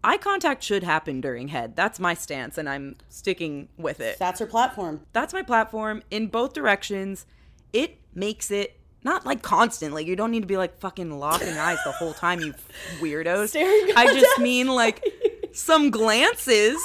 Eye 0.08 0.18
contact 0.18 0.64
should 0.64 0.84
happen 0.84 1.20
during 1.22 1.50
head 1.50 1.76
that's 1.76 2.00
my 2.00 2.14
stance 2.14 2.58
and 2.58 2.68
i'm 2.70 2.96
sticking 3.10 3.68
with 3.78 4.00
it 4.00 4.18
That's 4.20 4.40
her 4.40 4.46
platform. 4.46 5.02
that's 5.14 5.34
my 5.34 5.42
platform 5.44 6.02
in 6.10 6.28
both 6.28 6.54
directions. 6.54 7.26
It 7.74 7.98
makes 8.16 8.50
it 8.50 8.80
not 9.04 9.26
like 9.26 9.42
constantly. 9.42 10.06
You 10.06 10.16
don't 10.16 10.32
need 10.32 10.42
to 10.42 10.48
be 10.48 10.58
like 10.58 10.80
fucking 10.80 11.12
locking 11.20 11.56
eyes 11.58 11.78
the 11.86 11.92
whole 11.92 12.14
time, 12.14 12.40
you 12.40 12.54
weirdos. 13.00 13.50
Staring 13.50 13.92
I 13.96 14.06
just 14.20 14.40
mean 14.50 14.68
like 14.68 15.04
some 15.54 15.92
glances, 15.92 16.78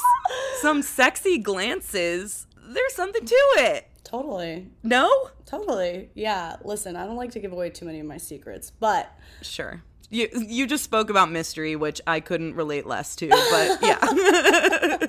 some 0.60 0.82
sexy 0.82 1.38
glances. 1.38 2.46
There's 2.74 2.94
something 2.94 3.24
to 3.24 3.34
it. 3.58 3.88
Totally. 4.04 4.68
No? 4.82 5.08
Totally. 5.46 6.10
Yeah. 6.14 6.56
Listen, 6.64 6.96
I 6.96 7.06
don't 7.06 7.16
like 7.16 7.30
to 7.32 7.40
give 7.40 7.52
away 7.52 7.70
too 7.70 7.86
many 7.86 8.00
of 8.00 8.06
my 8.06 8.18
secrets, 8.18 8.70
but 8.70 9.10
Sure. 9.40 9.82
You 10.12 10.28
you 10.46 10.66
just 10.66 10.84
spoke 10.84 11.08
about 11.08 11.30
mystery, 11.30 11.74
which 11.74 12.02
I 12.06 12.20
couldn't 12.20 12.54
relate 12.54 12.86
less 12.86 13.16
to, 13.16 13.28
but 13.28 13.78
yeah. 13.82 13.96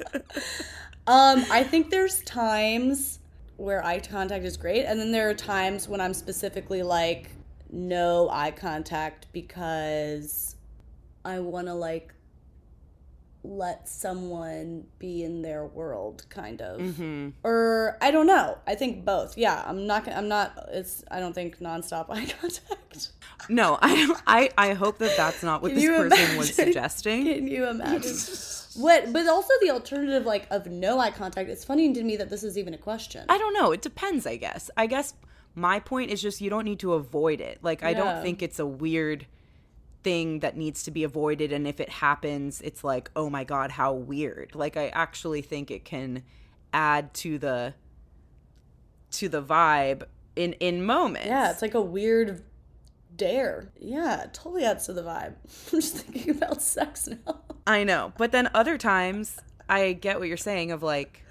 um 1.08 1.46
I 1.52 1.64
think 1.64 1.90
there's 1.90 2.24
times 2.24 3.20
where 3.58 3.86
eye 3.86 4.00
contact 4.00 4.46
is 4.46 4.56
great 4.56 4.86
and 4.86 4.98
then 4.98 5.12
there 5.12 5.30
are 5.30 5.34
times 5.34 5.90
when 5.90 6.00
I'm 6.00 6.14
specifically 6.14 6.84
like 6.84 7.32
no 7.70 8.30
eye 8.30 8.52
contact 8.52 9.28
because 9.34 10.56
I 11.26 11.40
want 11.40 11.68
to 11.68 11.74
like 11.74 12.14
let 13.44 13.90
someone 13.90 14.86
be 15.00 15.24
in 15.24 15.42
their 15.42 15.66
world 15.66 16.26
kind 16.30 16.62
of 16.62 16.80
Mm-hmm. 16.80 17.30
or 17.44 17.98
i 18.02 18.10
don't 18.10 18.26
know 18.28 18.58
i 18.66 18.74
think 18.76 19.04
both 19.04 19.38
yeah 19.38 19.64
i'm 19.68 19.86
not 19.86 20.08
i'm 20.08 20.30
not 20.30 20.70
it's 20.72 21.04
i 21.12 21.20
don't 21.20 21.34
think 21.34 21.60
nonstop 21.60 22.06
eye 22.10 22.26
contact 22.40 23.10
no, 23.50 23.78
I, 23.82 24.16
I 24.26 24.50
I 24.70 24.74
hope 24.74 25.00
that 25.00 25.18
that's 25.18 25.44
not 25.44 25.62
what 25.62 25.74
Can 25.74 25.80
this 25.82 25.86
person 26.16 26.38
was 26.38 26.56
suggesting. 26.56 27.26
can 27.34 27.46
you 27.48 27.66
imagine 27.68 28.16
what 28.76 29.12
but 29.12 29.28
also 29.28 29.52
the 29.62 29.72
alternative 29.72 30.26
like 30.26 30.48
of 30.50 30.68
no 30.68 30.98
eye 30.98 31.12
contact 31.12 31.50
it's 31.50 31.66
funny 31.66 31.92
to 31.94 32.04
me 32.04 32.16
that 32.16 32.30
this 32.30 32.44
is 32.44 32.58
even 32.58 32.74
a 32.74 32.78
question 32.78 33.26
I 33.28 33.38
don't 33.38 33.54
know. 33.54 33.72
It 33.74 33.82
depends, 33.82 34.26
I 34.26 34.38
guess. 34.38 34.70
I 34.78 34.86
guess 34.88 35.14
my 35.56 35.80
point 35.82 36.10
is 36.12 36.22
just 36.22 36.40
you 36.40 36.50
don't 36.50 36.64
need 36.64 36.80
to 36.80 36.94
avoid 36.94 37.42
it. 37.42 37.60
Like 37.62 37.84
I 37.84 37.90
Yeah. 37.90 37.98
don't 37.98 38.22
think 38.24 38.42
it's 38.42 38.60
a 38.60 38.66
weird 38.66 39.26
thing 40.04 40.40
that 40.40 40.58
needs 40.58 40.84
to 40.84 40.92
be 40.92 41.04
avoided 41.04 41.52
and 41.52 41.68
if 41.68 41.80
it 41.80 41.90
happens, 41.90 42.62
it's 42.62 42.84
like, 42.84 43.10
"Oh 43.16 43.30
my 43.30 43.44
god, 43.44 43.72
how 43.72 43.94
weird." 43.94 44.54
Like 44.56 44.78
I 44.78 44.88
actually 44.90 45.42
think 45.42 45.72
it 45.72 45.86
can 45.86 46.24
add 46.74 47.14
to 47.16 47.38
the 47.38 47.74
to 49.12 49.30
the 49.30 49.42
vibe 49.42 50.04
in 50.36 50.54
in 50.54 50.84
moments. 50.84 51.28
yeah 51.28 51.52
it's 51.52 51.62
like 51.62 51.76
a 51.76 51.82
weird 51.82 52.42
dare 53.16 53.72
yeah 53.80 54.26
totally 54.34 54.66
adds 54.66 54.88
to 54.88 54.94
the 54.94 55.04
vibe 55.04 55.36
i'm 55.72 55.80
just 55.80 55.98
thinking 55.98 56.32
about 56.36 56.60
sex 56.76 57.08
now 57.08 57.42
I 57.66 57.84
know. 57.86 58.12
But 58.18 58.32
then 58.32 58.50
other 58.54 58.78
times 58.78 59.40
I 59.70 59.94
get 59.94 60.20
what 60.20 60.28
you're 60.28 60.36
saying 60.38 60.72
of 60.72 60.84
like 60.84 61.23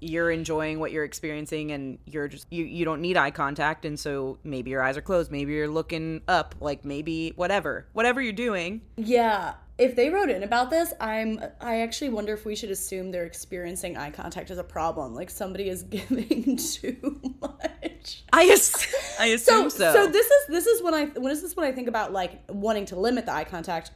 you're 0.00 0.30
enjoying 0.30 0.78
what 0.78 0.92
you're 0.92 1.04
experiencing 1.04 1.72
and 1.72 1.98
you're 2.04 2.28
just 2.28 2.46
you 2.50 2.64
you 2.64 2.84
don't 2.84 3.00
need 3.00 3.16
eye 3.16 3.30
contact 3.30 3.84
and 3.84 3.98
so 3.98 4.38
maybe 4.44 4.70
your 4.70 4.82
eyes 4.82 4.96
are 4.96 5.02
closed, 5.02 5.30
maybe 5.30 5.52
you're 5.52 5.68
looking 5.68 6.20
up, 6.28 6.54
like 6.60 6.84
maybe 6.84 7.32
whatever. 7.36 7.86
Whatever 7.92 8.20
you're 8.20 8.32
doing. 8.32 8.82
Yeah. 8.96 9.54
If 9.78 9.94
they 9.94 10.08
wrote 10.08 10.30
in 10.30 10.42
about 10.42 10.70
this, 10.70 10.92
I'm 11.00 11.42
I 11.60 11.80
actually 11.80 12.10
wonder 12.10 12.32
if 12.34 12.44
we 12.44 12.56
should 12.56 12.70
assume 12.70 13.10
they're 13.10 13.26
experiencing 13.26 13.96
eye 13.96 14.10
contact 14.10 14.50
as 14.50 14.58
a 14.58 14.64
problem. 14.64 15.14
Like 15.14 15.30
somebody 15.30 15.68
is 15.68 15.82
giving 15.96 16.56
too 16.58 17.20
much. 17.40 18.24
I 18.32 18.44
ass- 18.44 19.16
I 19.18 19.26
assume 19.36 19.70
so. 19.70 19.92
so 19.92 20.06
this 20.08 20.26
is 20.26 20.46
this 20.48 20.66
is 20.66 20.82
when 20.82 20.94
I 20.94 21.06
when 21.06 21.32
is 21.32 21.42
this 21.42 21.56
when 21.56 21.66
I 21.66 21.72
think 21.72 21.88
about 21.88 22.12
like 22.12 22.42
wanting 22.48 22.86
to 22.86 22.96
limit 22.98 23.26
the 23.26 23.32
eye 23.32 23.44
contact. 23.44 23.92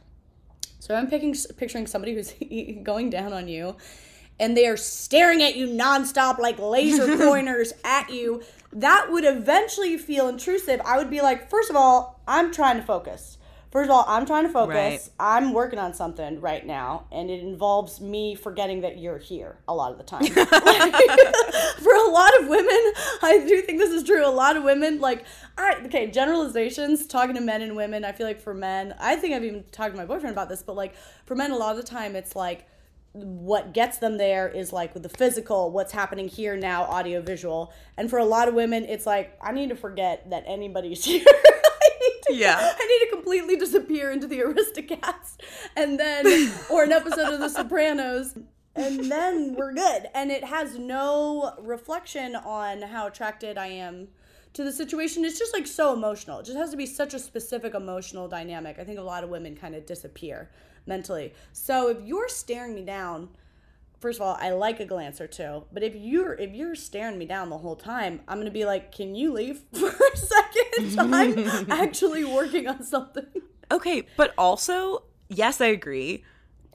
So 0.79 0.95
I'm 0.95 1.07
picking 1.07 1.35
picturing 1.57 1.85
somebody 1.85 2.15
who's 2.15 2.33
going 2.83 3.11
down 3.11 3.33
on 3.33 3.47
you 3.47 3.75
and 4.41 4.57
they 4.57 4.65
are 4.65 4.75
staring 4.75 5.41
at 5.43 5.55
you 5.55 5.67
nonstop 5.67 6.39
like 6.39 6.59
laser 6.59 7.15
pointers 7.29 7.71
at 7.85 8.09
you. 8.09 8.41
That 8.73 9.11
would 9.11 9.23
eventually 9.23 9.97
feel 9.97 10.27
intrusive. 10.27 10.81
I 10.83 10.97
would 10.97 11.09
be 11.09 11.21
like, 11.21 11.49
first 11.49 11.69
of 11.69 11.75
all, 11.75 12.19
I'm 12.27 12.51
trying 12.51 12.77
to 12.77 12.83
focus. 12.83 13.37
First 13.69 13.89
of 13.89 13.95
all, 13.95 14.03
I'm 14.05 14.25
trying 14.25 14.43
to 14.43 14.49
focus. 14.49 14.75
Right. 14.75 15.09
I'm 15.17 15.53
working 15.53 15.79
on 15.79 15.93
something 15.93 16.41
right 16.41 16.65
now, 16.65 17.05
and 17.09 17.29
it 17.29 17.39
involves 17.41 18.01
me 18.01 18.35
forgetting 18.35 18.81
that 18.81 18.97
you're 18.97 19.17
here 19.17 19.59
a 19.65 19.73
lot 19.73 19.93
of 19.93 19.97
the 19.97 20.03
time. 20.03 20.25
For 21.81 21.95
a 21.95 22.09
lot 22.09 22.37
of 22.41 22.49
women, 22.49 22.93
I 23.21 23.45
do 23.47 23.61
think 23.61 23.79
this 23.79 23.91
is 23.91 24.03
true. 24.03 24.27
A 24.27 24.29
lot 24.29 24.57
of 24.57 24.63
women, 24.63 24.99
like, 24.99 25.23
I 25.57 25.75
okay, 25.85 26.11
generalizations, 26.11 27.07
talking 27.07 27.35
to 27.35 27.41
men 27.41 27.61
and 27.61 27.77
women. 27.77 28.03
I 28.03 28.11
feel 28.11 28.27
like 28.27 28.41
for 28.41 28.53
men, 28.53 28.93
I 28.99 29.15
think 29.15 29.33
I've 29.33 29.45
even 29.45 29.63
talked 29.71 29.93
to 29.93 29.97
my 29.97 30.05
boyfriend 30.05 30.33
about 30.33 30.49
this, 30.49 30.63
but 30.63 30.75
like 30.75 30.93
for 31.25 31.35
men, 31.35 31.51
a 31.51 31.57
lot 31.57 31.71
of 31.71 31.77
the 31.77 31.87
time, 31.87 32.17
it's 32.17 32.35
like 32.35 32.67
what 33.13 33.73
gets 33.73 33.97
them 33.97 34.17
there 34.17 34.47
is 34.47 34.71
like 34.71 34.93
with 34.93 35.03
the 35.03 35.09
physical, 35.09 35.71
what's 35.71 35.91
happening 35.91 36.27
here 36.29 36.55
now, 36.55 36.83
audio 36.83 37.21
visual. 37.21 37.73
And 37.97 38.09
for 38.09 38.19
a 38.19 38.25
lot 38.25 38.47
of 38.47 38.53
women, 38.53 38.85
it's 38.85 39.05
like, 39.05 39.37
I 39.41 39.51
need 39.51 39.69
to 39.69 39.75
forget 39.75 40.29
that 40.29 40.43
anybody's 40.47 41.03
here. 41.05 41.25
I 41.27 41.89
need 41.99 42.21
to, 42.27 42.35
Yeah. 42.35 42.57
I 42.57 42.87
need 42.87 43.09
to 43.09 43.15
completely 43.15 43.57
disappear 43.57 44.11
into 44.11 44.27
the 44.27 44.39
Aristocats 44.39 45.35
and 45.75 45.99
then, 45.99 46.51
or 46.69 46.83
an 46.83 46.91
episode 46.91 47.33
of 47.33 47.39
The 47.39 47.49
Sopranos. 47.49 48.37
And 48.73 49.11
then 49.11 49.55
we're 49.55 49.73
good. 49.73 50.07
And 50.15 50.31
it 50.31 50.45
has 50.45 50.77
no 50.79 51.53
reflection 51.59 52.37
on 52.37 52.81
how 52.81 53.07
attracted 53.07 53.57
I 53.57 53.67
am 53.67 54.07
to 54.53 54.63
the 54.63 54.71
situation. 54.71 55.25
It's 55.25 55.37
just 55.37 55.53
like 55.53 55.67
so 55.67 55.91
emotional. 55.91 56.39
It 56.39 56.45
just 56.45 56.57
has 56.57 56.71
to 56.71 56.77
be 56.77 56.85
such 56.85 57.13
a 57.13 57.19
specific 57.19 57.75
emotional 57.75 58.29
dynamic. 58.29 58.79
I 58.79 58.85
think 58.85 58.97
a 58.99 59.03
lot 59.03 59.25
of 59.25 59.29
women 59.29 59.57
kind 59.57 59.75
of 59.75 59.85
disappear 59.85 60.49
mentally. 60.85 61.33
So 61.53 61.89
if 61.89 61.97
you're 62.03 62.29
staring 62.29 62.75
me 62.75 62.83
down, 62.83 63.29
first 63.99 64.19
of 64.19 64.23
all, 64.23 64.37
I 64.39 64.51
like 64.51 64.79
a 64.79 64.85
glance 64.85 65.21
or 65.21 65.27
two. 65.27 65.63
But 65.71 65.83
if 65.83 65.95
you're 65.95 66.33
if 66.33 66.53
you're 66.53 66.75
staring 66.75 67.17
me 67.17 67.25
down 67.25 67.49
the 67.49 67.57
whole 67.57 67.75
time, 67.75 68.21
I'm 68.27 68.39
gonna 68.39 68.51
be 68.51 68.65
like, 68.65 68.91
can 68.91 69.15
you 69.15 69.31
leave 69.31 69.61
for 69.73 69.89
a 69.89 70.17
second? 70.17 70.99
I'm 71.13 71.71
actually 71.71 72.25
working 72.25 72.67
on 72.67 72.83
something. 72.83 73.25
Okay, 73.71 74.03
but 74.17 74.33
also, 74.37 75.03
yes, 75.29 75.61
I 75.61 75.67
agree. 75.67 76.25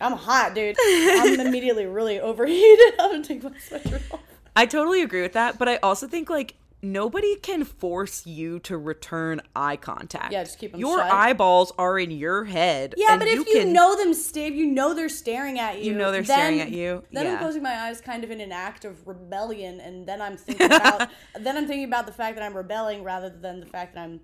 I'm 0.01 0.13
hot, 0.13 0.55
dude. 0.55 0.77
I'm 0.81 1.41
immediately 1.47 1.87
really 1.87 2.21
overheated. 2.21 2.95
I'm 2.99 3.11
gonna 3.13 3.25
take 3.25 3.43
my 3.43 3.53
sweater 3.59 4.01
off. 4.11 4.21
I 4.55 4.65
totally 4.65 5.03
agree 5.03 5.23
with 5.23 5.35
that, 5.35 5.59
but 5.59 5.69
I 5.69 5.77
also 5.77 6.07
think 6.07 6.31
like 6.31 6.55
nobody 6.93 7.37
can 7.37 7.65
force 7.65 8.27
you 8.27 8.59
to 8.61 8.79
return 8.79 9.41
eye 9.55 9.77
contact. 9.77 10.33
Yeah, 10.33 10.45
just 10.45 10.59
keep 10.59 10.75
'em 10.75 10.81
Your 10.81 10.99
shut. 10.99 11.13
eyeballs 11.13 11.73
are 11.79 11.99
in 11.99 12.11
your 12.11 12.45
head. 12.45 12.95
Yeah, 12.97 13.17
but 13.19 13.29
if 13.29 13.35
you, 13.35 13.45
can- 13.45 13.73
know 13.73 13.97
them, 13.97 14.15
Steve, 14.15 14.55
you 14.55 14.67
know 14.67 14.95
they're 14.95 15.09
staring 15.09 15.59
at 15.59 15.79
you. 15.79 15.93
You 15.93 15.99
know 15.99 16.13
they're 16.13 16.23
then- 16.23 16.37
staring 16.39 16.61
at 16.61 16.71
you, 16.71 17.03
Then 17.13 17.27
I'm 17.27 17.39
closing 17.39 17.63
my 17.63 17.75
eyes, 17.75 18.01
kind 18.01 18.25
of 18.25 18.31
in 18.31 18.41
an 18.41 18.53
act 18.53 18.85
of 18.85 19.07
rebellion, 19.07 19.81
and 19.81 20.07
then 20.07 20.23
I'm 20.23 20.37
thinking 20.37 20.67
about 20.67 21.11
then 21.39 21.57
I'm 21.57 21.67
thinking 21.67 21.85
about 21.85 22.07
the 22.07 22.13
fact 22.13 22.37
that 22.37 22.45
I'm 22.45 22.57
rebelling 22.57 23.03
rather 23.03 23.29
than 23.31 23.61
the 23.61 23.67
fact 23.67 23.95
that 23.95 24.03
I'm 24.03 24.21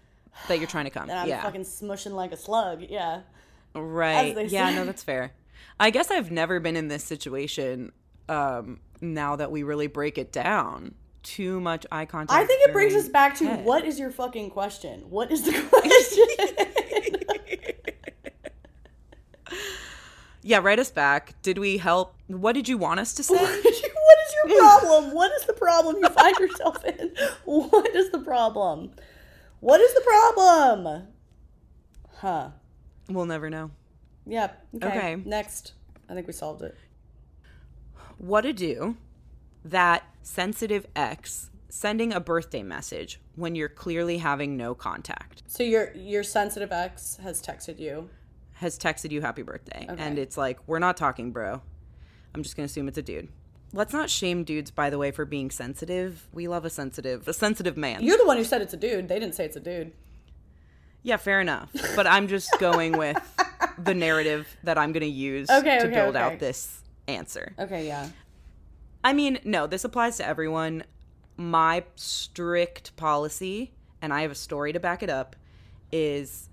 that 0.48 0.58
you're 0.58 0.68
trying 0.68 0.84
to 0.84 0.90
come. 0.90 1.08
that 1.08 1.18
I'm 1.22 1.28
yeah. 1.28 1.42
fucking 1.42 1.62
smushing 1.62 2.12
like 2.12 2.32
a 2.32 2.36
slug. 2.36 2.82
Yeah. 2.88 3.22
Right. 3.74 4.36
Yeah, 4.50 4.70
say. 4.70 4.76
no, 4.76 4.84
that's 4.84 5.02
fair. 5.02 5.32
I 5.78 5.90
guess 5.90 6.10
I've 6.10 6.30
never 6.30 6.60
been 6.60 6.76
in 6.76 6.88
this 6.88 7.04
situation 7.04 7.92
um 8.28 8.80
now 9.00 9.36
that 9.36 9.50
we 9.50 9.62
really 9.62 9.86
break 9.86 10.18
it 10.18 10.32
down. 10.32 10.94
Too 11.26 11.60
much 11.60 11.84
eye 11.90 12.04
contact. 12.06 12.40
I 12.40 12.46
think 12.46 12.68
it 12.68 12.72
brings 12.72 12.94
us 12.94 13.08
back 13.08 13.34
to 13.38 13.46
head. 13.46 13.64
what 13.64 13.84
is 13.84 13.98
your 13.98 14.12
fucking 14.12 14.50
question? 14.50 15.00
What 15.10 15.32
is 15.32 15.42
the 15.42 15.60
question? 15.70 16.26
Yeah, 20.42 20.58
write 20.58 20.78
us 20.78 20.92
back. 20.92 21.34
Did 21.42 21.58
we 21.58 21.78
help? 21.78 22.14
What 22.28 22.52
did 22.52 22.68
you 22.68 22.78
want 22.78 23.00
us 23.00 23.12
to 23.14 23.24
say? 23.24 23.34
what 23.34 23.64
is 23.64 23.82
your 23.82 24.58
problem? 24.60 25.12
What 25.12 25.32
is 25.32 25.44
the 25.46 25.52
problem 25.52 25.96
you 25.96 26.08
find 26.08 26.36
yourself 26.38 26.84
in? 26.84 27.10
What 27.44 27.92
is 27.96 28.12
the 28.12 28.20
problem? 28.20 28.92
What 29.58 29.80
is 29.80 29.92
the 29.94 30.02
problem? 30.02 31.08
Huh. 32.18 32.50
we'll 33.08 33.26
never 33.26 33.50
know. 33.50 33.72
Yeah. 34.24 34.52
Okay. 34.76 34.86
Okay. 34.86 35.16
Next. 35.24 35.72
I 36.08 36.14
think 36.14 36.28
we 36.28 36.32
solved 36.32 36.62
it. 36.62 36.76
What 38.18 38.42
to 38.42 38.52
do 38.52 38.96
that 39.70 40.04
sensitive 40.22 40.86
ex 40.94 41.50
sending 41.68 42.12
a 42.12 42.20
birthday 42.20 42.62
message 42.62 43.20
when 43.34 43.54
you're 43.54 43.68
clearly 43.68 44.18
having 44.18 44.56
no 44.56 44.74
contact 44.74 45.42
So 45.46 45.62
your 45.62 45.92
your 45.94 46.22
sensitive 46.22 46.72
ex 46.72 47.16
has 47.22 47.42
texted 47.42 47.78
you. 47.78 48.08
has 48.54 48.78
texted 48.78 49.10
you 49.10 49.20
happy 49.20 49.42
birthday 49.42 49.86
Okay. 49.90 50.02
and 50.02 50.18
it's 50.18 50.36
like 50.36 50.58
we're 50.66 50.78
not 50.78 50.96
talking 50.96 51.32
bro 51.32 51.60
i'm 52.34 52.42
just 52.42 52.56
gonna 52.56 52.64
assume 52.64 52.88
it's 52.88 52.98
a 52.98 53.02
dude 53.02 53.28
let's 53.72 53.92
not 53.92 54.08
shame 54.08 54.44
dudes 54.44 54.70
by 54.70 54.88
the 54.88 54.98
way 54.98 55.10
for 55.10 55.24
being 55.24 55.50
sensitive 55.50 56.26
we 56.32 56.48
love 56.48 56.64
a 56.64 56.70
sensitive 56.70 57.26
a 57.28 57.32
sensitive 57.34 57.76
man 57.76 58.02
You're 58.02 58.16
the 58.18 58.26
one 58.26 58.36
who 58.36 58.44
said 58.44 58.62
it's 58.62 58.72
a 58.74 58.76
dude. 58.78 59.08
They 59.08 59.18
didn't 59.18 59.34
say 59.34 59.44
it's 59.44 59.56
a 59.56 59.60
dude. 59.60 59.92
yeah 61.02 61.16
fair 61.18 61.40
enough 61.40 61.70
but 61.94 62.06
i'm 62.06 62.28
just 62.28 62.48
going 62.58 62.96
with 62.96 63.18
the 63.78 63.94
narrative 63.94 64.46
that 64.64 64.78
i'm 64.78 64.92
gonna 64.92 65.06
use 65.06 65.50
Okay, 65.50 65.78
to 65.80 65.86
okay, 65.86 65.94
build 65.94 66.16
out 66.16 66.38
this 66.38 66.80
answer 67.08 67.52
Okay, 67.58 67.86
yeah. 67.86 68.08
I 69.06 69.12
mean, 69.12 69.38
no, 69.44 69.68
this 69.68 69.84
applies 69.84 70.16
to 70.16 70.26
everyone. 70.26 70.82
My 71.36 71.84
strict 71.94 72.96
policy, 72.96 73.72
and 74.02 74.12
I 74.12 74.22
have 74.22 74.32
a 74.32 74.34
story 74.34 74.72
to 74.72 74.80
back 74.80 75.00
it 75.00 75.08
up, 75.08 75.36
is 75.92 76.48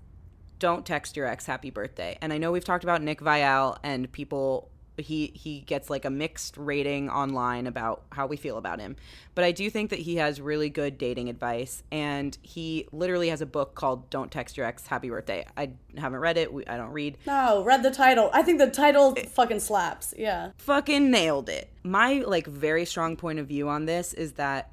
don't 0.60 0.86
text 0.86 1.16
your 1.16 1.26
ex 1.26 1.46
happy 1.46 1.70
birthday. 1.70 2.16
And 2.20 2.32
I 2.32 2.38
know 2.38 2.52
we've 2.52 2.64
talked 2.64 2.84
about 2.84 3.02
Nick 3.02 3.20
Viall 3.20 3.78
and 3.82 4.10
people 4.12 4.70
he 4.98 5.32
he 5.34 5.60
gets 5.60 5.90
like 5.90 6.04
a 6.04 6.10
mixed 6.10 6.56
rating 6.56 7.10
online 7.10 7.66
about 7.66 8.02
how 8.12 8.26
we 8.26 8.36
feel 8.36 8.56
about 8.58 8.80
him. 8.80 8.96
But 9.34 9.44
I 9.44 9.52
do 9.52 9.68
think 9.70 9.90
that 9.90 9.98
he 9.98 10.16
has 10.16 10.40
really 10.40 10.70
good 10.70 10.98
dating 10.98 11.28
advice 11.28 11.82
and 11.90 12.36
he 12.42 12.86
literally 12.92 13.28
has 13.30 13.40
a 13.40 13.46
book 13.46 13.74
called 13.74 14.08
Don't 14.10 14.30
Text 14.30 14.56
Your 14.56 14.66
Ex 14.66 14.86
Happy 14.86 15.08
Birthday. 15.08 15.44
I 15.56 15.70
haven't 15.96 16.20
read 16.20 16.38
it. 16.38 16.50
I 16.68 16.76
don't 16.76 16.92
read. 16.92 17.18
No, 17.26 17.64
read 17.64 17.82
the 17.82 17.90
title. 17.90 18.30
I 18.32 18.42
think 18.42 18.58
the 18.58 18.70
title 18.70 19.14
fucking 19.14 19.60
slaps. 19.60 20.14
Yeah. 20.16 20.50
fucking 20.58 21.10
nailed 21.10 21.48
it. 21.48 21.70
My 21.82 22.22
like 22.26 22.46
very 22.46 22.84
strong 22.84 23.16
point 23.16 23.38
of 23.38 23.46
view 23.46 23.68
on 23.68 23.86
this 23.86 24.12
is 24.14 24.32
that 24.34 24.70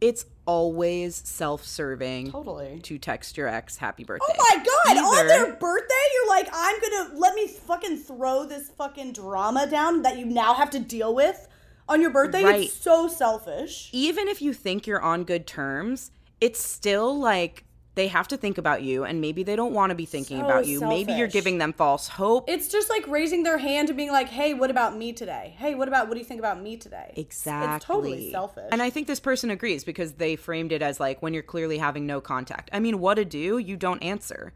it's 0.00 0.24
always 0.46 1.16
self-serving 1.16 2.30
Totally. 2.30 2.80
to 2.82 2.98
text 2.98 3.36
your 3.36 3.46
ex 3.46 3.76
happy 3.76 4.04
oh 4.04 4.06
birthday. 4.06 4.26
Oh 4.28 4.34
my 4.38 4.64
god, 4.64 4.96
on 4.96 5.26
their 5.26 5.54
birthday, 5.54 5.94
you're 6.14 6.28
like, 6.28 6.48
I'm 6.52 6.80
gonna 6.80 7.18
let 7.18 7.34
me 7.34 7.46
fucking 7.46 7.98
throw 7.98 8.44
this 8.44 8.70
fucking 8.70 9.12
drama 9.12 9.66
down 9.66 10.02
that 10.02 10.18
you 10.18 10.26
now 10.26 10.54
have 10.54 10.70
to 10.70 10.78
deal 10.78 11.14
with 11.14 11.46
on 11.88 12.00
your 12.00 12.10
birthday. 12.10 12.44
Right. 12.44 12.64
It's 12.64 12.74
so 12.74 13.08
selfish. 13.08 13.90
Even 13.92 14.28
if 14.28 14.40
you 14.40 14.52
think 14.52 14.86
you're 14.86 15.02
on 15.02 15.24
good 15.24 15.46
terms, 15.46 16.10
it's 16.40 16.62
still 16.62 17.18
like 17.18 17.64
they 17.96 18.06
have 18.06 18.28
to 18.28 18.36
think 18.36 18.56
about 18.56 18.82
you 18.82 19.04
and 19.04 19.20
maybe 19.20 19.42
they 19.42 19.56
don't 19.56 19.74
want 19.74 19.90
to 19.90 19.94
be 19.96 20.06
thinking 20.06 20.38
So 20.38 20.44
about 20.44 20.66
you. 20.66 20.80
Maybe 20.80 21.12
you're 21.12 21.26
giving 21.26 21.58
them 21.58 21.72
false 21.72 22.06
hope. 22.06 22.48
It's 22.48 22.68
just 22.68 22.88
like 22.88 23.06
raising 23.08 23.42
their 23.42 23.58
hand 23.58 23.88
and 23.88 23.96
being 23.96 24.12
like, 24.12 24.28
hey, 24.28 24.54
what 24.54 24.70
about 24.70 24.96
me 24.96 25.12
today? 25.12 25.54
Hey, 25.58 25.74
what 25.74 25.88
about 25.88 26.06
what 26.06 26.14
do 26.14 26.20
you 26.20 26.24
think 26.24 26.38
about 26.38 26.62
me 26.62 26.76
today? 26.76 27.12
Exactly. 27.16 27.76
It's 27.76 27.84
totally 27.84 28.30
selfish. 28.30 28.68
And 28.70 28.80
I 28.80 28.90
think 28.90 29.08
this 29.08 29.20
person 29.20 29.50
agrees 29.50 29.82
because 29.82 30.12
they 30.12 30.36
framed 30.36 30.70
it 30.70 30.82
as 30.82 31.00
like 31.00 31.20
when 31.20 31.34
you're 31.34 31.42
clearly 31.42 31.78
having 31.78 32.06
no 32.06 32.20
contact. 32.20 32.70
I 32.72 32.78
mean, 32.78 33.00
what 33.00 33.14
to 33.14 33.24
do? 33.24 33.58
You 33.58 33.76
don't 33.76 34.02
answer. 34.02 34.52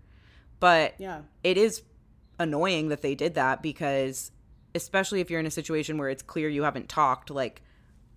But 0.61 0.95
Yeah. 0.99 1.23
it 1.43 1.59
is 1.59 1.83
annoying 2.39 2.89
that 2.89 3.03
they 3.03 3.15
did 3.15 3.35
that 3.35 3.63
because 3.63 4.31
especially 4.77 5.21
if 5.21 5.31
you're 5.31 5.41
in 5.41 5.47
a 5.47 5.51
situation 5.51 5.99
where 5.99 6.09
it's 6.09 6.23
clear 6.23 6.49
you 6.49 6.63
haven't 6.63 6.89
talked, 6.89 7.31
like 7.31 7.63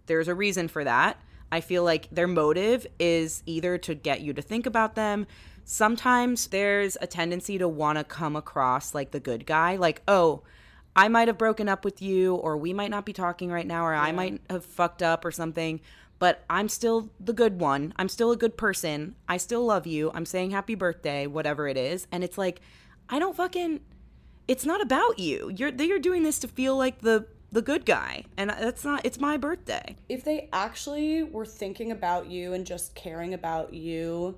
there's 0.06 0.28
a 0.28 0.36
reason 0.36 0.68
for 0.68 0.84
that. 0.84 1.20
I 1.52 1.62
feel 1.62 1.84
like 1.84 2.10
their 2.10 2.28
motive 2.28 2.86
is 3.00 3.44
either 3.46 3.78
to 3.80 3.96
get 3.96 4.22
you 4.22 4.34
to 4.34 4.42
think 4.42 4.66
about 4.66 4.96
them. 4.96 5.28
Sometimes 5.64 6.48
there's 6.48 6.98
a 7.02 7.08
tendency 7.08 7.58
to 7.58 7.68
want 7.68 7.98
to 7.98 8.04
come 8.04 8.36
across 8.36 8.94
like 8.96 9.12
the 9.12 9.20
good 9.20 9.46
guy, 9.46 9.76
like, 9.76 10.02
oh, 10.08 10.44
I 10.96 11.10
might 11.10 11.28
have 11.28 11.38
broken 11.38 11.70
up 11.70 11.86
with 11.86 12.02
you, 12.02 12.36
or 12.36 12.58
we 12.58 12.74
might 12.74 12.90
not 12.90 13.06
be 13.06 13.14
talking 13.14 13.52
right 13.52 13.68
now, 13.68 13.86
or 13.86 13.94
I 13.94 14.12
might 14.12 14.42
have 14.50 14.66
fucked 14.66 15.04
up 15.04 15.24
or 15.24 15.32
something, 15.32 15.80
but 16.18 16.44
I'm 16.50 16.68
still 16.68 17.12
the 17.20 17.34
good 17.34 17.60
one. 17.60 17.94
I'm 17.98 18.10
still 18.10 18.32
a 18.32 18.38
good 18.38 18.58
person. 18.58 19.16
I 19.30 19.38
still 19.38 19.64
love 19.64 19.86
you. 19.86 20.10
I'm 20.16 20.26
saying 20.26 20.52
happy 20.52 20.74
birthday, 20.74 21.28
whatever 21.28 21.68
it 21.68 21.78
is. 21.78 22.08
And 22.12 22.24
it's 22.24 22.38
like, 22.38 22.62
I 23.10 23.20
don't 23.20 23.36
fucking 23.36 23.82
it's 24.48 24.66
not 24.66 24.82
about 24.82 25.20
you. 25.20 25.52
You're 25.56 25.70
you're 25.70 26.00
doing 26.00 26.24
this 26.24 26.40
to 26.40 26.48
feel 26.48 26.78
like 26.78 27.02
the 27.02 27.26
the 27.52 27.62
good 27.62 27.86
guy, 27.86 28.24
and 28.38 28.50
that's 28.50 28.84
not. 28.84 29.06
It's 29.06 29.20
my 29.20 29.38
birthday. 29.38 29.96
if 30.10 30.24
they 30.24 30.50
actually 30.52 31.24
were 31.24 31.46
thinking 31.46 31.92
about 31.92 32.28
you 32.28 32.54
and 32.54 32.66
just 32.66 32.94
caring 32.96 33.34
about 33.34 33.74
you, 33.74 34.38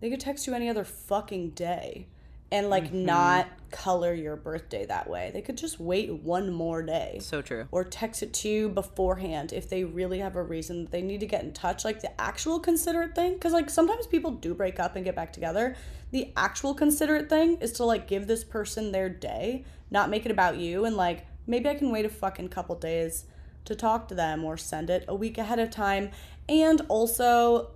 they 0.00 0.10
could 0.10 0.20
text 0.20 0.46
you 0.46 0.54
any 0.54 0.68
other 0.68 0.84
fucking 0.84 1.50
day 1.50 2.06
and 2.52 2.68
like 2.68 2.86
Mm-hmm. 2.86 3.04
not 3.06 3.46
color 3.70 4.12
your 4.12 4.34
birthday 4.34 4.84
that 4.86 5.08
way. 5.08 5.30
They 5.32 5.40
could 5.40 5.56
just 5.56 5.78
wait 5.78 6.12
one 6.12 6.52
more 6.52 6.82
day. 6.82 7.18
So 7.20 7.42
true. 7.42 7.66
Or 7.70 7.84
text 7.84 8.22
it 8.24 8.32
to 8.34 8.48
you 8.48 8.68
beforehand 8.68 9.52
if 9.52 9.68
they 9.68 9.84
really 9.84 10.18
have 10.18 10.34
a 10.34 10.42
reason 10.42 10.82
that 10.84 10.90
they 10.90 11.02
need 11.02 11.20
to 11.20 11.26
get 11.26 11.44
in 11.44 11.52
touch, 11.52 11.84
like 11.84 12.00
the 12.00 12.20
actual 12.20 12.58
considerate 12.58 13.14
thing. 13.14 13.34
Because, 13.34 13.52
like, 13.52 13.70
sometimes 13.70 14.08
people 14.08 14.32
do 14.32 14.52
break 14.54 14.80
up 14.80 14.96
and 14.96 15.04
get 15.04 15.14
back 15.14 15.32
together. 15.32 15.76
The 16.10 16.32
actual 16.36 16.74
considerate 16.74 17.28
thing 17.28 17.58
is 17.60 17.70
to, 17.74 17.84
like, 17.84 18.08
give 18.08 18.26
this 18.26 18.42
person 18.42 18.90
their 18.90 19.08
day, 19.08 19.64
not 19.92 20.10
make 20.10 20.26
it 20.26 20.32
about 20.32 20.56
you, 20.56 20.84
and, 20.84 20.96
like, 20.96 21.26
maybe 21.50 21.68
I 21.68 21.74
can 21.74 21.90
wait 21.90 22.06
a 22.06 22.08
fucking 22.08 22.48
couple 22.48 22.76
days 22.76 23.24
to 23.64 23.74
talk 23.74 24.08
to 24.08 24.14
them 24.14 24.44
or 24.44 24.56
send 24.56 24.88
it 24.88 25.04
a 25.08 25.14
week 25.14 25.36
ahead 25.36 25.58
of 25.58 25.70
time. 25.70 26.10
And 26.48 26.80
also, 26.88 27.72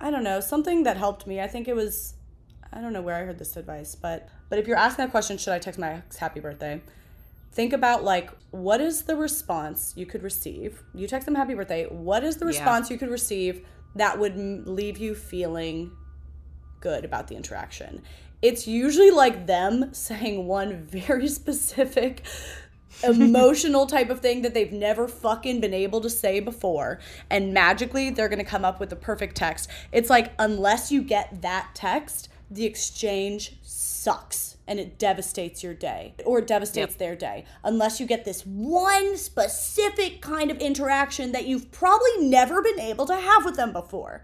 I 0.00 0.10
don't 0.10 0.24
know, 0.24 0.40
something 0.40 0.82
that 0.82 0.96
helped 0.96 1.26
me, 1.26 1.40
I 1.40 1.46
think 1.46 1.68
it 1.68 1.76
was 1.76 2.14
I 2.74 2.80
don't 2.80 2.94
know 2.94 3.02
where 3.02 3.14
I 3.14 3.24
heard 3.24 3.38
this 3.38 3.56
advice, 3.56 3.94
but 3.94 4.28
but 4.48 4.58
if 4.58 4.66
you're 4.66 4.76
asking 4.78 5.04
that 5.04 5.10
question, 5.10 5.38
should 5.38 5.52
I 5.52 5.58
text 5.58 5.78
my 5.78 5.94
ex 5.94 6.16
happy 6.16 6.40
birthday? 6.40 6.80
Think 7.52 7.72
about 7.74 8.02
like 8.02 8.30
what 8.50 8.80
is 8.80 9.02
the 9.02 9.16
response 9.16 9.92
you 9.94 10.06
could 10.06 10.22
receive? 10.22 10.82
You 10.94 11.06
text 11.06 11.26
them 11.26 11.34
happy 11.34 11.54
birthday. 11.54 11.84
What 11.84 12.24
is 12.24 12.36
the 12.38 12.46
response 12.46 12.90
you 12.90 12.98
could 12.98 13.10
receive 13.10 13.66
that 13.94 14.18
would 14.18 14.32
m- 14.32 14.64
leave 14.66 14.96
you 14.96 15.14
feeling 15.14 15.92
good 16.80 17.04
about 17.04 17.28
the 17.28 17.36
interaction? 17.36 18.02
It's 18.40 18.66
usually 18.66 19.10
like 19.10 19.46
them 19.46 19.92
saying 20.08 20.46
one 20.46 20.82
very 20.82 21.28
specific 21.40 22.22
emotional 23.04 23.86
type 23.86 24.10
of 24.10 24.20
thing 24.20 24.42
that 24.42 24.54
they've 24.54 24.72
never 24.72 25.08
fucking 25.08 25.60
been 25.60 25.74
able 25.74 26.00
to 26.00 26.10
say 26.10 26.40
before 26.40 27.00
and 27.30 27.52
magically 27.52 28.10
they're 28.10 28.28
going 28.28 28.38
to 28.38 28.44
come 28.44 28.64
up 28.64 28.78
with 28.78 28.90
the 28.90 28.96
perfect 28.96 29.36
text 29.36 29.68
it's 29.92 30.10
like 30.10 30.32
unless 30.38 30.92
you 30.92 31.02
get 31.02 31.42
that 31.42 31.70
text 31.74 32.28
the 32.50 32.64
exchange 32.64 33.56
sucks 33.62 34.56
and 34.66 34.78
it 34.78 34.98
devastates 34.98 35.62
your 35.62 35.74
day 35.74 36.14
or 36.24 36.38
it 36.38 36.46
devastates 36.46 36.92
Yep. 36.92 36.98
their 36.98 37.16
day 37.16 37.44
unless 37.64 37.98
you 37.98 38.06
get 38.06 38.24
this 38.24 38.42
one 38.42 39.16
specific 39.16 40.20
kind 40.20 40.50
of 40.50 40.58
interaction 40.58 41.32
that 41.32 41.46
you've 41.46 41.70
probably 41.72 42.18
never 42.18 42.62
been 42.62 42.80
able 42.80 43.06
to 43.06 43.16
have 43.16 43.44
with 43.44 43.56
them 43.56 43.72
before 43.72 44.22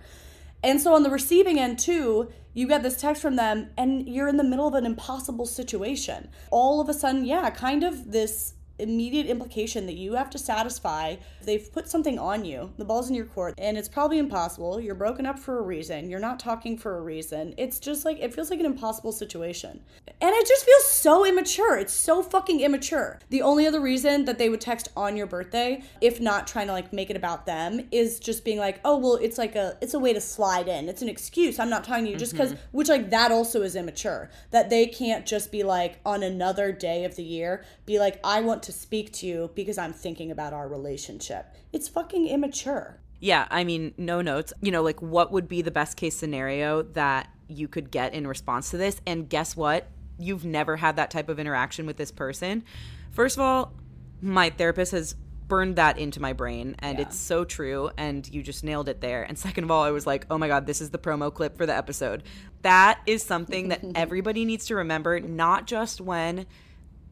and 0.62 0.80
so 0.80 0.94
on 0.94 1.04
the 1.04 1.10
receiving 1.10 1.58
end 1.58 1.78
too, 1.78 2.30
you 2.52 2.66
get 2.66 2.82
this 2.82 3.00
text 3.00 3.22
from 3.22 3.36
them 3.36 3.70
and 3.78 4.08
you're 4.08 4.26
in 4.26 4.36
the 4.38 4.44
middle 4.44 4.66
of 4.66 4.74
an 4.74 4.84
impossible 4.86 5.46
situation. 5.46 6.30
All 6.50 6.80
of 6.80 6.88
a 6.88 6.94
sudden, 6.94 7.24
yeah, 7.24 7.48
kind 7.50 7.84
of 7.84 8.10
this 8.10 8.54
immediate 8.78 9.26
implication 9.26 9.86
that 9.86 9.96
you 9.96 10.14
have 10.14 10.30
to 10.30 10.38
satisfy. 10.38 11.16
They've 11.42 11.72
put 11.72 11.88
something 11.88 12.18
on 12.18 12.44
you. 12.44 12.72
The 12.78 12.84
ball's 12.84 13.08
in 13.08 13.14
your 13.14 13.26
court 13.26 13.54
and 13.58 13.76
it's 13.76 13.88
probably 13.88 14.18
impossible. 14.18 14.80
You're 14.80 14.94
broken 14.94 15.26
up 15.26 15.38
for 15.38 15.58
a 15.58 15.62
reason. 15.62 16.10
You're 16.10 16.20
not 16.20 16.38
talking 16.38 16.76
for 16.76 16.96
a 16.96 17.00
reason. 17.00 17.54
It's 17.56 17.78
just 17.78 18.04
like 18.04 18.18
it 18.20 18.34
feels 18.34 18.50
like 18.50 18.60
an 18.60 18.66
impossible 18.66 19.12
situation. 19.12 19.80
And 20.20 20.34
it 20.34 20.46
just 20.46 20.64
feels 20.64 20.86
so 20.86 21.24
immature. 21.24 21.78
It's 21.78 21.92
so 21.92 22.22
fucking 22.22 22.60
immature. 22.60 23.18
The 23.30 23.42
only 23.42 23.66
other 23.66 23.80
reason 23.80 24.24
that 24.24 24.38
they 24.38 24.48
would 24.48 24.60
text 24.60 24.88
on 24.96 25.16
your 25.16 25.26
birthday, 25.26 25.82
if 26.00 26.20
not 26.20 26.46
trying 26.46 26.66
to 26.66 26.72
like 26.72 26.92
make 26.92 27.10
it 27.10 27.16
about 27.16 27.46
them, 27.46 27.86
is 27.92 28.18
just 28.18 28.44
being 28.44 28.58
like, 28.58 28.80
"Oh, 28.84 28.98
well, 28.98 29.14
it's 29.14 29.38
like 29.38 29.54
a 29.54 29.76
it's 29.80 29.94
a 29.94 29.98
way 29.98 30.12
to 30.12 30.20
slide 30.20 30.68
in. 30.68 30.88
It's 30.88 31.02
an 31.02 31.08
excuse. 31.08 31.58
I'm 31.58 31.70
not 31.70 31.84
talking 31.84 32.04
to 32.04 32.10
you 32.10 32.16
just 32.16 32.36
cuz 32.36 32.50
mm-hmm. 32.50 32.76
which 32.76 32.88
like 32.88 33.10
that 33.10 33.30
also 33.30 33.62
is 33.62 33.76
immature. 33.76 34.30
That 34.50 34.70
they 34.70 34.86
can't 34.86 35.26
just 35.26 35.52
be 35.52 35.62
like 35.62 35.98
on 36.04 36.22
another 36.22 36.72
day 36.72 37.04
of 37.04 37.16
the 37.16 37.24
year 37.24 37.64
be 37.86 37.98
like, 37.98 38.18
"I 38.24 38.40
want 38.40 38.62
to 38.64 38.67
speak 38.72 39.12
to 39.14 39.26
you 39.26 39.50
because 39.54 39.78
I'm 39.78 39.92
thinking 39.92 40.30
about 40.30 40.52
our 40.52 40.68
relationship." 40.68 41.46
It's 41.72 41.88
fucking 41.88 42.26
immature. 42.28 43.00
Yeah, 43.20 43.46
I 43.50 43.64
mean, 43.64 43.94
no 43.98 44.20
notes. 44.22 44.52
You 44.62 44.70
know, 44.70 44.82
like 44.82 45.02
what 45.02 45.32
would 45.32 45.48
be 45.48 45.62
the 45.62 45.70
best 45.72 45.96
case 45.96 46.16
scenario 46.16 46.82
that 46.82 47.28
you 47.48 47.66
could 47.66 47.90
get 47.90 48.14
in 48.14 48.26
response 48.26 48.70
to 48.70 48.76
this? 48.76 49.00
And 49.06 49.28
guess 49.28 49.56
what? 49.56 49.88
You've 50.18 50.44
never 50.44 50.76
had 50.76 50.96
that 50.96 51.10
type 51.10 51.28
of 51.28 51.38
interaction 51.38 51.86
with 51.86 51.96
this 51.96 52.10
person. 52.12 52.62
First 53.10 53.36
of 53.36 53.40
all, 53.42 53.72
my 54.20 54.50
therapist 54.50 54.92
has 54.92 55.14
burned 55.48 55.76
that 55.76 55.98
into 55.98 56.20
my 56.20 56.32
brain 56.34 56.76
and 56.80 56.98
Yeah. 56.98 57.06
it's 57.06 57.16
so 57.16 57.42
true 57.44 57.90
and 57.96 58.28
you 58.28 58.42
just 58.42 58.62
nailed 58.62 58.88
it 58.88 59.00
there. 59.00 59.22
And 59.22 59.38
second 59.38 59.64
of 59.64 59.70
all, 59.70 59.82
I 59.82 59.90
was 59.90 60.06
like, 60.06 60.26
"Oh 60.30 60.36
my 60.36 60.46
god, 60.46 60.66
this 60.66 60.80
is 60.82 60.90
the 60.90 60.98
promo 60.98 61.32
clip 61.32 61.56
for 61.56 61.64
the 61.66 61.74
episode." 61.74 62.22
That 62.62 63.00
is 63.06 63.22
something 63.22 63.68
that 63.68 63.80
everybody 63.94 64.44
needs 64.44 64.66
to 64.66 64.74
remember, 64.76 65.18
not 65.20 65.66
just 65.66 66.00
when 66.02 66.44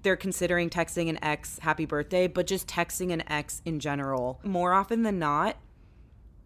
they're 0.06 0.14
considering 0.14 0.70
texting 0.70 1.10
an 1.10 1.18
ex 1.20 1.58
happy 1.58 1.84
birthday, 1.84 2.28
but 2.28 2.46
just 2.46 2.68
texting 2.68 3.12
an 3.12 3.24
ex 3.28 3.60
in 3.64 3.80
general. 3.80 4.38
More 4.44 4.72
often 4.72 5.02
than 5.02 5.18
not, 5.18 5.56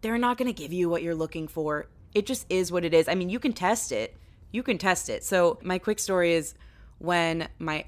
they're 0.01 0.17
not 0.17 0.39
going 0.39 0.51
to 0.51 0.63
give 0.63 0.73
you 0.73 0.89
what 0.89 1.03
you're 1.03 1.13
looking 1.13 1.47
for. 1.47 1.85
It 2.15 2.25
just 2.25 2.47
is 2.49 2.71
what 2.71 2.83
it 2.83 2.91
is. 2.91 3.07
I 3.07 3.13
mean, 3.13 3.29
you 3.29 3.37
can 3.37 3.53
test 3.53 3.91
it. 3.91 4.17
You 4.51 4.63
can 4.63 4.79
test 4.79 5.09
it. 5.09 5.23
So, 5.23 5.59
my 5.61 5.77
quick 5.77 5.99
story 5.99 6.33
is 6.33 6.55
when 6.97 7.49
my 7.59 7.85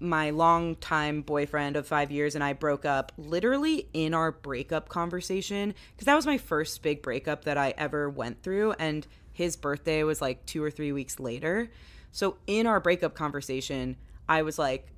my 0.00 0.30
longtime 0.30 1.20
boyfriend 1.20 1.76
of 1.76 1.86
5 1.86 2.10
years 2.10 2.34
and 2.34 2.42
I 2.42 2.54
broke 2.54 2.86
up, 2.86 3.12
literally 3.18 3.90
in 3.92 4.14
our 4.14 4.32
breakup 4.32 4.88
conversation, 4.88 5.74
cuz 5.98 6.06
that 6.06 6.14
was 6.14 6.24
my 6.24 6.38
first 6.38 6.82
big 6.82 7.02
breakup 7.02 7.44
that 7.44 7.58
I 7.58 7.74
ever 7.76 8.08
went 8.08 8.42
through 8.42 8.72
and 8.78 9.06
his 9.30 9.56
birthday 9.56 10.04
was 10.04 10.22
like 10.22 10.46
2 10.46 10.64
or 10.64 10.70
3 10.70 10.90
weeks 10.90 11.20
later. 11.20 11.70
So, 12.12 12.38
in 12.46 12.66
our 12.66 12.80
breakup 12.80 13.14
conversation, 13.14 13.96
I 14.26 14.40
was 14.40 14.58
like, 14.58 14.88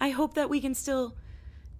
I 0.00 0.10
hope 0.10 0.34
that 0.34 0.48
we 0.48 0.60
can 0.60 0.74
still 0.74 1.14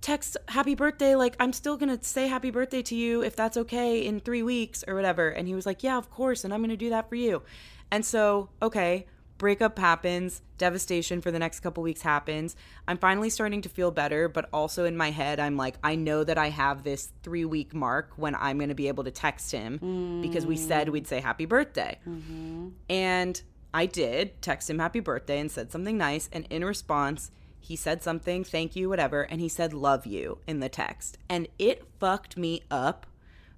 text 0.01 0.37
happy 0.49 0.75
birthday 0.75 1.15
like 1.15 1.37
i'm 1.41 1.53
still 1.53 1.77
gonna 1.77 2.03
say 2.03 2.27
happy 2.27 2.51
birthday 2.51 2.81
to 2.81 2.95
you 2.95 3.23
if 3.23 3.37
that's 3.37 3.57
okay 3.57 4.07
in 4.07 4.19
three 4.19 4.43
weeks 4.43 4.83
or 4.89 4.95
whatever. 4.95 5.29
And 5.29 5.47
he 5.47 5.55
was 5.55 5.67
like 5.67 5.83
yeah 5.83 5.99
of 5.99 6.11
course 6.11 6.45
and 6.45 6.55
i'm 6.55 6.63
gonna 6.63 6.77
do 6.77 6.91
that 6.91 7.09
for 7.09 7.17
you. 7.17 7.43
And 7.91 8.05
so 8.05 8.49
okay 8.63 9.07
breakup 9.37 9.79
happens 9.79 10.43
devastation 10.59 11.23
for 11.23 11.31
the 11.31 11.39
next 11.39 11.61
couple 11.61 11.83
weeks 11.83 12.03
happens. 12.03 12.57
I'm 12.87 12.99
finally 12.99 13.31
starting 13.31 13.63
to 13.63 13.69
feel 13.69 13.91
better 13.91 14.29
but 14.29 14.49
also 14.53 14.85
in 14.85 14.97
my 14.97 15.11
head 15.11 15.39
i'm 15.41 15.57
like 15.57 15.77
i 15.83 15.95
know 15.97 16.25
that 16.25 16.39
i 16.39 16.49
have 16.49 16.83
this 16.83 17.13
three 17.23 17.45
week 17.45 17.75
mark 17.75 18.13
when 18.17 18.35
i'm 18.35 18.59
gonna 18.59 18.75
be 18.75 18.89
able 18.89 19.05
to 19.05 19.11
text 19.11 19.53
him 19.53 20.21
because 20.23 20.47
we 20.47 20.57
said 20.57 20.89
we'd 20.89 21.07
say 21.07 21.21
happy 21.21 21.45
birthday. 21.45 21.99
Mm-hmm. 22.09 22.69
And 22.89 23.43
I 23.73 23.87
did 23.87 24.41
text 24.43 24.69
him 24.69 24.79
happy 24.79 25.01
birthday 25.01 25.39
and 25.39 25.51
said 25.51 25.71
something 25.71 25.97
nice. 25.97 26.29
And 26.33 26.47
in 26.51 26.65
response, 26.65 27.31
he 27.61 27.77
said 27.77 28.03
something, 28.03 28.43
thank 28.43 28.75
you, 28.75 28.89
whatever. 28.89 29.23
And 29.23 29.41
he 29.41 29.49
said, 29.49 29.73
love 29.73 30.07
you 30.07 30.39
in 30.47 30.61
the 30.61 30.69
text. 30.69 31.19
And 31.29 31.47
it 31.59 31.87
fucked 31.99 32.37
me 32.37 32.63
up 32.71 33.07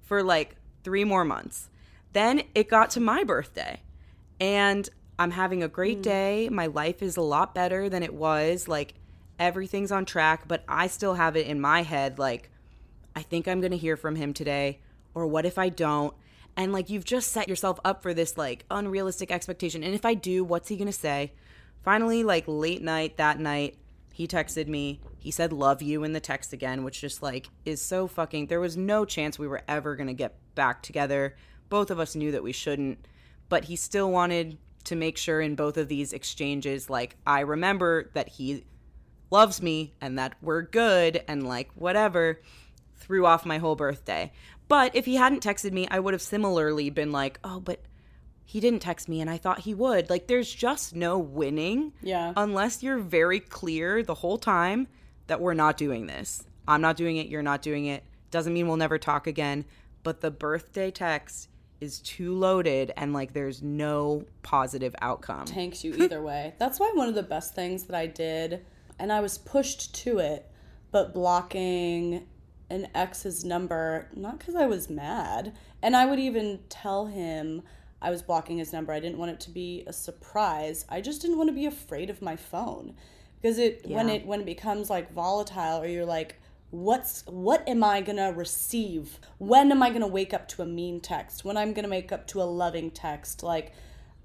for 0.01 0.21
like 0.21 0.57
three 0.83 1.03
more 1.03 1.25
months. 1.25 1.69
Then 2.11 2.43
it 2.53 2.69
got 2.69 2.89
to 2.91 2.99
my 2.99 3.23
birthday. 3.23 3.81
And 4.39 4.87
I'm 5.17 5.31
having 5.31 5.63
a 5.63 5.67
great 5.67 5.97
hmm. 5.97 6.03
day. 6.03 6.49
My 6.51 6.67
life 6.67 7.01
is 7.01 7.17
a 7.17 7.21
lot 7.21 7.55
better 7.55 7.89
than 7.89 8.03
it 8.03 8.13
was. 8.13 8.67
Like 8.67 8.95
everything's 9.39 9.91
on 9.91 10.05
track, 10.05 10.47
but 10.47 10.63
I 10.67 10.87
still 10.87 11.15
have 11.15 11.35
it 11.35 11.47
in 11.47 11.61
my 11.61 11.83
head 11.83 12.19
like, 12.19 12.49
I 13.15 13.21
think 13.21 13.47
I'm 13.47 13.61
going 13.61 13.71
to 13.71 13.77
hear 13.77 13.95
from 13.95 14.15
him 14.15 14.33
today. 14.33 14.79
Or 15.15 15.27
what 15.27 15.45
if 15.45 15.57
I 15.57 15.69
don't? 15.69 16.13
And 16.57 16.73
like 16.73 16.89
you've 16.89 17.05
just 17.05 17.31
set 17.31 17.47
yourself 17.47 17.79
up 17.85 18.03
for 18.03 18.13
this 18.13 18.37
like 18.37 18.65
unrealistic 18.69 19.31
expectation. 19.31 19.83
And 19.83 19.95
if 19.95 20.05
I 20.05 20.13
do, 20.13 20.43
what's 20.43 20.69
he 20.69 20.77
going 20.77 20.87
to 20.87 20.93
say? 20.93 21.31
Finally, 21.83 22.23
like 22.23 22.45
late 22.47 22.81
night 22.81 23.17
that 23.17 23.39
night, 23.39 23.77
he 24.13 24.27
texted 24.27 24.67
me. 24.67 25.01
He 25.17 25.31
said 25.31 25.51
love 25.51 25.81
you 25.81 26.03
in 26.03 26.13
the 26.13 26.19
text 26.19 26.53
again, 26.53 26.83
which 26.83 27.01
just 27.01 27.23
like 27.23 27.49
is 27.65 27.81
so 27.81 28.07
fucking 28.07 28.45
there 28.45 28.59
was 28.59 28.77
no 28.77 29.05
chance 29.05 29.39
we 29.39 29.47
were 29.47 29.63
ever 29.67 29.95
going 29.95 30.07
to 30.07 30.13
get 30.13 30.35
back 30.53 30.83
together. 30.83 31.35
Both 31.67 31.89
of 31.89 31.99
us 31.99 32.15
knew 32.15 32.31
that 32.31 32.43
we 32.43 32.51
shouldn't, 32.51 33.07
but 33.49 33.65
he 33.65 33.75
still 33.75 34.11
wanted 34.11 34.59
to 34.83 34.95
make 34.95 35.17
sure 35.17 35.41
in 35.41 35.55
both 35.55 35.77
of 35.77 35.87
these 35.87 36.13
exchanges 36.13 36.91
like 36.91 37.15
I 37.25 37.39
remember 37.39 38.11
that 38.13 38.29
he 38.29 38.65
loves 39.31 39.63
me 39.63 39.95
and 39.99 40.19
that 40.19 40.35
we're 40.43 40.61
good 40.61 41.23
and 41.27 41.47
like 41.47 41.71
whatever 41.73 42.39
threw 42.97 43.25
off 43.25 43.47
my 43.47 43.57
whole 43.57 43.75
birthday. 43.75 44.31
But 44.67 44.95
if 44.95 45.05
he 45.05 45.15
hadn't 45.15 45.43
texted 45.43 45.71
me, 45.71 45.87
I 45.89 45.99
would 45.99 46.13
have 46.13 46.21
similarly 46.21 46.91
been 46.91 47.11
like, 47.11 47.39
"Oh, 47.43 47.59
but 47.59 47.81
he 48.45 48.59
didn't 48.59 48.79
text 48.81 49.07
me 49.09 49.21
and 49.21 49.29
I 49.29 49.37
thought 49.37 49.59
he 49.59 49.73
would." 49.73 50.09
Like 50.09 50.27
there's 50.27 50.53
just 50.53 50.95
no 50.95 51.17
winning 51.17 51.93
Yeah. 52.01 52.33
unless 52.35 52.83
you're 52.83 52.99
very 52.99 53.39
clear 53.39 54.03
the 54.03 54.15
whole 54.15 54.37
time 54.37 54.87
that 55.27 55.39
we're 55.41 55.53
not 55.53 55.77
doing 55.77 56.07
this. 56.07 56.43
I'm 56.67 56.81
not 56.81 56.97
doing 56.97 57.17
it, 57.17 57.27
you're 57.27 57.41
not 57.43 57.61
doing 57.61 57.85
it. 57.85 58.03
Doesn't 58.31 58.53
mean 58.53 58.67
we'll 58.67 58.77
never 58.77 58.97
talk 58.97 59.27
again, 59.27 59.65
but 60.03 60.21
the 60.21 60.31
birthday 60.31 60.91
text 60.91 61.49
is 61.81 61.99
too 61.99 62.33
loaded 62.33 62.91
and 62.95 63.11
like 63.13 63.33
there's 63.33 63.61
no 63.61 64.23
positive 64.41 64.95
outcome. 65.01 65.45
tanks 65.45 65.83
you 65.83 65.93
either 65.95 66.21
way. 66.31 66.53
That's 66.57 66.79
why 66.79 66.91
one 66.95 67.09
of 67.09 67.15
the 67.15 67.23
best 67.23 67.53
things 67.55 67.83
that 67.85 67.95
I 67.95 68.07
did, 68.07 68.65
and 68.99 69.11
I 69.11 69.19
was 69.19 69.37
pushed 69.37 69.93
to 70.03 70.19
it, 70.19 70.49
but 70.91 71.13
blocking 71.13 72.25
an 72.69 72.87
ex's 72.95 73.43
number, 73.43 74.07
not 74.15 74.39
because 74.39 74.55
I 74.55 74.65
was 74.65 74.89
mad. 74.89 75.53
And 75.81 75.95
I 75.95 76.05
would 76.05 76.19
even 76.19 76.59
tell 76.69 77.07
him 77.07 77.61
I 78.03 78.11
was 78.11 78.21
blocking 78.21 78.57
his 78.57 78.73
number. 78.73 78.91
I 78.91 78.99
didn't 78.99 79.17
want 79.17 79.31
it 79.31 79.39
to 79.41 79.49
be 79.49 79.83
a 79.87 79.93
surprise. 79.93 80.85
I 80.89 81.01
just 81.01 81.21
didn't 81.21 81.37
want 81.37 81.49
to 81.49 81.55
be 81.55 81.65
afraid 81.65 82.09
of 82.09 82.21
my 82.21 82.35
phone. 82.35 82.95
Because 83.41 83.57
it 83.57 83.85
when 83.87 84.09
it 84.09 84.25
when 84.25 84.41
it 84.41 84.45
becomes 84.45 84.89
like 84.89 85.11
volatile 85.11 85.81
or 85.81 85.87
you're 85.87 86.05
like 86.05 86.35
what's 86.73 87.23
what 87.27 87.67
am 87.67 87.83
I 87.83 88.01
gonna 88.01 88.33
receive? 88.33 89.19
When 89.37 89.71
am 89.71 89.83
I 89.83 89.91
gonna 89.91 90.07
wake 90.07 90.33
up 90.33 90.47
to 90.49 90.63
a 90.63 90.65
mean 90.65 91.01
text? 91.01 91.45
When 91.45 91.55
I'm 91.55 91.71
gonna 91.71 91.87
wake 91.87 92.11
up 92.11 92.25
to 92.27 92.41
a 92.41 92.43
loving 92.43 92.89
text? 92.89 93.43
Like 93.43 93.73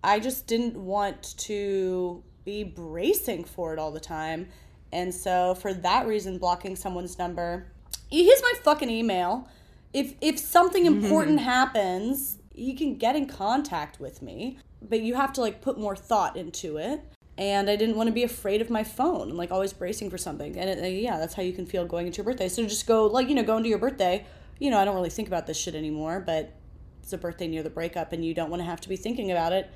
I 0.02 0.18
just 0.18 0.46
didn't 0.46 0.74
want 0.74 1.36
to 1.38 2.22
be 2.44 2.64
bracing 2.64 3.44
for 3.44 3.74
it 3.74 3.78
all 3.78 3.92
the 3.92 4.00
time. 4.00 4.48
And 4.92 5.14
so 5.14 5.54
for 5.56 5.74
that 5.74 6.06
reason, 6.06 6.38
blocking 6.38 6.74
someone's 6.74 7.18
number, 7.18 7.66
here's 8.10 8.40
my 8.40 8.54
fucking 8.62 8.88
email. 8.88 9.46
If 9.92 10.14
if 10.22 10.38
something 10.38 10.86
important 10.94 11.40
happens, 11.40 12.37
you 12.58 12.76
can 12.76 12.96
get 12.96 13.16
in 13.16 13.26
contact 13.26 14.00
with 14.00 14.22
me, 14.22 14.58
but 14.82 15.00
you 15.00 15.14
have 15.14 15.32
to 15.34 15.40
like 15.40 15.60
put 15.60 15.78
more 15.78 15.96
thought 15.96 16.36
into 16.36 16.76
it. 16.76 17.02
And 17.36 17.70
I 17.70 17.76
didn't 17.76 17.96
want 17.96 18.08
to 18.08 18.12
be 18.12 18.24
afraid 18.24 18.60
of 18.60 18.68
my 18.68 18.82
phone 18.82 19.28
and 19.28 19.38
like 19.38 19.52
always 19.52 19.72
bracing 19.72 20.10
for 20.10 20.18
something. 20.18 20.58
And 20.58 20.68
it, 20.68 20.92
yeah, 21.00 21.18
that's 21.18 21.34
how 21.34 21.42
you 21.42 21.52
can 21.52 21.66
feel 21.66 21.86
going 21.86 22.06
into 22.06 22.16
your 22.18 22.24
birthday. 22.24 22.48
So 22.48 22.64
just 22.64 22.86
go 22.86 23.06
like 23.06 23.28
you 23.28 23.34
know 23.34 23.44
go 23.44 23.56
into 23.56 23.68
your 23.68 23.78
birthday. 23.78 24.26
You 24.58 24.70
know 24.70 24.78
I 24.78 24.84
don't 24.84 24.96
really 24.96 25.10
think 25.10 25.28
about 25.28 25.46
this 25.46 25.56
shit 25.56 25.74
anymore, 25.74 26.20
but 26.20 26.52
it's 27.02 27.12
a 27.12 27.18
birthday 27.18 27.46
near 27.46 27.62
the 27.62 27.70
breakup, 27.70 28.12
and 28.12 28.24
you 28.24 28.34
don't 28.34 28.50
want 28.50 28.60
to 28.60 28.66
have 28.66 28.80
to 28.82 28.88
be 28.88 28.96
thinking 28.96 29.30
about 29.30 29.52
it 29.52 29.70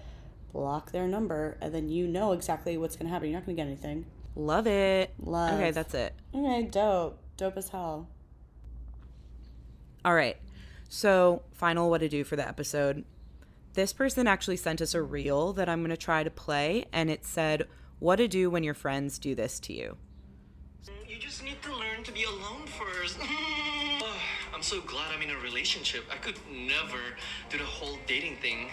block 0.52 0.92
their 0.92 1.08
number 1.08 1.56
and 1.60 1.74
then 1.74 1.88
you 1.88 2.06
know 2.06 2.32
exactly 2.32 2.76
what's 2.76 2.96
going 2.96 3.06
to 3.06 3.12
happen. 3.12 3.30
You're 3.30 3.40
not 3.40 3.46
going 3.46 3.56
to 3.56 3.62
get 3.62 3.66
anything. 3.66 4.04
Love 4.36 4.66
it. 4.66 5.12
Love. 5.18 5.54
Okay, 5.54 5.70
that's 5.70 5.94
it. 5.94 6.14
Okay, 6.34 6.62
dope. 6.70 7.18
Dope 7.36 7.56
as 7.56 7.68
hell. 7.70 8.08
All 10.04 10.14
right. 10.14 10.36
So, 10.94 11.40
final 11.54 11.88
what 11.88 12.02
to 12.02 12.08
do 12.10 12.22
for 12.22 12.36
the 12.36 12.46
episode. 12.46 13.04
This 13.72 13.94
person 13.94 14.26
actually 14.26 14.58
sent 14.58 14.82
us 14.82 14.92
a 14.92 15.00
reel 15.00 15.54
that 15.54 15.66
I'm 15.66 15.80
going 15.80 15.88
to 15.88 15.96
try 15.96 16.22
to 16.22 16.30
play, 16.30 16.84
and 16.92 17.08
it 17.08 17.24
said, 17.24 17.66
What 17.98 18.16
to 18.16 18.28
do 18.28 18.50
when 18.50 18.62
your 18.62 18.74
friends 18.74 19.18
do 19.18 19.34
this 19.34 19.58
to 19.60 19.72
you. 19.72 19.96
You 21.08 21.16
just 21.18 21.42
need 21.42 21.62
to 21.62 21.74
learn 21.74 22.04
to 22.04 22.12
be 22.12 22.24
alone 22.24 22.66
first. 22.66 23.16
Oh, 24.04 24.18
I'm 24.54 24.62
so 24.62 24.82
glad 24.82 25.12
I'm 25.14 25.22
in 25.22 25.30
a 25.30 25.38
relationship. 25.38 26.04
I 26.12 26.16
could 26.16 26.38
never 26.50 26.98
do 27.48 27.56
the 27.56 27.64
whole 27.64 27.96
dating 28.06 28.36
thing. 28.42 28.68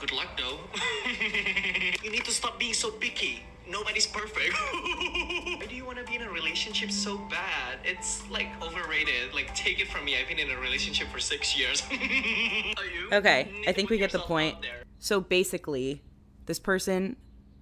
Good 0.00 0.10
luck 0.10 0.36
though. 0.36 0.58
you 2.02 2.10
need 2.10 2.24
to 2.24 2.32
stop 2.32 2.58
being 2.58 2.74
so 2.74 2.90
picky. 2.90 3.44
Nobody's 3.68 4.06
perfect. 4.06 4.54
Why 4.72 5.66
do 5.68 5.74
you 5.74 5.84
want 5.84 5.98
to 5.98 6.04
be 6.04 6.16
in 6.16 6.22
a 6.22 6.30
relationship 6.30 6.90
so 6.90 7.18
bad? 7.18 7.78
It's 7.84 8.28
like 8.30 8.48
overrated. 8.62 9.34
Like, 9.34 9.54
take 9.54 9.80
it 9.80 9.88
from 9.88 10.04
me. 10.04 10.16
I've 10.18 10.28
been 10.28 10.38
in 10.38 10.50
a 10.50 10.58
relationship 10.60 11.08
for 11.08 11.20
six 11.20 11.58
years. 11.58 11.82
Are 11.90 12.84
you? 12.84 13.08
Okay, 13.12 13.50
I 13.66 13.72
think 13.72 13.90
we 13.90 13.98
get 13.98 14.12
the 14.12 14.18
point. 14.18 14.56
So 14.98 15.20
basically, 15.20 16.02
this 16.46 16.58
person 16.58 17.16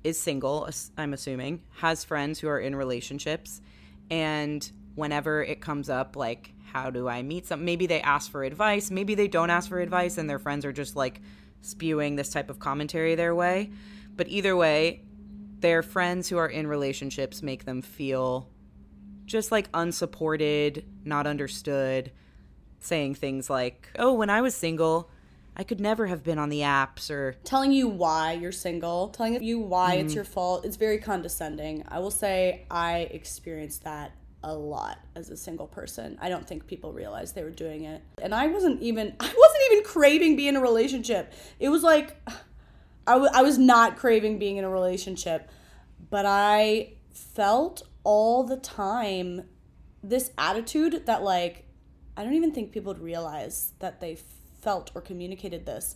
is 0.04 0.18
single, 0.18 0.68
I'm 0.96 1.12
assuming, 1.12 1.62
has 1.78 2.04
friends 2.04 2.40
who 2.40 2.48
are 2.48 2.58
in 2.58 2.74
relationships, 2.74 3.60
and 4.10 4.70
whenever 4.94 5.42
it 5.42 5.60
comes 5.60 5.90
up, 5.90 6.16
like, 6.16 6.52
how 6.72 6.90
do 6.90 7.08
I 7.08 7.22
meet 7.22 7.46
some? 7.46 7.64
Maybe 7.64 7.86
they 7.86 8.00
ask 8.00 8.30
for 8.30 8.44
advice, 8.44 8.90
maybe 8.90 9.14
they 9.14 9.28
don't 9.28 9.50
ask 9.50 9.68
for 9.68 9.80
advice, 9.80 10.18
and 10.18 10.28
their 10.28 10.38
friends 10.38 10.64
are 10.64 10.72
just 10.72 10.96
like 10.96 11.20
spewing 11.62 12.16
this 12.16 12.30
type 12.30 12.48
of 12.48 12.58
commentary 12.58 13.14
their 13.14 13.34
way. 13.34 13.70
But 14.16 14.28
either 14.28 14.56
way, 14.56 15.02
their 15.60 15.82
friends 15.82 16.28
who 16.28 16.36
are 16.38 16.48
in 16.48 16.66
relationships 16.66 17.42
make 17.42 17.64
them 17.64 17.82
feel 17.82 18.48
just 19.26 19.52
like 19.52 19.68
unsupported, 19.74 20.84
not 21.04 21.26
understood, 21.26 22.10
saying 22.80 23.14
things 23.14 23.48
like, 23.50 23.88
oh, 23.98 24.12
when 24.14 24.30
I 24.30 24.40
was 24.40 24.54
single, 24.54 25.10
I 25.56 25.62
could 25.64 25.80
never 25.80 26.06
have 26.06 26.24
been 26.24 26.38
on 26.38 26.48
the 26.48 26.60
apps 26.60 27.10
or 27.10 27.36
telling 27.44 27.72
you 27.72 27.86
why 27.88 28.32
you're 28.32 28.52
single, 28.52 29.08
telling 29.08 29.42
you 29.42 29.58
why 29.60 29.96
Mm-hmm. 29.96 30.06
it's 30.06 30.14
your 30.14 30.24
fault. 30.24 30.64
It's 30.64 30.76
very 30.76 30.98
condescending. 30.98 31.84
I 31.88 31.98
will 31.98 32.10
say 32.10 32.66
I 32.70 33.08
experienced 33.10 33.84
that 33.84 34.12
a 34.42 34.54
lot 34.54 34.98
as 35.14 35.28
a 35.28 35.36
single 35.36 35.66
person. 35.66 36.16
I 36.20 36.30
don't 36.30 36.48
think 36.48 36.66
people 36.66 36.92
realized 36.94 37.34
they 37.34 37.42
were 37.42 37.50
doing 37.50 37.84
it. 37.84 38.00
And 38.22 38.34
I 38.34 38.46
wasn't 38.46 38.80
even 38.80 39.08
I 39.20 39.24
wasn't 39.26 39.62
even 39.72 39.84
craving 39.84 40.36
being 40.36 40.50
in 40.50 40.56
a 40.56 40.60
relationship. 40.62 41.32
It 41.58 41.68
was 41.68 41.82
like 41.82 42.16
I 43.06 43.14
I 43.14 43.42
was 43.42 43.58
not 43.58 43.96
craving 43.96 44.38
being 44.38 44.56
in 44.56 44.64
a 44.64 44.70
relationship, 44.70 45.48
but 46.10 46.26
I 46.26 46.94
felt 47.12 47.82
all 48.04 48.44
the 48.44 48.56
time 48.56 49.42
this 50.02 50.30
attitude 50.38 51.06
that 51.06 51.22
like 51.22 51.66
I 52.16 52.24
don't 52.24 52.34
even 52.34 52.52
think 52.52 52.72
people 52.72 52.92
would 52.92 53.02
realize 53.02 53.72
that 53.78 54.00
they 54.00 54.18
felt 54.60 54.90
or 54.94 55.00
communicated 55.00 55.66
this, 55.66 55.94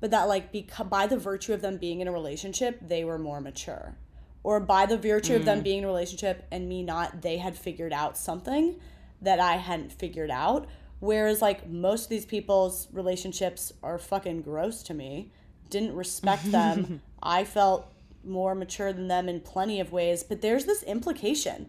but 0.00 0.10
that 0.10 0.28
like 0.28 0.52
beca- 0.52 0.88
by 0.88 1.06
the 1.06 1.16
virtue 1.16 1.52
of 1.52 1.62
them 1.62 1.78
being 1.78 2.00
in 2.00 2.08
a 2.08 2.12
relationship, 2.12 2.78
they 2.80 3.04
were 3.04 3.18
more 3.18 3.40
mature. 3.40 3.96
Or 4.42 4.60
by 4.60 4.84
the 4.84 4.98
virtue 4.98 5.34
of 5.34 5.46
them 5.46 5.60
mm. 5.60 5.64
being 5.64 5.78
in 5.78 5.84
a 5.84 5.88
relationship 5.88 6.46
and 6.52 6.68
me 6.68 6.82
not, 6.82 7.22
they 7.22 7.38
had 7.38 7.56
figured 7.56 7.94
out 7.94 8.18
something 8.18 8.78
that 9.22 9.40
I 9.40 9.56
hadn't 9.56 9.90
figured 9.90 10.30
out. 10.30 10.68
Whereas 11.00 11.40
like 11.40 11.68
most 11.68 12.04
of 12.04 12.10
these 12.10 12.26
people's 12.26 12.88
relationships 12.92 13.72
are 13.82 13.98
fucking 13.98 14.42
gross 14.42 14.82
to 14.84 14.94
me. 14.94 15.32
Didn't 15.74 15.96
respect 15.96 16.52
them. 16.52 17.00
I 17.22 17.42
felt 17.42 17.92
more 18.22 18.54
mature 18.54 18.92
than 18.92 19.08
them 19.08 19.28
in 19.28 19.40
plenty 19.40 19.80
of 19.80 19.90
ways, 19.90 20.22
but 20.22 20.40
there's 20.40 20.66
this 20.66 20.84
implication. 20.84 21.68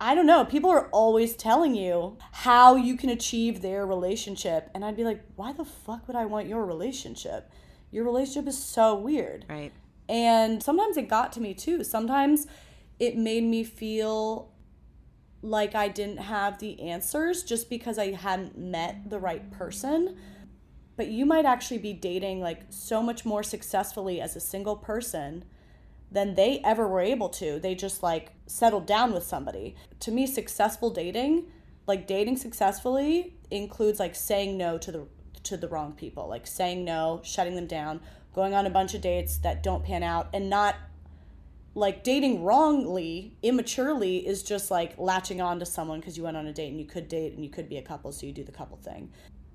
I 0.00 0.14
don't 0.14 0.26
know. 0.26 0.46
People 0.46 0.70
are 0.70 0.88
always 0.92 1.36
telling 1.36 1.74
you 1.74 2.16
how 2.32 2.76
you 2.76 2.96
can 2.96 3.10
achieve 3.10 3.60
their 3.60 3.84
relationship. 3.84 4.70
And 4.74 4.82
I'd 4.82 4.96
be 4.96 5.04
like, 5.04 5.22
why 5.36 5.52
the 5.52 5.66
fuck 5.66 6.06
would 6.06 6.16
I 6.16 6.24
want 6.24 6.48
your 6.48 6.64
relationship? 6.64 7.50
Your 7.90 8.04
relationship 8.04 8.48
is 8.48 8.56
so 8.56 8.94
weird. 8.94 9.44
right. 9.50 9.72
And 10.08 10.62
sometimes 10.62 10.96
it 10.96 11.08
got 11.08 11.32
to 11.32 11.40
me 11.40 11.52
too. 11.52 11.84
Sometimes 11.84 12.46
it 12.98 13.16
made 13.18 13.44
me 13.44 13.62
feel 13.62 14.50
like 15.42 15.74
I 15.74 15.88
didn't 15.88 16.16
have 16.18 16.60
the 16.60 16.80
answers 16.80 17.42
just 17.42 17.68
because 17.68 17.98
I 17.98 18.12
hadn't 18.12 18.56
met 18.56 19.10
the 19.10 19.18
right 19.18 19.50
person. 19.50 20.16
But 20.96 21.08
you 21.08 21.26
might 21.26 21.44
actually 21.44 21.78
be 21.78 21.92
dating 21.92 22.40
like 22.40 22.62
so 22.70 23.02
much 23.02 23.24
more 23.24 23.42
successfully 23.42 24.20
as 24.20 24.36
a 24.36 24.40
single 24.40 24.76
person 24.76 25.44
than 26.10 26.34
they 26.34 26.60
ever 26.64 26.86
were 26.86 27.00
able 27.00 27.28
to. 27.28 27.58
They 27.58 27.74
just 27.74 28.02
like 28.02 28.32
settled 28.46 28.86
down 28.86 29.12
with 29.12 29.24
somebody. 29.24 29.74
To 30.00 30.12
me, 30.12 30.26
successful 30.26 30.90
dating, 30.90 31.50
like 31.86 32.06
dating 32.06 32.36
successfully, 32.36 33.34
includes 33.50 33.98
like 33.98 34.14
saying 34.14 34.56
no 34.56 34.78
to 34.78 34.92
the 34.92 35.06
to 35.42 35.56
the 35.56 35.68
wrong 35.68 35.92
people, 35.92 36.28
like 36.28 36.46
saying 36.46 36.84
no, 36.84 37.20
shutting 37.22 37.54
them 37.54 37.66
down, 37.66 38.00
going 38.34 38.54
on 38.54 38.66
a 38.66 38.70
bunch 38.70 38.94
of 38.94 39.00
dates 39.02 39.36
that 39.38 39.62
don't 39.62 39.84
pan 39.84 40.02
out, 40.02 40.28
and 40.32 40.48
not 40.48 40.76
like 41.74 42.04
dating 42.04 42.44
wrongly, 42.44 43.36
immaturely 43.42 44.26
is 44.26 44.42
just 44.42 44.70
like 44.70 44.96
latching 44.96 45.40
on 45.40 45.58
to 45.58 45.66
someone 45.66 46.00
because 46.00 46.16
you 46.16 46.22
went 46.22 46.36
on 46.36 46.46
a 46.46 46.52
date 46.52 46.68
and 46.68 46.78
you 46.78 46.86
could 46.86 47.08
date 47.08 47.32
and 47.32 47.44
you 47.44 47.50
could 47.50 47.68
be 47.68 47.76
a 47.76 47.82
couple, 47.82 48.12
so 48.12 48.24
you 48.26 48.32
do 48.32 48.44
the 48.44 48.52
couple 48.52 48.76
thing. 48.76 49.10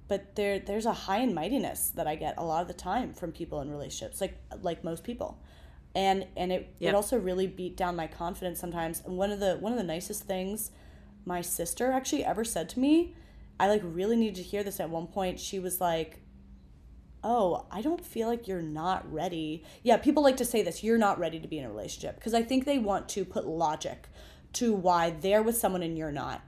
But 0.09 0.35
there 0.35 0.59
there's 0.59 0.85
a 0.85 0.93
high 0.93 1.19
and 1.19 1.33
mightiness 1.33 1.91
that 1.91 2.07
I 2.07 2.15
get 2.15 2.33
a 2.37 2.43
lot 2.43 2.61
of 2.61 2.67
the 2.67 2.73
time 2.73 3.13
from 3.13 3.31
people 3.31 3.61
in 3.61 3.71
relationships, 3.71 4.19
like 4.19 4.37
like 4.61 4.83
most 4.83 5.05
people. 5.05 5.39
And 5.95 6.27
and 6.35 6.51
it, 6.51 6.75
Yeah. 6.79 6.89
it 6.89 6.95
also 6.95 7.17
really 7.17 7.47
beat 7.47 7.77
down 7.77 7.95
my 7.95 8.07
confidence 8.07 8.59
sometimes. 8.59 9.01
And 9.05 9.17
one 9.17 9.31
of 9.31 9.39
the 9.39 9.55
one 9.57 9.71
of 9.71 9.77
the 9.77 9.85
nicest 9.85 10.23
things 10.23 10.71
my 11.25 11.41
sister 11.41 11.91
actually 11.91 12.25
ever 12.25 12.43
said 12.43 12.67
to 12.69 12.79
me, 12.79 13.15
I 13.59 13.67
like 13.69 13.81
really 13.85 14.17
needed 14.17 14.35
to 14.35 14.43
hear 14.43 14.63
this 14.63 14.79
at 14.81 14.89
one 14.89 15.07
point. 15.07 15.39
She 15.39 15.59
was 15.59 15.79
like, 15.79 16.21
oh, 17.23 17.65
I 17.71 17.81
don't 17.81 18.03
feel 18.03 18.27
like 18.27 18.47
you're 18.47 18.61
not 18.61 19.11
ready. 19.11 19.63
Yeah, 19.83 19.97
people 19.97 20.23
like 20.23 20.37
to 20.37 20.45
say 20.45 20.61
this, 20.61 20.83
you're 20.83 20.97
not 20.97 21.19
ready 21.19 21.39
to 21.39 21.47
be 21.47 21.59
in 21.59 21.65
a 21.65 21.69
relationship 21.69 22.15
because 22.15 22.33
I 22.33 22.43
think 22.43 22.65
they 22.65 22.79
want 22.79 23.09
to 23.09 23.25
put 23.25 23.45
logic 23.45 24.07
to 24.53 24.73
why 24.73 25.11
they're 25.11 25.43
with 25.43 25.57
someone 25.57 25.83
and 25.83 25.97
you're 25.97 26.11
not. 26.11 26.41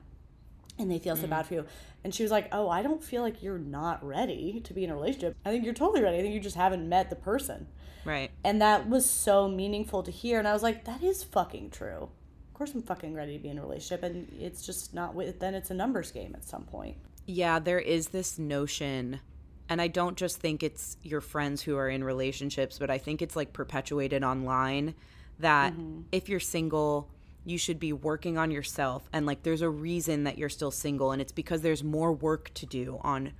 And 0.80 0.90
they 0.90 1.00
feel 1.00 1.16
so 1.16 1.28
mm. 1.28 1.32
bad 1.32 1.46
for 1.46 1.54
you. 1.54 1.66
And 2.04 2.14
she 2.16 2.24
was 2.24 2.32
like, 2.32 2.48
oh, 2.52 2.70
I 2.70 2.82
don't 2.82 3.04
feel 3.04 3.22
like 3.22 3.44
you're 3.44 3.60
not 3.60 4.04
ready 4.04 4.60
to 4.64 4.74
be 4.74 4.84
in 4.84 4.90
a 4.90 4.96
relationship. 4.96 5.36
I 5.46 5.52
think 5.52 5.64
you're 5.64 5.74
totally 5.74 6.02
ready. 6.02 6.18
I 6.18 6.22
think 6.22 6.34
you 6.34 6.40
just 6.40 6.56
haven't 6.56 6.88
met 6.90 7.10
the 7.10 7.16
person. 7.16 7.68
Right. 8.06 8.32
And 8.44 8.62
that 8.62 8.90
was 8.90 9.08
so 9.08 9.48
meaningful 9.48 10.02
to 10.04 10.12
hear. 10.12 10.40
And 10.40 10.48
I 10.48 10.54
was 10.54 10.64
like, 10.64 10.86
that 10.86 11.04
is 11.04 11.24
fucking 11.24 11.70
true. 11.70 12.10
Of 12.48 12.54
course, 12.56 12.74
I'm 12.74 12.82
fucking 12.82 13.14
ready 13.14 13.38
to 13.38 13.44
be 13.44 13.50
in 13.50 13.60
a 13.60 13.62
relationship. 13.62 14.04
And 14.04 14.28
it's 14.40 14.66
just 14.66 14.94
not, 14.94 15.14
with 15.14 15.40
then 15.40 15.54
it's 15.54 15.70
a 15.70 15.76
numbers 15.76 16.12
game 16.12 16.34
at 16.36 16.44
some 16.44 16.64
point. 16.64 16.98
Yeah, 17.28 17.60
there 17.60 17.80
is 17.80 18.08
this 18.08 18.40
notion, 18.40 19.20
and 19.70 19.80
I 19.80 19.88
don't 19.88 20.18
just 20.18 20.38
think 20.38 20.64
it's 20.64 20.98
your 21.04 21.22
friends 21.22 21.62
who 21.62 21.78
are 21.78 21.88
in 21.88 22.04
relationships, 22.04 22.80
but 22.80 22.90
I 22.90 22.98
think 22.98 23.22
it's 23.22 23.36
like 23.36 23.54
perpetuated 23.54 24.24
online 24.24 24.96
that 25.40 25.74
mm-hmm. 25.74 26.02
if 26.12 26.30
you're 26.30 26.40
single, 26.40 27.10
you 27.44 27.58
should 27.58 27.80
be 27.80 27.92
working 27.92 28.38
on 28.38 28.52
yourself. 28.52 29.10
And 29.12 29.26
like, 29.26 29.44
there's 29.44 29.62
a 29.62 29.70
reason 29.70 30.26
that 30.26 30.38
you're 30.38 30.50
still 30.50 30.72
single, 30.72 31.12
and 31.12 31.22
it's 31.22 31.32
because 31.32 31.62
there's 31.62 31.84
more 31.84 32.14
work 32.14 32.52
to 32.56 32.66
do 32.66 33.00
on 33.02 33.34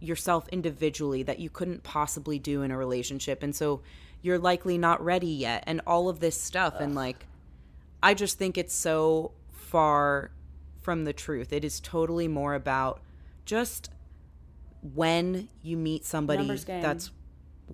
yourself 0.00 0.48
individually 0.50 1.22
that 1.24 1.38
you 1.38 1.50
couldn't 1.50 1.82
possibly 1.82 2.38
do 2.38 2.62
in 2.62 2.70
a 2.70 2.76
relationship. 2.76 3.42
And 3.42 3.54
so 3.54 3.82
you're 4.22 4.38
likely 4.38 4.78
not 4.78 5.02
ready 5.04 5.28
yet, 5.28 5.64
and 5.66 5.80
all 5.86 6.08
of 6.08 6.20
this 6.20 6.40
stuff. 6.40 6.74
And 6.78 6.94
like, 6.94 7.26
I 8.02 8.14
just 8.14 8.38
think 8.38 8.58
it's 8.58 8.74
so 8.74 9.32
far 9.50 10.30
from 10.80 11.04
the 11.04 11.12
truth. 11.12 11.52
It 11.52 11.64
is 11.64 11.80
totally 11.80 12.28
more 12.28 12.54
about 12.54 13.00
just 13.44 13.90
when 14.94 15.48
you 15.62 15.76
meet 15.76 16.04
somebody 16.04 16.46
that's 16.66 17.10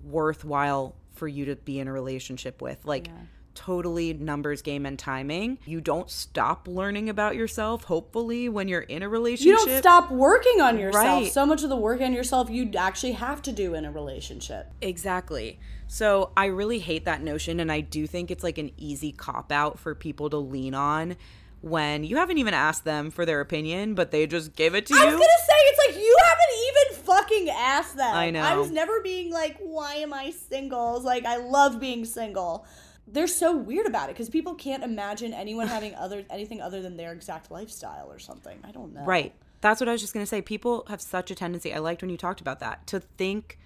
worthwhile 0.03 0.95
for 1.13 1.27
you 1.27 1.45
to 1.45 1.55
be 1.55 1.79
in 1.79 1.87
a 1.87 1.93
relationship 1.93 2.61
with. 2.61 2.83
Like, 2.85 3.09
totally 3.55 4.13
numbers 4.13 4.61
game 4.61 4.85
and 4.85 4.99
timing. 4.99 5.57
You 5.65 5.81
don't 5.81 6.09
stop 6.09 6.67
learning 6.67 7.09
about 7.09 7.35
yourself, 7.35 7.85
hopefully, 7.85 8.49
when 8.49 8.67
you're 8.67 8.81
in 8.81 9.01
a 9.01 9.09
relationship. 9.09 9.59
You 9.59 9.65
don't 9.65 9.77
stop 9.79 10.11
working 10.11 10.61
on 10.61 10.77
yourself. 10.77 11.23
Right. 11.23 11.31
So 11.31 11.45
much 11.45 11.63
of 11.63 11.69
the 11.69 11.75
work 11.75 12.01
on 12.01 12.13
yourself 12.13 12.49
you 12.49 12.71
actually 12.77 13.13
have 13.13 13.41
to 13.43 13.51
do 13.51 13.73
in 13.73 13.85
a 13.85 13.91
relationship. 13.91 14.71
Exactly. 14.81 15.59
So 15.87 16.31
I 16.35 16.45
really 16.45 16.79
hate 16.79 17.05
that 17.05 17.21
notion, 17.21 17.59
and 17.59 17.71
I 17.71 17.81
do 17.81 18.07
think 18.07 18.31
it's 18.31 18.43
like 18.43 18.57
an 18.57 18.71
easy 18.77 19.11
cop 19.11 19.51
out 19.51 19.79
for 19.79 19.95
people 19.95 20.29
to 20.31 20.37
lean 20.37 20.73
on 20.73 21.15
when 21.61 22.03
you 22.03 22.17
haven't 22.17 22.37
even 22.37 22.53
asked 22.53 22.85
them 22.85 23.09
for 23.09 23.25
their 23.25 23.41
opinion, 23.41 23.95
but 23.95 24.11
they 24.11 24.27
just 24.27 24.55
give 24.55 24.75
it 24.75 24.85
to 24.85 24.93
you. 24.93 25.01
I 25.01 25.05
was 25.05 25.13
gonna 25.13 25.23
say 25.23 25.53
it's 25.57 25.87
like 25.87 26.03
you 26.03 26.17
haven't 26.23 26.43
even 26.67 27.03
fucking 27.03 27.49
asked 27.49 27.97
them. 27.97 28.15
I 28.15 28.29
know. 28.29 28.41
I 28.41 28.55
was 28.55 28.69
never 28.69 29.01
being 29.01 29.31
like, 29.31 29.57
why 29.59 29.95
am 29.95 30.13
I 30.13 30.29
single? 30.29 30.79
I 30.79 30.91
was 30.91 31.03
like, 31.03 31.25
I 31.25 31.37
love 31.37 31.79
being 31.79 32.05
single. 32.05 32.67
They're 33.07 33.27
so 33.27 33.55
weird 33.55 33.85
about 33.85 34.09
it 34.09 34.13
because 34.15 34.29
people 34.29 34.55
can't 34.55 34.83
imagine 34.83 35.33
anyone 35.33 35.67
having 35.67 35.95
other 35.99 36.25
anything 36.29 36.61
other 36.61 36.81
than 36.81 36.97
their 36.97 37.11
exact 37.11 37.51
lifestyle 37.51 38.11
or 38.11 38.19
something. 38.19 38.59
I 38.63 38.71
don't 38.71 38.93
know. 38.93 39.03
Right. 39.03 39.33
That's 39.61 39.79
what 39.79 39.89
I 39.89 39.93
was 39.93 40.01
just 40.01 40.13
going 40.13 40.23
to 40.23 40.29
say. 40.29 40.41
People 40.41 40.85
have 40.89 41.01
such 41.01 41.31
a 41.31 41.35
tendency, 41.35 41.73
I 41.73 41.79
liked 41.79 42.01
when 42.01 42.09
you 42.11 42.17
talked 42.17 42.41
about 42.41 42.59
that, 42.59 42.85
to 42.87 42.99
think 42.99 43.57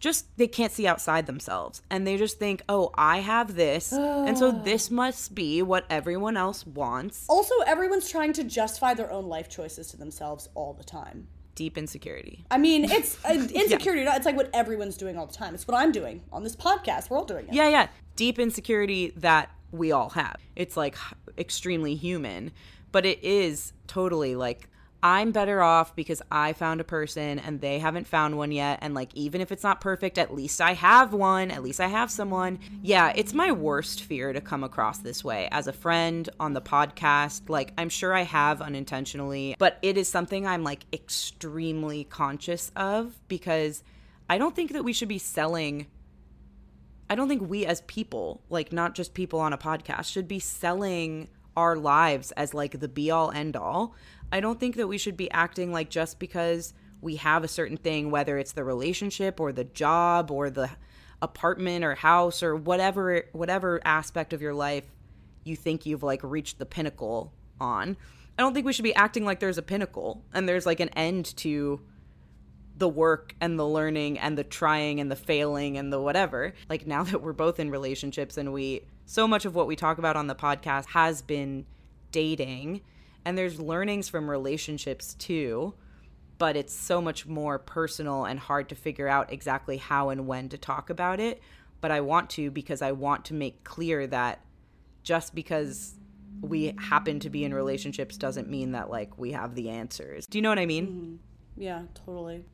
just 0.00 0.26
they 0.36 0.46
can't 0.46 0.72
see 0.72 0.86
outside 0.86 1.26
themselves. 1.26 1.82
And 1.90 2.06
they 2.06 2.16
just 2.16 2.38
think, 2.38 2.62
oh, 2.68 2.90
I 2.94 3.18
have 3.18 3.54
this. 3.54 3.92
and 3.92 4.38
so 4.38 4.50
this 4.64 4.90
must 4.90 5.34
be 5.34 5.62
what 5.62 5.84
everyone 5.90 6.36
else 6.36 6.66
wants. 6.66 7.26
Also, 7.28 7.54
everyone's 7.66 8.08
trying 8.08 8.32
to 8.34 8.44
justify 8.44 8.94
their 8.94 9.10
own 9.10 9.26
life 9.26 9.48
choices 9.48 9.88
to 9.88 9.96
themselves 9.96 10.48
all 10.54 10.72
the 10.72 10.84
time. 10.84 11.28
Deep 11.58 11.76
insecurity. 11.76 12.44
I 12.52 12.58
mean, 12.58 12.84
it's 12.84 13.18
uh, 13.24 13.30
insecurity. 13.52 14.02
It's 14.02 14.24
like 14.24 14.36
what 14.36 14.48
everyone's 14.54 14.96
doing 14.96 15.18
all 15.18 15.26
the 15.26 15.34
time. 15.34 15.54
It's 15.56 15.66
what 15.66 15.76
I'm 15.76 15.90
doing 15.90 16.22
on 16.32 16.44
this 16.44 16.54
podcast. 16.54 17.10
We're 17.10 17.18
all 17.18 17.24
doing 17.24 17.48
it. 17.48 17.52
Yeah, 17.52 17.68
yeah. 17.68 17.88
Deep 18.14 18.38
insecurity 18.38 19.12
that 19.16 19.50
we 19.72 19.90
all 19.90 20.10
have. 20.10 20.36
It's 20.54 20.76
like 20.76 20.96
extremely 21.36 21.96
human. 21.96 22.52
but 22.92 23.04
it 23.04 23.18
is 23.22 23.72
totally 23.88 24.36
like 24.36 24.68
I'm 25.00 25.30
better 25.30 25.62
off 25.62 25.94
because 25.94 26.20
I 26.30 26.52
found 26.52 26.80
a 26.80 26.84
person 26.84 27.38
and 27.38 27.60
they 27.60 27.78
haven't 27.78 28.08
found 28.08 28.36
one 28.36 28.50
yet. 28.50 28.80
And 28.82 28.94
like, 28.94 29.14
even 29.14 29.40
if 29.40 29.52
it's 29.52 29.62
not 29.62 29.80
perfect, 29.80 30.18
at 30.18 30.34
least 30.34 30.60
I 30.60 30.74
have 30.74 31.12
one. 31.12 31.52
At 31.52 31.62
least 31.62 31.80
I 31.80 31.86
have 31.86 32.10
someone. 32.10 32.58
Yeah, 32.82 33.12
it's 33.14 33.32
my 33.32 33.52
worst 33.52 34.02
fear 34.02 34.32
to 34.32 34.40
come 34.40 34.64
across 34.64 34.98
this 34.98 35.22
way 35.22 35.48
as 35.52 35.68
a 35.68 35.72
friend 35.72 36.28
on 36.40 36.52
the 36.52 36.60
podcast. 36.60 37.48
Like, 37.48 37.72
I'm 37.78 37.88
sure 37.88 38.12
I 38.12 38.22
have 38.22 38.60
unintentionally, 38.60 39.54
but 39.58 39.78
it 39.82 39.96
is 39.96 40.08
something 40.08 40.46
I'm 40.46 40.64
like 40.64 40.84
extremely 40.92 42.02
conscious 42.04 42.72
of 42.74 43.16
because 43.28 43.84
I 44.28 44.36
don't 44.36 44.56
think 44.56 44.72
that 44.72 44.82
we 44.82 44.92
should 44.92 45.08
be 45.08 45.18
selling. 45.18 45.86
I 47.08 47.14
don't 47.14 47.28
think 47.28 47.48
we 47.48 47.64
as 47.66 47.82
people, 47.82 48.42
like 48.50 48.72
not 48.72 48.96
just 48.96 49.14
people 49.14 49.38
on 49.38 49.52
a 49.52 49.58
podcast, 49.58 50.06
should 50.06 50.26
be 50.26 50.40
selling 50.40 51.28
our 51.58 51.76
lives 51.76 52.30
as 52.32 52.54
like 52.54 52.78
the 52.78 52.88
be 52.88 53.10
all 53.10 53.30
end 53.32 53.56
all. 53.56 53.94
I 54.30 54.40
don't 54.40 54.60
think 54.60 54.76
that 54.76 54.86
we 54.86 54.98
should 54.98 55.16
be 55.16 55.30
acting 55.30 55.72
like 55.72 55.90
just 55.90 56.18
because 56.18 56.74
we 57.00 57.16
have 57.16 57.44
a 57.44 57.48
certain 57.48 57.76
thing, 57.76 58.10
whether 58.10 58.38
it's 58.38 58.52
the 58.52 58.64
relationship 58.64 59.40
or 59.40 59.52
the 59.52 59.64
job 59.64 60.30
or 60.30 60.50
the 60.50 60.70
apartment 61.20 61.84
or 61.84 61.94
house 61.94 62.42
or 62.42 62.54
whatever 62.54 63.24
whatever 63.32 63.80
aspect 63.84 64.32
of 64.32 64.40
your 64.40 64.54
life 64.54 64.84
you 65.44 65.56
think 65.56 65.84
you've 65.84 66.04
like 66.04 66.20
reached 66.22 66.58
the 66.58 66.66
pinnacle 66.66 67.32
on. 67.60 67.96
I 68.38 68.42
don't 68.42 68.54
think 68.54 68.66
we 68.66 68.72
should 68.72 68.84
be 68.84 68.94
acting 68.94 69.24
like 69.24 69.40
there's 69.40 69.58
a 69.58 69.62
pinnacle 69.62 70.22
and 70.32 70.48
there's 70.48 70.66
like 70.66 70.78
an 70.78 70.90
end 70.90 71.36
to 71.38 71.80
the 72.76 72.88
work 72.88 73.34
and 73.40 73.58
the 73.58 73.66
learning 73.66 74.18
and 74.20 74.38
the 74.38 74.44
trying 74.44 75.00
and 75.00 75.10
the 75.10 75.16
failing 75.16 75.76
and 75.76 75.92
the 75.92 76.00
whatever. 76.00 76.54
Like 76.68 76.86
now 76.86 77.02
that 77.02 77.20
we're 77.20 77.32
both 77.32 77.58
in 77.58 77.70
relationships 77.70 78.36
and 78.36 78.52
we 78.52 78.82
so 79.06 79.26
much 79.26 79.44
of 79.44 79.54
what 79.54 79.66
we 79.66 79.74
talk 79.74 79.98
about 79.98 80.16
on 80.16 80.28
the 80.28 80.34
podcast 80.34 80.86
has 80.90 81.22
been 81.22 81.66
dating 82.12 82.82
and 83.28 83.36
there's 83.36 83.60
learnings 83.60 84.08
from 84.08 84.28
relationships 84.28 85.12
too 85.14 85.74
but 86.38 86.56
it's 86.56 86.72
so 86.72 87.02
much 87.02 87.26
more 87.26 87.58
personal 87.58 88.24
and 88.24 88.40
hard 88.40 88.70
to 88.70 88.74
figure 88.74 89.06
out 89.06 89.30
exactly 89.30 89.76
how 89.76 90.08
and 90.08 90.26
when 90.26 90.48
to 90.48 90.56
talk 90.56 90.88
about 90.88 91.20
it 91.20 91.42
but 91.82 91.90
i 91.90 92.00
want 92.00 92.30
to 92.30 92.50
because 92.50 92.80
i 92.80 92.90
want 92.90 93.26
to 93.26 93.34
make 93.34 93.62
clear 93.64 94.06
that 94.06 94.40
just 95.02 95.34
because 95.34 95.94
we 96.40 96.74
happen 96.78 97.20
to 97.20 97.28
be 97.28 97.44
in 97.44 97.52
relationships 97.52 98.16
doesn't 98.16 98.48
mean 98.48 98.72
that 98.72 98.88
like 98.88 99.18
we 99.18 99.32
have 99.32 99.54
the 99.54 99.68
answers 99.68 100.26
do 100.26 100.38
you 100.38 100.42
know 100.42 100.48
what 100.48 100.58
i 100.58 100.64
mean 100.66 100.86
mm-hmm. 100.86 101.62
yeah 101.62 101.82
totally 101.94 102.46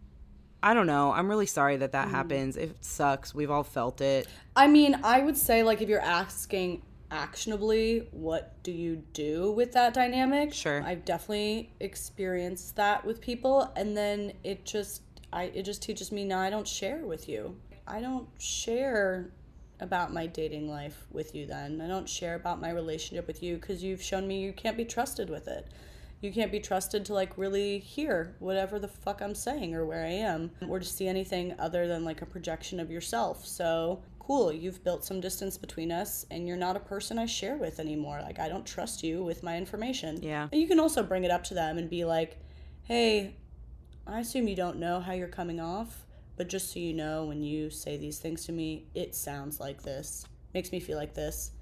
I 0.67 0.73
don't 0.73 0.87
know. 0.87 1.13
I'm 1.13 1.29
really 1.29 1.45
sorry 1.45 1.77
that 1.77 1.93
that 1.93 2.09
mm. 2.09 2.13
happens. 2.13 2.57
It 2.57 2.83
sucks. 2.83 3.35
We've 3.35 3.51
all 3.51 3.65
felt 3.65 4.01
it. 4.01 4.27
I 4.57 4.67
mean, 4.67 4.99
I 5.05 5.21
would 5.21 5.37
say 5.37 5.63
like 5.63 5.83
if 5.83 5.91
you're 5.91 6.01
asking 6.01 6.81
actionably 7.15 8.09
what 8.11 8.61
do 8.65 8.73
you 8.73 8.97
do 9.13 9.53
with 9.53 9.73
that 9.73 9.95
dynamic? 9.95 10.53
Sure. 10.53 10.83
I've 10.83 11.05
definitely 11.05 11.71
experienced 11.81 12.75
that 12.77 13.07
with 13.07 13.21
people 13.21 13.73
and 13.77 13.97
then 13.97 14.33
it 14.43 14.67
just 14.67 15.03
i 15.33 15.45
it 15.45 15.63
just 15.63 15.81
teaches 15.83 16.11
me 16.11 16.25
now 16.25 16.41
i 16.41 16.51
don't 16.51 16.69
share 16.69 17.07
with 17.07 17.29
you. 17.29 17.57
I 17.87 18.01
don't 18.01 18.29
share 18.39 19.31
about 19.81 20.13
my 20.13 20.27
dating 20.27 20.69
life 20.69 21.07
with 21.11 21.35
you 21.35 21.47
then. 21.47 21.81
I 21.81 21.87
don't 21.87 22.09
share 22.09 22.35
about 22.35 22.61
my 22.61 22.71
relationship 22.71 23.27
with 23.27 23.43
you 23.43 23.57
because 23.57 23.83
you've 23.83 24.03
shown 24.03 24.27
me 24.27 24.41
you 24.41 24.53
can't 24.53 24.77
be 24.77 24.85
trusted 24.85 25.29
with 25.31 25.47
it. 25.47 25.69
You 26.21 26.33
can't 26.33 26.51
be 26.51 26.61
trusted 26.61 27.05
to 27.07 27.15
like 27.15 27.37
really 27.37 27.79
hear 27.79 28.35
whatever 28.39 28.79
the 28.79 28.89
fuck 28.89 29.21
i'm 29.21 29.35
saying 29.35 29.75
or 29.75 29.85
where 29.85 30.05
i 30.05 30.11
am 30.11 30.53
or 30.67 30.79
to 30.79 30.85
see 30.85 31.07
anything 31.07 31.55
other 31.59 31.87
than 31.87 32.03
like 32.03 32.23
a 32.23 32.27
projection 32.27 32.81
of 32.81 32.91
yourself. 32.91 33.47
So 33.47 34.03
cool, 34.27 34.53
you've 34.53 34.83
built 34.83 35.05
some 35.05 35.21
distance 35.21 35.59
between 35.59 35.93
us 35.93 36.25
and 36.31 36.49
you're 36.49 36.57
not 36.57 36.77
a 36.77 36.81
person 36.81 37.19
I 37.19 37.27
share 37.27 37.57
with 37.57 37.79
anymore. 37.79 38.21
Like, 38.23 38.39
I 38.39 38.49
don't 38.49 38.67
trust 38.67 39.03
you 39.03 39.23
with 39.23 39.43
my 39.43 39.57
information. 39.57 40.23
Yeah. 40.23 40.49
And 40.51 40.61
you 40.61 40.67
can 40.67 40.81
also 40.81 41.03
bring 41.03 41.25
it 41.25 41.31
up 41.31 41.45
to 41.45 41.55
them 41.55 41.77
and 41.77 41.91
be 41.91 42.05
like, 42.05 42.39
hey, 42.85 43.37
I 44.07 44.21
assume 44.21 44.49
you 44.49 44.57
don't 44.57 44.79
know 44.79 45.01
how 45.01 45.13
you're 45.13 45.29
coming 45.29 45.61
off, 45.61 46.07
but 46.37 46.49
just 46.49 46.73
so 46.73 46.79
you 46.79 46.93
know, 46.95 47.25
when 47.25 47.43
you 47.43 47.71
say 47.71 47.97
these 47.97 48.19
things 48.19 48.47
to 48.47 48.53
me, 48.53 48.87
it 48.95 49.15
sounds 49.15 49.61
like 49.61 49.83
this, 49.83 50.27
makes 50.53 50.73
me 50.73 50.81
feel 50.81 50.97
like 50.97 51.15
this, 51.15 51.53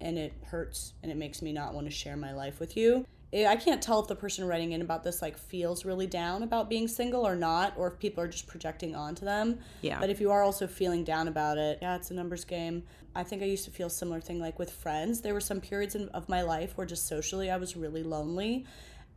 and 0.00 0.18
it 0.18 0.32
hurts 0.46 0.94
and 1.02 1.10
it 1.12 1.16
makes 1.16 1.42
me 1.42 1.52
not 1.52 1.74
want 1.74 1.86
to 1.86 1.92
share 1.92 2.16
my 2.16 2.32
life 2.32 2.60
with 2.60 2.76
you. 2.76 3.06
I 3.34 3.56
can't 3.56 3.80
tell 3.80 3.98
if 4.00 4.08
the 4.08 4.14
person 4.14 4.46
writing 4.46 4.72
in 4.72 4.82
about 4.82 5.04
this 5.04 5.22
like 5.22 5.38
feels 5.38 5.86
really 5.86 6.06
down 6.06 6.42
about 6.42 6.68
being 6.68 6.86
single 6.86 7.26
or 7.26 7.34
not, 7.34 7.72
or 7.78 7.88
if 7.88 7.98
people 7.98 8.22
are 8.22 8.28
just 8.28 8.46
projecting 8.46 8.94
onto 8.94 9.24
them. 9.24 9.58
Yeah. 9.80 9.98
But 9.98 10.10
if 10.10 10.20
you 10.20 10.30
are 10.30 10.42
also 10.42 10.66
feeling 10.66 11.02
down 11.02 11.28
about 11.28 11.56
it, 11.56 11.78
yeah, 11.80 11.96
it's 11.96 12.10
a 12.10 12.14
numbers 12.14 12.44
game. 12.44 12.82
I 13.14 13.22
think 13.22 13.42
I 13.42 13.46
used 13.46 13.64
to 13.64 13.70
feel 13.70 13.88
similar 13.88 14.20
thing 14.20 14.38
like 14.38 14.58
with 14.58 14.70
friends. 14.70 15.22
There 15.22 15.32
were 15.32 15.40
some 15.40 15.60
periods 15.60 15.94
in, 15.94 16.08
of 16.10 16.28
my 16.28 16.42
life 16.42 16.76
where 16.76 16.86
just 16.86 17.08
socially 17.08 17.50
I 17.50 17.56
was 17.56 17.76
really 17.76 18.02
lonely. 18.02 18.66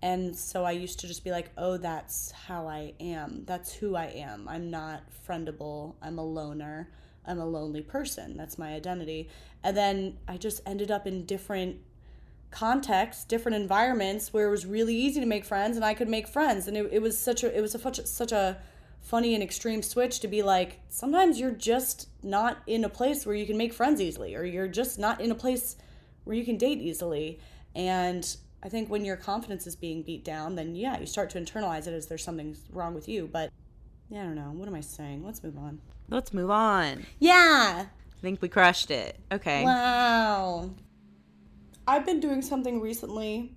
And 0.01 0.35
so 0.35 0.63
I 0.63 0.71
used 0.71 0.99
to 0.99 1.07
just 1.07 1.23
be 1.23 1.31
like, 1.31 1.49
oh, 1.57 1.77
that's 1.77 2.31
how 2.31 2.67
I 2.67 2.93
am. 2.99 3.43
That's 3.45 3.73
who 3.73 3.95
I 3.95 4.05
am. 4.05 4.47
I'm 4.47 4.69
not 4.69 5.03
friendable. 5.27 5.95
I'm 6.01 6.19
a 6.19 6.25
loner. 6.25 6.89
I'm 7.25 7.39
a 7.39 7.45
lonely 7.45 7.81
person. 7.81 8.37
That's 8.37 8.57
my 8.57 8.73
identity. 8.73 9.29
And 9.63 9.75
then 9.75 10.17
I 10.27 10.37
just 10.37 10.61
ended 10.65 10.91
up 10.91 11.07
in 11.07 11.25
different 11.25 11.79
contexts, 12.55 13.25
different 13.25 13.57
environments 13.57 14.31
where 14.31 14.47
it 14.47 14.51
was 14.51 14.65
really 14.65 14.95
easy 14.95 15.19
to 15.19 15.25
make 15.25 15.43
friends 15.43 15.75
and 15.75 15.85
I 15.85 15.93
could 15.93 16.07
make 16.07 16.27
friends. 16.27 16.67
And 16.67 16.77
it, 16.77 16.89
it 16.91 17.01
was 17.01 17.17
such 17.17 17.43
a 17.43 17.55
it 17.55 17.61
was 17.61 17.75
a, 17.75 17.79
such, 17.79 18.05
such 18.05 18.31
a 18.31 18.57
funny 19.01 19.35
and 19.35 19.43
extreme 19.43 19.83
switch 19.83 20.19
to 20.21 20.27
be 20.27 20.41
like 20.41 20.79
sometimes 20.89 21.39
you're 21.39 21.51
just 21.51 22.07
not 22.23 22.57
in 22.65 22.83
a 22.83 22.89
place 22.89 23.25
where 23.25 23.35
you 23.35 23.45
can 23.45 23.57
make 23.57 23.73
friends 23.73 24.01
easily 24.01 24.35
or 24.35 24.43
you're 24.43 24.67
just 24.67 24.97
not 24.97 25.19
in 25.21 25.31
a 25.31 25.35
place 25.35 25.75
where 26.23 26.35
you 26.35 26.45
can 26.45 26.57
date 26.57 26.79
easily. 26.79 27.39
And 27.75 28.25
I 28.63 28.69
think 28.69 28.89
when 28.89 29.03
your 29.03 29.17
confidence 29.17 29.67
is 29.67 29.75
being 29.75 30.01
beat 30.01 30.23
down, 30.23 30.55
then 30.55 30.75
yeah, 30.75 30.97
you 30.97 31.05
start 31.05 31.29
to 31.31 31.39
internalize 31.39 31.87
it 31.87 31.93
as 31.93 32.07
there's 32.07 32.23
something 32.23 32.55
wrong 32.71 32.95
with 32.95 33.09
you. 33.09 33.29
But 33.31 33.51
yeah, 34.09 34.21
I 34.21 34.23
don't 34.23 34.35
know. 34.35 34.51
What 34.53 34.67
am 34.67 34.75
I 34.75 34.81
saying? 34.81 35.25
Let's 35.25 35.43
move 35.43 35.57
on. 35.57 35.81
Let's 36.09 36.33
move 36.33 36.49
on. 36.49 37.05
Yeah. 37.19 37.85
I 37.87 38.21
think 38.21 38.41
we 38.41 38.47
crushed 38.47 38.91
it. 38.91 39.19
Okay. 39.31 39.63
Wow. 39.63 40.71
I've 41.87 42.05
been 42.05 42.19
doing 42.19 42.41
something 42.41 42.81
recently 42.81 43.55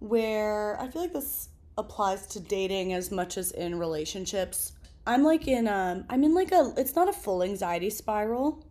where 0.00 0.80
I 0.80 0.88
feel 0.88 1.02
like 1.02 1.12
this 1.12 1.48
applies 1.78 2.26
to 2.28 2.40
dating 2.40 2.92
as 2.92 3.10
much 3.10 3.36
as 3.38 3.52
in 3.52 3.78
relationships. 3.78 4.72
I'm 5.06 5.22
like 5.22 5.46
in 5.46 5.68
um 5.68 6.04
I'm 6.08 6.24
in 6.24 6.34
like 6.34 6.52
a 6.52 6.72
it's 6.76 6.96
not 6.96 7.08
a 7.08 7.12
full 7.12 7.42
anxiety 7.42 7.90
spiral 7.90 8.64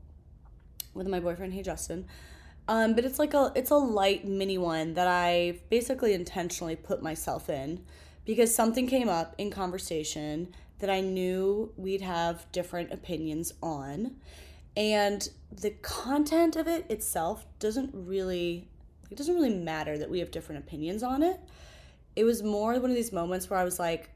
with 0.94 1.08
my 1.08 1.20
boyfriend, 1.20 1.54
hey 1.54 1.64
Justin. 1.64 2.08
Um, 2.68 2.94
but 2.94 3.04
it's 3.04 3.20
like 3.20 3.34
a 3.34 3.52
it's 3.56 3.72
a 3.72 3.76
light 3.76 4.26
mini 4.26 4.58
one 4.58 4.94
that 4.94 5.08
I 5.08 5.60
basically 5.70 6.14
intentionally 6.14 6.76
put 6.76 7.02
myself 7.02 7.50
in 7.50 7.84
because 8.26 8.54
something 8.54 8.88
came 8.88 9.10
up 9.10 9.36
in 9.38 9.52
conversation 9.52 10.54
that 10.80 10.90
I 10.90 11.02
knew 11.02 11.72
we'd 11.78 12.02
have 12.02 12.52
different 12.52 12.92
opinions 12.92 13.54
on. 13.62 14.16
And 14.76 15.30
the 15.52 15.72
content 15.72 16.56
of 16.56 16.68
it 16.68 16.90
itself 16.90 17.46
doesn't 17.60 17.92
really 17.94 18.70
it 19.14 19.18
doesn't 19.18 19.36
really 19.36 19.54
matter 19.54 19.96
that 20.00 20.10
we 20.10 20.18
have 20.20 20.32
different 20.32 20.64
opinions 20.64 21.04
on 21.04 21.22
it. 21.22 21.40
It 22.16 22.24
was 22.24 22.42
more 22.42 22.74
one 22.80 22.90
of 22.90 22.96
these 22.96 23.12
moments 23.12 23.48
where 23.48 23.60
I 23.60 23.64
was 23.64 23.78
like, 23.78 24.10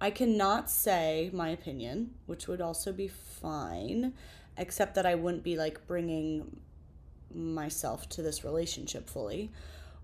I 0.00 0.10
cannot 0.10 0.70
say 0.70 1.28
my 1.32 1.48
opinion, 1.48 2.14
which 2.26 2.46
would 2.46 2.60
also 2.60 2.92
be 2.92 3.08
fine, 3.08 4.12
except 4.56 4.94
that 4.94 5.06
I 5.06 5.16
wouldn't 5.16 5.42
be 5.42 5.56
like 5.56 5.88
bringing 5.88 6.60
myself 7.34 8.08
to 8.10 8.22
this 8.22 8.44
relationship 8.44 9.10
fully. 9.10 9.50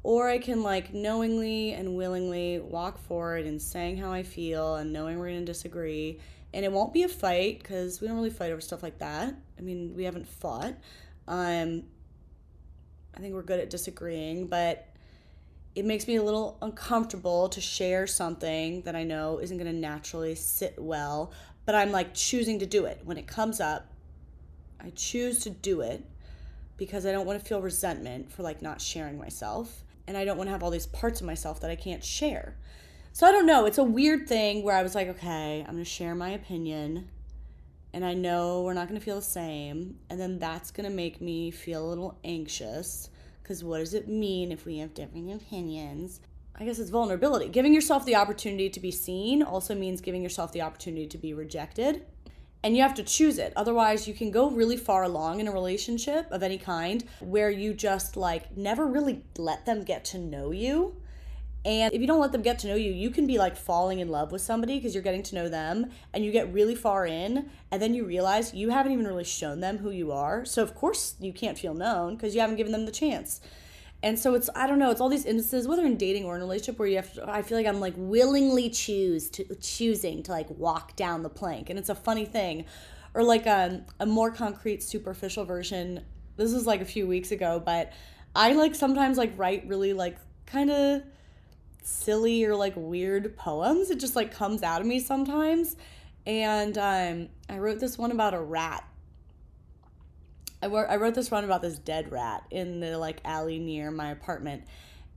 Or 0.02 0.28
I 0.28 0.38
can 0.38 0.64
like 0.64 0.92
knowingly 0.92 1.72
and 1.72 1.94
willingly 1.94 2.58
walk 2.58 2.98
forward 2.98 3.46
and 3.46 3.62
saying 3.62 3.98
how 3.98 4.10
I 4.10 4.24
feel 4.24 4.74
and 4.74 4.92
knowing 4.92 5.20
we're 5.20 5.28
to 5.28 5.44
disagree. 5.44 6.18
And 6.52 6.64
it 6.64 6.72
won't 6.72 6.92
be 6.92 7.04
a 7.04 7.08
fight 7.08 7.60
because 7.60 8.00
we 8.00 8.08
don't 8.08 8.16
really 8.16 8.30
fight 8.30 8.50
over 8.50 8.60
stuff 8.60 8.82
like 8.82 8.98
that. 8.98 9.32
I 9.56 9.60
mean, 9.60 9.94
we 9.94 10.02
haven't 10.02 10.26
fought. 10.26 10.74
Um, 11.28 11.84
I 13.16 13.20
think 13.20 13.34
we're 13.34 13.42
good 13.42 13.60
at 13.60 13.70
disagreeing, 13.70 14.46
but 14.46 14.88
it 15.74 15.84
makes 15.84 16.06
me 16.06 16.16
a 16.16 16.22
little 16.22 16.58
uncomfortable 16.60 17.48
to 17.48 17.60
share 17.60 18.06
something 18.06 18.82
that 18.82 18.94
I 18.94 19.04
know 19.04 19.38
isn't 19.38 19.56
going 19.56 19.72
to 19.72 19.78
naturally 19.78 20.34
sit 20.34 20.74
well, 20.78 21.32
but 21.64 21.74
I'm 21.74 21.92
like 21.92 22.14
choosing 22.14 22.58
to 22.58 22.66
do 22.66 22.84
it. 22.84 23.00
When 23.04 23.16
it 23.16 23.26
comes 23.26 23.60
up, 23.60 23.86
I 24.80 24.90
choose 24.90 25.40
to 25.40 25.50
do 25.50 25.80
it 25.80 26.04
because 26.76 27.06
I 27.06 27.12
don't 27.12 27.26
want 27.26 27.38
to 27.38 27.44
feel 27.44 27.62
resentment 27.62 28.32
for 28.32 28.42
like 28.42 28.60
not 28.60 28.80
sharing 28.80 29.18
myself. 29.18 29.84
And 30.06 30.16
I 30.16 30.24
don't 30.24 30.36
want 30.36 30.48
to 30.48 30.52
have 30.52 30.62
all 30.62 30.70
these 30.70 30.86
parts 30.86 31.20
of 31.20 31.26
myself 31.26 31.60
that 31.60 31.70
I 31.70 31.76
can't 31.76 32.02
share. 32.02 32.56
So 33.12 33.26
I 33.26 33.30
don't 33.30 33.46
know. 33.46 33.66
It's 33.66 33.78
a 33.78 33.84
weird 33.84 34.26
thing 34.26 34.64
where 34.64 34.74
I 34.74 34.82
was 34.82 34.94
like, 34.94 35.08
okay, 35.08 35.60
I'm 35.60 35.74
going 35.74 35.84
to 35.84 35.88
share 35.88 36.14
my 36.14 36.30
opinion. 36.30 37.08
And 37.94 38.04
I 38.04 38.14
know 38.14 38.62
we're 38.62 38.74
not 38.74 38.88
going 38.88 38.98
to 38.98 39.04
feel 39.04 39.16
the 39.16 39.22
same. 39.22 39.98
And 40.08 40.18
then 40.18 40.38
that's 40.38 40.70
going 40.70 40.88
to 40.88 40.94
make 40.94 41.20
me 41.20 41.50
feel 41.50 41.84
a 41.84 41.88
little 41.88 42.18
anxious 42.24 43.10
because 43.42 43.62
what 43.62 43.78
does 43.78 43.92
it 43.92 44.08
mean 44.08 44.50
if 44.52 44.64
we 44.64 44.78
have 44.78 44.94
different 44.94 45.30
opinions? 45.32 46.20
I 46.54 46.64
guess 46.64 46.78
it's 46.78 46.90
vulnerability. 46.90 47.48
Giving 47.48 47.74
yourself 47.74 48.04
the 48.04 48.16
opportunity 48.16 48.70
to 48.70 48.80
be 48.80 48.90
seen 48.90 49.42
also 49.42 49.74
means 49.74 50.00
giving 50.00 50.22
yourself 50.22 50.52
the 50.52 50.62
opportunity 50.62 51.06
to 51.06 51.18
be 51.18 51.34
rejected. 51.34 52.04
and 52.64 52.76
you 52.76 52.82
have 52.82 52.94
to 52.94 53.02
choose 53.02 53.38
it. 53.38 53.52
Otherwise, 53.56 54.06
you 54.06 54.14
can 54.14 54.30
go 54.30 54.48
really 54.50 54.76
far 54.76 55.02
along 55.02 55.40
in 55.40 55.48
a 55.48 55.52
relationship 55.52 56.26
of 56.30 56.42
any 56.42 56.58
kind 56.58 57.04
where 57.20 57.50
you 57.50 57.74
just 57.74 58.16
like 58.16 58.56
never 58.56 58.86
really 58.86 59.24
let 59.36 59.66
them 59.66 59.82
get 59.82 60.04
to 60.04 60.18
know 60.18 60.52
you. 60.52 60.94
And 61.64 61.94
if 61.94 62.00
you 62.00 62.06
don't 62.08 62.20
let 62.20 62.32
them 62.32 62.42
get 62.42 62.58
to 62.60 62.66
know 62.66 62.74
you, 62.74 62.90
you 62.90 63.10
can 63.10 63.26
be 63.26 63.38
like 63.38 63.56
falling 63.56 64.00
in 64.00 64.08
love 64.08 64.32
with 64.32 64.42
somebody 64.42 64.78
because 64.78 64.94
you're 64.94 65.02
getting 65.02 65.22
to 65.24 65.34
know 65.36 65.48
them 65.48 65.90
and 66.12 66.24
you 66.24 66.32
get 66.32 66.52
really 66.52 66.74
far 66.74 67.06
in 67.06 67.50
and 67.70 67.80
then 67.80 67.94
you 67.94 68.04
realize 68.04 68.52
you 68.52 68.70
haven't 68.70 68.92
even 68.92 69.06
really 69.06 69.24
shown 69.24 69.60
them 69.60 69.78
who 69.78 69.90
you 69.90 70.10
are. 70.10 70.44
So, 70.44 70.62
of 70.62 70.74
course, 70.74 71.14
you 71.20 71.32
can't 71.32 71.56
feel 71.56 71.74
known 71.74 72.16
because 72.16 72.34
you 72.34 72.40
haven't 72.40 72.56
given 72.56 72.72
them 72.72 72.84
the 72.84 72.92
chance. 72.92 73.40
And 74.02 74.18
so 74.18 74.34
it's 74.34 74.50
I 74.56 74.66
don't 74.66 74.80
know, 74.80 74.90
it's 74.90 75.00
all 75.00 75.08
these 75.08 75.24
instances, 75.24 75.68
whether 75.68 75.86
in 75.86 75.96
dating 75.96 76.24
or 76.24 76.34
in 76.34 76.42
a 76.42 76.44
relationship, 76.44 76.78
where 76.78 76.88
you 76.88 76.96
have 76.96 77.12
to. 77.14 77.30
I 77.30 77.42
feel 77.42 77.56
like 77.56 77.66
I'm 77.66 77.78
like 77.78 77.94
willingly 77.96 78.68
choose 78.68 79.30
to 79.30 79.44
choosing 79.60 80.24
to 80.24 80.32
like 80.32 80.50
walk 80.50 80.96
down 80.96 81.22
the 81.22 81.30
plank, 81.30 81.70
and 81.70 81.78
it's 81.78 81.88
a 81.88 81.94
funny 81.94 82.24
thing, 82.24 82.64
or 83.14 83.22
like 83.22 83.46
a 83.46 83.84
a 84.00 84.06
more 84.06 84.32
concrete, 84.32 84.82
superficial 84.82 85.44
version. 85.44 86.04
This 86.36 86.52
was 86.52 86.66
like 86.66 86.80
a 86.80 86.84
few 86.84 87.06
weeks 87.06 87.30
ago, 87.30 87.62
but 87.64 87.92
I 88.34 88.54
like 88.54 88.74
sometimes 88.74 89.18
like 89.18 89.34
write 89.36 89.68
really 89.68 89.92
like 89.92 90.16
kind 90.46 90.70
of 90.70 91.02
silly 91.82 92.44
or 92.44 92.56
like 92.56 92.74
weird 92.76 93.36
poems. 93.36 93.90
It 93.90 94.00
just 94.00 94.16
like 94.16 94.32
comes 94.34 94.62
out 94.62 94.80
of 94.80 94.86
me 94.86 95.00
sometimes, 95.00 95.76
and 96.26 96.78
um, 96.78 97.28
I 97.48 97.58
wrote 97.58 97.80
this 97.80 97.98
one 97.98 98.10
about 98.10 98.34
a 98.34 98.40
rat 98.40 98.84
I 100.62 100.66
wrote, 100.66 100.86
I 100.88 100.96
wrote 100.96 101.14
this 101.14 101.30
one 101.30 101.44
about 101.44 101.60
this 101.60 101.78
dead 101.78 102.12
rat 102.12 102.44
in 102.50 102.78
the 102.78 102.96
like 102.96 103.20
alley 103.24 103.58
near 103.58 103.90
my 103.90 104.10
apartment. 104.12 104.62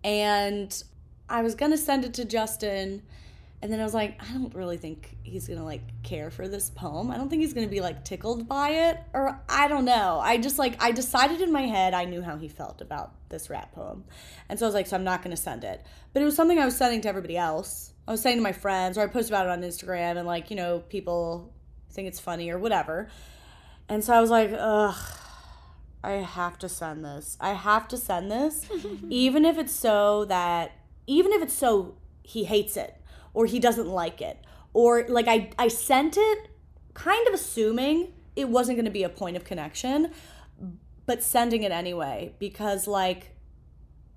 And 0.04 0.84
I 1.30 1.44
was 1.44 1.54
gonna 1.54 1.78
send 1.78 2.04
it 2.04 2.16
to 2.16 2.26
Justin, 2.26 3.04
and 3.62 3.72
then 3.72 3.80
I 3.80 3.84
was 3.84 3.94
like, 3.94 4.22
I 4.22 4.34
don't 4.34 4.54
really 4.54 4.78
think 4.78 5.18
he's 5.24 5.48
gonna 5.48 5.64
like 5.64 5.82
care 6.04 6.30
for 6.30 6.48
this 6.48 6.70
poem. 6.70 7.10
I 7.10 7.18
don't 7.18 7.30
think 7.30 7.42
he's 7.42 7.54
gonna 7.54 7.68
be 7.68 7.82
like 7.82 8.04
tickled 8.04 8.48
by 8.48 8.70
it, 8.70 9.00
or 9.14 9.40
I 9.50 9.68
don't 9.68 9.86
know. 9.86 10.20
I 10.22 10.38
just 10.38 10.60
like 10.60 10.82
I 10.84 10.92
decided 10.92 11.42
in 11.42 11.52
my 11.52 11.64
head 11.64 11.94
I 11.94 12.06
knew 12.06 12.22
how 12.22 12.38
he 12.38 12.48
felt 12.48 12.82
about 12.82 13.14
this 13.30 13.50
rap 13.50 13.74
poem, 13.74 14.04
and 14.50 14.60
so 14.60 14.66
I 14.66 14.68
was 14.68 14.76
like, 14.76 14.88
so 14.88 14.96
I'm 14.96 15.04
not 15.04 15.24
gonna 15.24 15.38
send 15.38 15.64
it. 15.64 15.86
But 16.14 16.22
it 16.22 16.26
was 16.26 16.36
something 16.36 16.60
I 16.60 16.66
was 16.66 16.76
sending 16.76 17.02
to 17.02 17.10
everybody 17.10 17.38
else. 17.38 17.94
I 18.08 18.12
was 18.12 18.22
saying 18.22 18.38
to 18.38 18.44
my 18.44 18.52
friends, 18.52 18.98
or 18.98 19.02
I 19.02 19.08
posted 19.08 19.32
about 19.32 19.48
it 19.48 19.50
on 19.50 19.62
Instagram, 19.62 20.18
and 20.18 20.28
like 20.28 20.50
you 20.50 20.56
know 20.56 20.80
people 20.80 21.54
think 21.92 22.08
it's 22.08 22.20
funny 22.20 22.52
or 22.52 22.60
whatever. 22.60 23.10
And 23.88 24.04
so 24.04 24.14
I 24.14 24.22
was 24.22 24.30
like, 24.30 24.52
ugh 24.58 24.96
I 26.06 26.12
have 26.22 26.60
to 26.60 26.70
send 26.70 27.04
this. 27.04 27.36
I 27.42 27.54
have 27.54 27.88
to 27.88 27.98
send 27.98 28.32
this, 28.32 28.70
even 29.10 29.44
if 29.44 29.58
it's 29.58 29.74
so 29.74 30.26
that, 30.26 30.74
even 31.08 31.32
if 31.32 31.42
it's 31.42 31.54
so 31.54 31.96
he 32.22 32.44
hates 32.44 32.78
it 32.78 32.96
or 33.36 33.46
he 33.46 33.60
doesn't 33.60 33.88
like 33.88 34.22
it. 34.22 34.44
Or 34.74 35.06
like 35.08 35.28
I, 35.28 35.52
I 35.60 35.68
sent 35.68 36.18
it 36.18 36.50
kind 36.96 37.28
of 37.28 37.34
assuming 37.34 38.14
it 38.36 38.50
wasn't 38.50 38.78
going 38.78 38.86
to 38.86 38.92
be 38.92 39.04
a 39.04 39.10
point 39.10 39.38
of 39.38 39.44
connection, 39.44 40.12
but 41.06 41.22
sending 41.22 41.62
it 41.62 41.72
anyway 41.72 42.34
because 42.40 42.88
like 42.88 43.36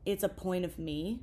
it's 0.07 0.23
a 0.23 0.29
point 0.29 0.65
of 0.65 0.79
me. 0.79 1.21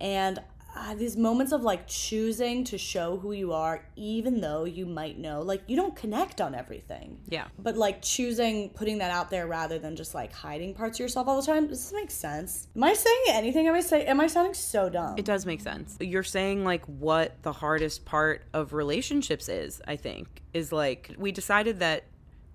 And 0.00 0.40
uh, 0.76 0.94
these 0.94 1.16
moments 1.16 1.52
of 1.52 1.62
like 1.62 1.86
choosing 1.86 2.62
to 2.64 2.76
show 2.76 3.16
who 3.16 3.32
you 3.32 3.52
are, 3.52 3.84
even 3.96 4.40
though 4.40 4.64
you 4.64 4.84
might 4.84 5.18
know, 5.18 5.40
like 5.40 5.62
you 5.66 5.74
don't 5.74 5.96
connect 5.96 6.40
on 6.40 6.54
everything. 6.54 7.18
Yeah. 7.28 7.46
But 7.58 7.76
like 7.76 8.02
choosing, 8.02 8.70
putting 8.70 8.98
that 8.98 9.10
out 9.10 9.30
there 9.30 9.46
rather 9.46 9.78
than 9.78 9.96
just 9.96 10.14
like 10.14 10.32
hiding 10.32 10.74
parts 10.74 10.98
of 10.98 11.00
yourself 11.00 11.28
all 11.28 11.40
the 11.40 11.46
time. 11.46 11.66
Does 11.66 11.82
this 11.82 11.92
make 11.92 12.10
sense? 12.10 12.68
Am 12.76 12.84
I 12.84 12.92
saying 12.92 13.22
anything? 13.30 13.66
Am 13.66 13.74
I 13.74 13.80
say? 13.80 14.04
Am 14.04 14.20
I 14.20 14.26
sounding 14.26 14.54
so 14.54 14.88
dumb? 14.90 15.14
It 15.16 15.24
does 15.24 15.46
make 15.46 15.60
sense. 15.60 15.96
You're 16.00 16.22
saying 16.22 16.64
like 16.64 16.84
what 16.86 17.42
the 17.42 17.52
hardest 17.52 18.04
part 18.04 18.44
of 18.52 18.72
relationships 18.72 19.48
is. 19.48 19.80
I 19.86 19.96
think 19.96 20.42
is 20.52 20.72
like 20.72 21.14
we 21.18 21.32
decided 21.32 21.80
that 21.80 22.04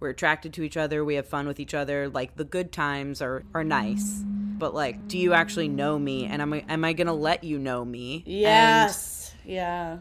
we're 0.02 0.10
attracted 0.10 0.52
to 0.54 0.64
each 0.64 0.76
other, 0.76 1.06
we 1.06 1.16
have 1.16 1.28
fun 1.28 1.48
with 1.48 1.60
each 1.60 1.74
other, 1.74 2.10
like 2.10 2.36
the 2.36 2.44
good 2.44 2.72
times 2.74 3.22
are 3.22 3.44
are 3.54 3.64
nice. 3.64 4.24
But 4.26 4.74
like, 4.76 5.08
do 5.08 5.18
you 5.18 5.34
actually 5.34 5.70
know 5.70 5.98
me 5.98 6.26
and 6.26 6.42
am 6.42 6.52
I 6.54 6.66
am 6.68 6.84
I 6.84 6.94
going 6.94 7.08
to 7.08 7.14
let 7.14 7.44
you 7.44 7.58
know 7.58 7.86
me? 7.86 8.24
Yes. 8.26 9.34
And 9.44 9.52
yeah. 9.52 9.98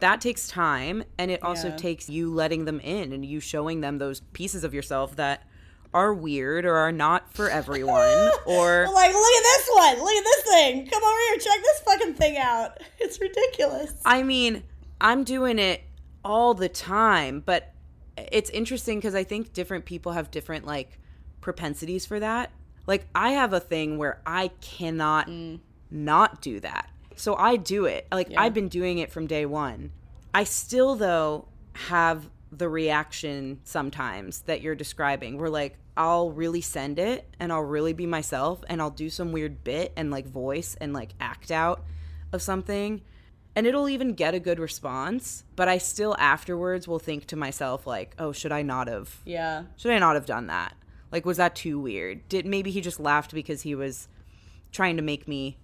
That 0.00 0.20
takes 0.20 0.48
time 0.48 1.04
and 1.18 1.30
it 1.30 1.42
also 1.42 1.68
Yeah. 1.68 1.76
takes 1.76 2.10
you 2.10 2.32
letting 2.32 2.64
them 2.64 2.80
in 2.80 3.12
and 3.12 3.24
you 3.24 3.38
showing 3.40 3.80
them 3.80 3.98
those 3.98 4.20
pieces 4.32 4.64
of 4.64 4.74
yourself 4.74 5.16
that 5.16 5.46
are 5.94 6.12
weird 6.12 6.64
or 6.64 6.74
are 6.74 6.90
not 6.92 7.32
for 7.32 7.48
everyone 7.48 8.30
or 8.46 8.88
Like, 8.92 9.12
look 9.14 9.34
at 9.36 9.42
this 9.42 9.70
one. 9.74 9.98
Look 10.00 10.12
at 10.14 10.24
this 10.24 10.42
thing. 10.42 10.86
Come 10.88 11.02
over 11.02 11.18
here. 11.28 11.38
Check 11.38 11.62
this 11.62 11.80
fucking 11.80 12.14
thing 12.14 12.36
out. 12.38 12.78
It's 12.98 13.20
ridiculous. 13.20 13.92
I 14.04 14.22
mean, 14.22 14.64
I'm 15.00 15.22
doing 15.24 15.58
it 15.58 15.82
all 16.24 16.54
the 16.54 16.68
time, 16.70 17.42
but 17.44 17.73
it's 18.16 18.50
interesting 18.50 18.98
because 18.98 19.14
I 19.14 19.24
think 19.24 19.52
different 19.52 19.84
people 19.84 20.12
have 20.12 20.30
different 20.30 20.66
like 20.66 20.98
propensities 21.40 22.06
for 22.06 22.20
that. 22.20 22.50
Like 22.86 23.06
I 23.14 23.30
have 23.30 23.52
a 23.52 23.60
thing 23.60 23.98
where 23.98 24.20
I 24.26 24.48
cannot 24.60 25.28
mm. 25.28 25.60
not 25.90 26.40
do 26.40 26.60
that. 26.60 26.90
So 27.16 27.36
I 27.36 27.56
do 27.56 27.86
it. 27.86 28.06
Like 28.12 28.30
Yeah. 28.30 28.42
I've 28.42 28.54
been 28.54 28.68
doing 28.68 28.98
it 28.98 29.12
from 29.12 29.26
day 29.26 29.46
1. 29.46 29.90
I 30.34 30.44
still 30.44 30.94
though 30.96 31.48
have 31.74 32.28
the 32.50 32.68
reaction 32.68 33.60
sometimes 33.64 34.40
that 34.42 34.60
you're 34.60 34.74
describing 34.74 35.38
where 35.38 35.50
like 35.50 35.76
I'll 35.96 36.30
really 36.30 36.60
send 36.60 36.98
it 36.98 37.28
and 37.38 37.52
I'll 37.52 37.62
really 37.62 37.92
be 37.92 38.06
myself 38.06 38.64
and 38.68 38.80
I'll 38.80 38.90
do 38.90 39.10
some 39.10 39.32
weird 39.32 39.62
bit 39.64 39.92
and 39.96 40.10
like 40.10 40.26
voice 40.26 40.76
and 40.80 40.92
like 40.92 41.14
act 41.20 41.50
out 41.50 41.84
of 42.32 42.42
something 42.42 43.02
and 43.56 43.66
it'll 43.66 43.88
even 43.88 44.14
get 44.14 44.34
a 44.34 44.40
good 44.40 44.58
response 44.58 45.44
but 45.56 45.68
i 45.68 45.78
still 45.78 46.16
afterwards 46.18 46.88
will 46.88 46.98
think 46.98 47.26
to 47.26 47.36
myself 47.36 47.86
like 47.86 48.14
oh 48.18 48.32
should 48.32 48.52
i 48.52 48.62
not 48.62 48.88
have 48.88 49.20
Yeah. 49.24 49.64
should 49.76 49.92
i 49.92 49.98
not 49.98 50.14
have 50.14 50.26
done 50.26 50.46
that? 50.48 50.74
Like 51.12 51.24
was 51.24 51.36
that 51.36 51.54
too 51.54 51.78
weird? 51.78 52.28
Did 52.28 52.44
maybe 52.44 52.72
he 52.72 52.80
just 52.80 52.98
laughed 52.98 53.32
because 53.32 53.62
he 53.62 53.74
was 53.76 54.08
trying 54.72 54.96
to 54.96 55.02
make 55.02 55.28
me 55.28 55.56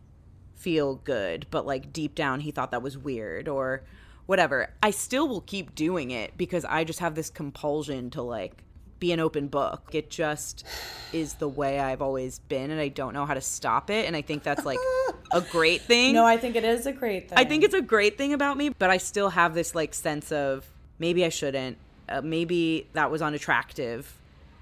feel 0.55 0.95
good 0.97 1.47
but 1.51 1.67
like 1.67 1.93
deep 1.93 2.15
down 2.15 2.41
he 2.41 2.51
thought 2.53 2.71
that 2.71 2.83
was 2.83 2.97
weird 2.97 3.49
or 3.49 3.83
whatever. 4.27 4.73
I 4.81 4.93
still 4.93 5.27
will 5.27 5.41
keep 5.41 5.75
doing 5.75 6.13
it 6.13 6.37
because 6.37 6.65
i 6.67 6.85
just 6.85 7.01
have 7.01 7.15
this 7.17 7.31
compulsion 7.31 8.11
to 8.11 8.23
like 8.23 8.63
be 9.01 9.13
an 9.13 9.21
open 9.21 9.49
book 9.49 9.83
it 9.93 10.11
just 10.11 10.65
is 11.13 11.35
the 11.35 11.49
way 11.49 11.81
i've 11.81 12.03
always 12.03 12.39
been 12.41 12.71
and 12.71 12.81
i 12.81 12.89
don't 12.89 13.15
know 13.15 13.27
how 13.27 13.35
to 13.35 13.41
stop 13.41 13.91
it 13.91 14.07
and 14.07 14.15
i 14.15 14.23
think 14.23 14.43
that's 14.43 14.65
like 14.65 14.79
a 15.33 15.41
great 15.41 15.83
thing 15.83 16.15
No, 16.15 16.25
I 16.25 16.37
think 16.37 16.57
it 16.57 16.65
is 16.65 16.87
a 16.87 16.93
great 16.93 17.29
thing. 17.29 17.39
I 17.39 17.45
think 17.45 17.65
it's 17.65 17.75
a 17.75 17.83
great 17.83 18.19
thing 18.19 18.33
about 18.33 18.57
me, 18.57 18.71
but 18.71 18.91
I 18.91 18.97
still 18.97 19.31
have 19.31 19.55
this 19.55 19.75
like 19.75 19.95
sense 19.95 20.33
of 20.33 20.67
maybe 20.99 21.25
I 21.25 21.29
shouldn't. 21.29 21.79
Uh, 22.09 22.21
maybe 22.23 22.89
that 22.95 23.11
was 23.11 23.23
unattractive. 23.23 24.13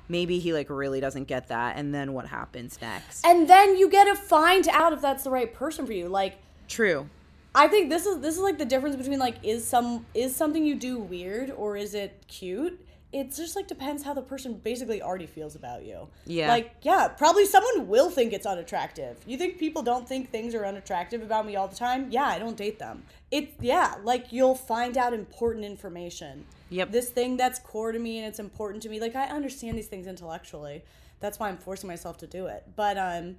Maybe 0.08 0.38
he 0.38 0.52
like 0.52 0.70
really 0.70 1.00
doesn't 1.00 1.24
get 1.24 1.48
that, 1.48 1.76
and 1.76 1.94
then 1.94 2.12
what 2.12 2.26
happens 2.26 2.78
next? 2.80 3.26
And 3.26 3.48
then 3.48 3.76
you 3.76 3.90
get 3.90 4.04
to 4.04 4.14
find 4.14 4.66
out 4.68 4.92
if 4.92 5.00
that's 5.00 5.24
the 5.24 5.30
right 5.30 5.52
person 5.52 5.86
for 5.86 5.92
you. 5.92 6.08
Like, 6.08 6.38
True. 6.66 7.08
I 7.54 7.68
think 7.68 7.90
this 7.90 8.06
is 8.06 8.20
this 8.20 8.34
is 8.36 8.40
like 8.40 8.58
the 8.58 8.64
difference 8.64 8.96
between 8.96 9.18
like 9.18 9.36
is 9.42 9.66
some 9.66 10.06
is 10.14 10.34
something 10.34 10.64
you 10.64 10.74
do 10.74 10.98
weird 10.98 11.50
or 11.50 11.76
is 11.76 11.94
it 11.94 12.24
cute? 12.28 12.78
It 13.10 13.34
just 13.34 13.56
like 13.56 13.66
depends 13.66 14.02
how 14.02 14.12
the 14.12 14.20
person 14.20 14.54
basically 14.54 15.00
already 15.00 15.26
feels 15.26 15.56
about 15.56 15.84
you. 15.84 16.08
Yeah. 16.26 16.48
Like, 16.48 16.72
yeah, 16.82 17.08
probably 17.08 17.46
someone 17.46 17.88
will 17.88 18.10
think 18.10 18.34
it's 18.34 18.44
unattractive. 18.44 19.16
You 19.26 19.38
think 19.38 19.58
people 19.58 19.82
don't 19.82 20.06
think 20.06 20.30
things 20.30 20.54
are 20.54 20.66
unattractive 20.66 21.22
about 21.22 21.46
me 21.46 21.56
all 21.56 21.68
the 21.68 21.76
time? 21.76 22.08
Yeah, 22.10 22.26
I 22.26 22.38
don't 22.38 22.56
date 22.56 22.78
them. 22.78 23.04
It 23.30 23.54
yeah, 23.60 23.94
like 24.04 24.30
you'll 24.30 24.54
find 24.54 24.98
out 24.98 25.14
important 25.14 25.64
information. 25.64 26.44
Yep. 26.68 26.92
This 26.92 27.08
thing 27.08 27.38
that's 27.38 27.58
core 27.58 27.92
to 27.92 27.98
me 27.98 28.18
and 28.18 28.26
it's 28.26 28.38
important 28.38 28.82
to 28.82 28.90
me. 28.90 29.00
Like 29.00 29.16
I 29.16 29.24
understand 29.26 29.78
these 29.78 29.86
things 29.86 30.06
intellectually. 30.06 30.84
That's 31.20 31.38
why 31.38 31.48
I'm 31.48 31.58
forcing 31.58 31.88
myself 31.88 32.18
to 32.18 32.26
do 32.26 32.46
it. 32.46 32.64
But 32.76 32.98
um 32.98 33.36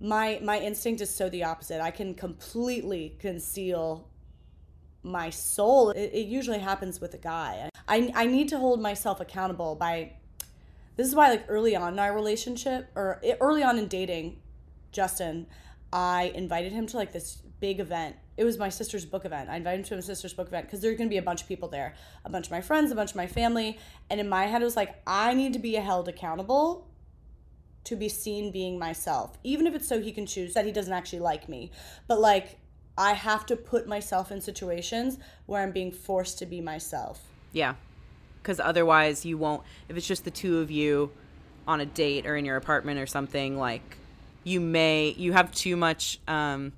my 0.00 0.40
my 0.42 0.58
instinct 0.58 1.00
is 1.00 1.14
so 1.14 1.28
the 1.28 1.44
opposite. 1.44 1.80
I 1.80 1.90
can 1.90 2.14
completely 2.14 3.16
conceal 3.20 4.08
my 5.04 5.30
soul. 5.30 5.90
It, 5.90 6.10
it 6.12 6.26
usually 6.26 6.58
happens 6.58 7.00
with 7.00 7.14
a 7.14 7.18
guy. 7.18 7.68
I 7.86 8.10
I 8.14 8.26
need 8.26 8.48
to 8.48 8.58
hold 8.58 8.80
myself 8.80 9.20
accountable 9.20 9.76
by. 9.76 10.14
This 10.96 11.08
is 11.08 11.14
why, 11.14 11.28
like 11.28 11.44
early 11.48 11.74
on 11.74 11.94
in 11.94 11.98
our 11.98 12.14
relationship, 12.14 12.88
or 12.94 13.20
early 13.40 13.62
on 13.64 13.78
in 13.78 13.88
dating, 13.88 14.40
Justin, 14.92 15.46
I 15.92 16.32
invited 16.34 16.72
him 16.72 16.86
to 16.88 16.96
like 16.96 17.12
this 17.12 17.42
big 17.60 17.80
event. 17.80 18.16
It 18.36 18.44
was 18.44 18.58
my 18.58 18.68
sister's 18.68 19.04
book 19.04 19.24
event. 19.24 19.48
I 19.50 19.56
invited 19.56 19.78
him 19.78 19.84
to 19.84 19.94
my 19.96 20.00
sister's 20.00 20.34
book 20.34 20.48
event 20.48 20.66
because 20.66 20.80
there's 20.80 20.96
gonna 20.96 21.10
be 21.10 21.18
a 21.18 21.22
bunch 21.22 21.42
of 21.42 21.48
people 21.48 21.68
there, 21.68 21.94
a 22.24 22.30
bunch 22.30 22.46
of 22.46 22.52
my 22.52 22.60
friends, 22.60 22.92
a 22.92 22.94
bunch 22.94 23.10
of 23.10 23.16
my 23.16 23.26
family, 23.26 23.78
and 24.08 24.20
in 24.20 24.28
my 24.28 24.46
head 24.46 24.62
it 24.62 24.64
was 24.64 24.76
like 24.76 25.00
I 25.06 25.34
need 25.34 25.52
to 25.52 25.58
be 25.58 25.74
held 25.74 26.08
accountable 26.08 26.88
to 27.84 27.96
be 27.96 28.08
seen 28.08 28.50
being 28.50 28.78
myself, 28.78 29.38
even 29.44 29.66
if 29.66 29.74
it's 29.74 29.86
so 29.86 30.00
he 30.00 30.10
can 30.12 30.26
choose 30.26 30.54
that 30.54 30.64
he 30.64 30.72
doesn't 30.72 30.92
actually 30.92 31.20
like 31.20 31.48
me. 31.48 31.70
But 32.08 32.20
like, 32.20 32.58
I 32.96 33.14
have 33.14 33.44
to 33.46 33.56
put 33.56 33.86
myself 33.88 34.30
in 34.30 34.40
situations 34.40 35.18
where 35.46 35.62
I'm 35.62 35.72
being 35.72 35.90
forced 35.90 36.38
to 36.38 36.46
be 36.46 36.60
myself. 36.60 37.22
Yeah. 37.52 37.74
Because 38.42 38.60
otherwise, 38.60 39.24
you 39.24 39.38
won't. 39.38 39.62
If 39.88 39.96
it's 39.96 40.06
just 40.06 40.24
the 40.24 40.30
two 40.30 40.58
of 40.58 40.70
you 40.70 41.10
on 41.66 41.80
a 41.80 41.86
date 41.86 42.26
or 42.26 42.36
in 42.36 42.44
your 42.44 42.56
apartment 42.56 43.00
or 43.00 43.06
something, 43.06 43.58
like 43.58 43.96
you 44.44 44.60
may 44.60 45.14
you 45.16 45.32
have 45.32 45.50
too 45.52 45.76
much 45.76 46.20
um, 46.28 46.72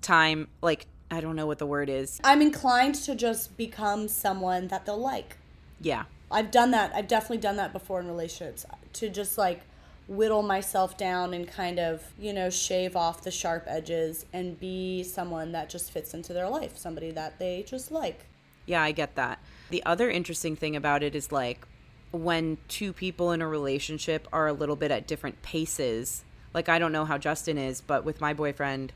time. 0.00 0.48
Like 0.62 0.86
I 1.10 1.20
don't 1.20 1.36
know 1.36 1.46
what 1.46 1.58
the 1.58 1.66
word 1.66 1.88
is. 1.88 2.20
I'm 2.24 2.40
inclined 2.40 2.94
to 2.96 3.14
just 3.14 3.56
become 3.56 4.08
someone 4.08 4.68
that 4.68 4.86
they'll 4.86 4.96
like. 4.96 5.36
Yeah. 5.80 6.04
I've 6.30 6.50
done 6.50 6.70
that. 6.72 6.92
I've 6.94 7.06
definitely 7.06 7.38
done 7.38 7.56
that 7.56 7.72
before 7.72 8.00
in 8.00 8.08
relationships 8.08 8.66
to 8.94 9.08
just 9.08 9.38
like 9.38 9.60
whittle 10.06 10.42
myself 10.42 10.96
down 10.96 11.32
and 11.32 11.48
kind 11.48 11.78
of, 11.78 12.12
you 12.18 12.32
know, 12.32 12.50
shave 12.50 12.94
off 12.94 13.22
the 13.22 13.30
sharp 13.30 13.64
edges 13.66 14.26
and 14.32 14.58
be 14.60 15.02
someone 15.02 15.52
that 15.52 15.70
just 15.70 15.90
fits 15.90 16.12
into 16.12 16.32
their 16.32 16.48
life, 16.48 16.76
somebody 16.76 17.10
that 17.10 17.38
they 17.38 17.64
just 17.66 17.90
like. 17.90 18.26
Yeah, 18.66 18.82
I 18.82 18.92
get 18.92 19.14
that. 19.14 19.38
The 19.70 19.82
other 19.84 20.10
interesting 20.10 20.56
thing 20.56 20.76
about 20.76 21.02
it 21.02 21.14
is 21.14 21.32
like 21.32 21.66
when 22.12 22.58
two 22.68 22.92
people 22.92 23.32
in 23.32 23.42
a 23.42 23.48
relationship 23.48 24.28
are 24.32 24.46
a 24.46 24.52
little 24.52 24.76
bit 24.76 24.90
at 24.90 25.06
different 25.06 25.42
paces. 25.42 26.24
Like 26.52 26.68
I 26.68 26.78
don't 26.78 26.92
know 26.92 27.04
how 27.04 27.18
Justin 27.18 27.58
is, 27.58 27.80
but 27.80 28.04
with 28.04 28.20
my 28.20 28.34
boyfriend, 28.34 28.92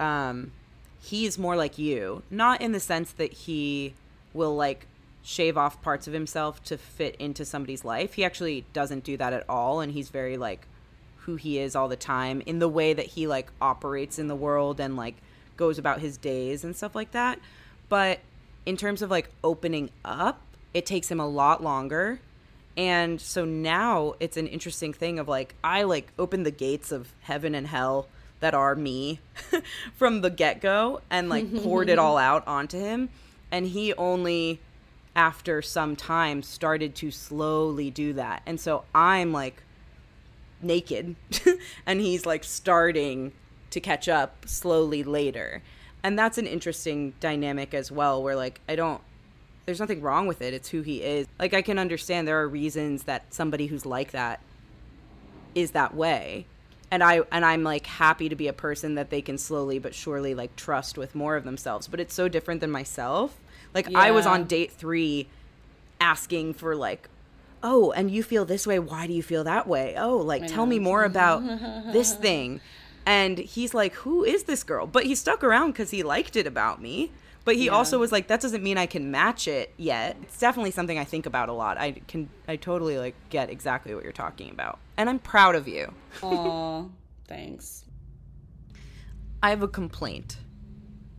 um, 0.00 0.52
he's 1.00 1.38
more 1.38 1.56
like 1.56 1.78
you. 1.78 2.22
Not 2.30 2.60
in 2.60 2.72
the 2.72 2.80
sense 2.80 3.12
that 3.12 3.32
he 3.32 3.94
will 4.34 4.56
like 4.56 4.86
shave 5.28 5.58
off 5.58 5.82
parts 5.82 6.06
of 6.06 6.14
himself 6.14 6.64
to 6.64 6.78
fit 6.78 7.14
into 7.16 7.44
somebody's 7.44 7.84
life. 7.84 8.14
He 8.14 8.24
actually 8.24 8.64
doesn't 8.72 9.04
do 9.04 9.18
that 9.18 9.34
at 9.34 9.44
all 9.46 9.80
and 9.80 9.92
he's 9.92 10.08
very 10.08 10.38
like 10.38 10.66
who 11.18 11.36
he 11.36 11.58
is 11.58 11.76
all 11.76 11.86
the 11.86 11.96
time 11.96 12.42
in 12.46 12.60
the 12.60 12.68
way 12.68 12.94
that 12.94 13.04
he 13.04 13.26
like 13.26 13.52
operates 13.60 14.18
in 14.18 14.26
the 14.28 14.34
world 14.34 14.80
and 14.80 14.96
like 14.96 15.16
goes 15.58 15.76
about 15.76 16.00
his 16.00 16.16
days 16.16 16.64
and 16.64 16.74
stuff 16.74 16.94
like 16.94 17.10
that. 17.10 17.38
But 17.90 18.20
in 18.64 18.78
terms 18.78 19.02
of 19.02 19.10
like 19.10 19.28
opening 19.44 19.90
up, 20.02 20.40
it 20.72 20.86
takes 20.86 21.10
him 21.10 21.20
a 21.20 21.28
lot 21.28 21.62
longer. 21.62 22.20
And 22.78 23.20
so 23.20 23.44
now 23.44 24.14
it's 24.20 24.38
an 24.38 24.46
interesting 24.46 24.94
thing 24.94 25.18
of 25.18 25.28
like 25.28 25.54
I 25.62 25.82
like 25.82 26.10
opened 26.18 26.46
the 26.46 26.50
gates 26.50 26.90
of 26.90 27.12
heaven 27.20 27.54
and 27.54 27.66
hell 27.66 28.08
that 28.40 28.54
are 28.54 28.74
me 28.74 29.20
from 29.94 30.22
the 30.22 30.30
get-go 30.30 31.02
and 31.10 31.28
like 31.28 31.54
poured 31.62 31.90
it 31.90 31.98
all 31.98 32.16
out 32.16 32.48
onto 32.48 32.78
him 32.78 33.10
and 33.50 33.66
he 33.66 33.92
only 33.94 34.60
after 35.18 35.60
some 35.60 35.96
time 35.96 36.44
started 36.44 36.94
to 36.94 37.10
slowly 37.10 37.90
do 37.90 38.12
that. 38.12 38.40
And 38.46 38.60
so 38.60 38.84
I'm 38.94 39.32
like 39.32 39.64
naked 40.62 41.16
and 41.86 42.00
he's 42.00 42.24
like 42.24 42.44
starting 42.44 43.32
to 43.70 43.80
catch 43.80 44.08
up 44.08 44.46
slowly 44.46 45.02
later. 45.02 45.60
And 46.04 46.16
that's 46.16 46.38
an 46.38 46.46
interesting 46.46 47.14
dynamic 47.18 47.74
as 47.74 47.90
well 47.90 48.22
where 48.22 48.36
like 48.36 48.60
I 48.68 48.76
don't 48.76 49.00
there's 49.66 49.80
nothing 49.80 50.02
wrong 50.02 50.28
with 50.28 50.40
it. 50.40 50.54
It's 50.54 50.68
who 50.68 50.82
he 50.82 51.02
is. 51.02 51.26
Like 51.36 51.52
I 51.52 51.62
can 51.62 51.80
understand 51.80 52.28
there 52.28 52.40
are 52.40 52.48
reasons 52.48 53.02
that 53.02 53.34
somebody 53.34 53.66
who's 53.66 53.84
like 53.84 54.12
that 54.12 54.40
is 55.56 55.72
that 55.72 55.96
way. 55.96 56.46
And 56.92 57.02
I 57.02 57.22
and 57.32 57.44
I'm 57.44 57.64
like 57.64 57.86
happy 57.86 58.28
to 58.28 58.36
be 58.36 58.46
a 58.46 58.52
person 58.52 58.94
that 58.94 59.10
they 59.10 59.20
can 59.20 59.36
slowly 59.36 59.80
but 59.80 59.96
surely 59.96 60.36
like 60.36 60.54
trust 60.54 60.96
with 60.96 61.16
more 61.16 61.34
of 61.34 61.42
themselves. 61.42 61.88
But 61.88 61.98
it's 61.98 62.14
so 62.14 62.28
different 62.28 62.60
than 62.60 62.70
myself. 62.70 63.36
Like 63.74 63.94
I 63.94 64.10
was 64.10 64.26
on 64.26 64.44
date 64.44 64.72
3 64.72 65.28
asking 66.00 66.54
for 66.54 66.74
like 66.76 67.08
oh, 67.62 67.90
and 67.92 68.10
you 68.10 68.22
feel 68.22 68.44
this 68.44 68.66
way, 68.66 68.78
why 68.78 69.06
do 69.06 69.12
you 69.12 69.22
feel 69.22 69.44
that 69.44 69.66
way? 69.66 69.94
Oh, 69.98 70.18
like 70.18 70.46
tell 70.46 70.66
me 70.66 70.78
more 70.78 71.04
about 71.04 71.42
this 71.92 72.14
thing. 72.14 72.60
And 73.06 73.38
he's 73.38 73.72
like, 73.72 73.94
who 73.94 74.22
is 74.24 74.44
this 74.44 74.62
girl? 74.62 74.86
But 74.86 75.04
he 75.04 75.14
stuck 75.14 75.42
around 75.42 75.72
because 75.72 75.90
he 75.90 76.02
liked 76.02 76.36
it 76.36 76.46
about 76.46 76.80
me. 76.80 77.10
But 77.44 77.56
he 77.56 77.70
also 77.70 77.98
was 77.98 78.12
like, 78.12 78.26
that 78.26 78.42
doesn't 78.42 78.62
mean 78.62 78.76
I 78.76 78.84
can 78.84 79.10
match 79.10 79.48
it 79.48 79.72
yet. 79.78 80.18
It's 80.22 80.38
definitely 80.38 80.70
something 80.70 80.98
I 80.98 81.04
think 81.04 81.24
about 81.24 81.48
a 81.48 81.54
lot. 81.54 81.78
I 81.78 81.92
can, 82.06 82.28
I 82.46 82.56
totally 82.56 82.98
like 82.98 83.14
get 83.30 83.48
exactly 83.48 83.94
what 83.94 84.04
you're 84.04 84.12
talking 84.12 84.50
about. 84.50 84.78
And 84.98 85.08
I'm 85.08 85.18
proud 85.18 85.54
of 85.54 85.66
you. 85.66 85.94
Aw, 86.22 86.84
thanks. 87.26 87.86
I 89.42 89.50
have 89.50 89.62
a 89.62 89.68
complaint. 89.68 90.36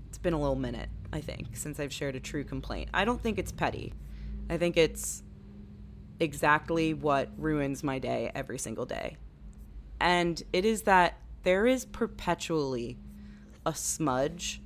It's 0.09 0.19
been 0.19 0.33
a 0.33 0.39
little 0.39 0.55
minute, 0.55 0.89
I 1.11 1.21
think, 1.21 1.55
since 1.55 1.79
I've 1.79 1.93
shared 1.93 2.15
a 2.15 2.19
true 2.19 2.43
complaint. 2.43 2.89
I 2.93 3.05
don't 3.05 3.21
think 3.21 3.39
it's 3.39 3.51
petty. 3.51 3.93
I 4.49 4.57
think 4.57 4.77
it's 4.77 5.23
exactly 6.19 6.93
what 6.93 7.29
ruins 7.37 7.83
my 7.83 7.99
day 7.99 8.31
every 8.35 8.59
single 8.59 8.85
day. 8.85 9.17
And 9.99 10.41
it 10.53 10.65
is 10.65 10.83
that 10.83 11.17
there 11.43 11.65
is 11.65 11.85
perpetually 11.85 12.97
a 13.65 13.73
smudge 13.73 14.61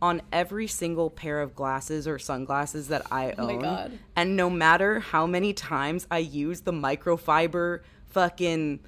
on 0.00 0.22
every 0.32 0.66
single 0.66 1.10
pair 1.10 1.40
of 1.40 1.54
glasses 1.54 2.06
or 2.06 2.18
sunglasses 2.18 2.88
that 2.88 3.06
I 3.10 3.34
oh 3.36 3.48
own. 3.48 3.56
my 3.56 3.62
God. 3.62 3.98
And 4.14 4.36
no 4.36 4.48
matter 4.48 5.00
how 5.00 5.26
many 5.26 5.52
times 5.52 6.06
I 6.10 6.18
use 6.18 6.60
the 6.60 6.72
microfiber 6.72 7.80
fucking 8.06 8.80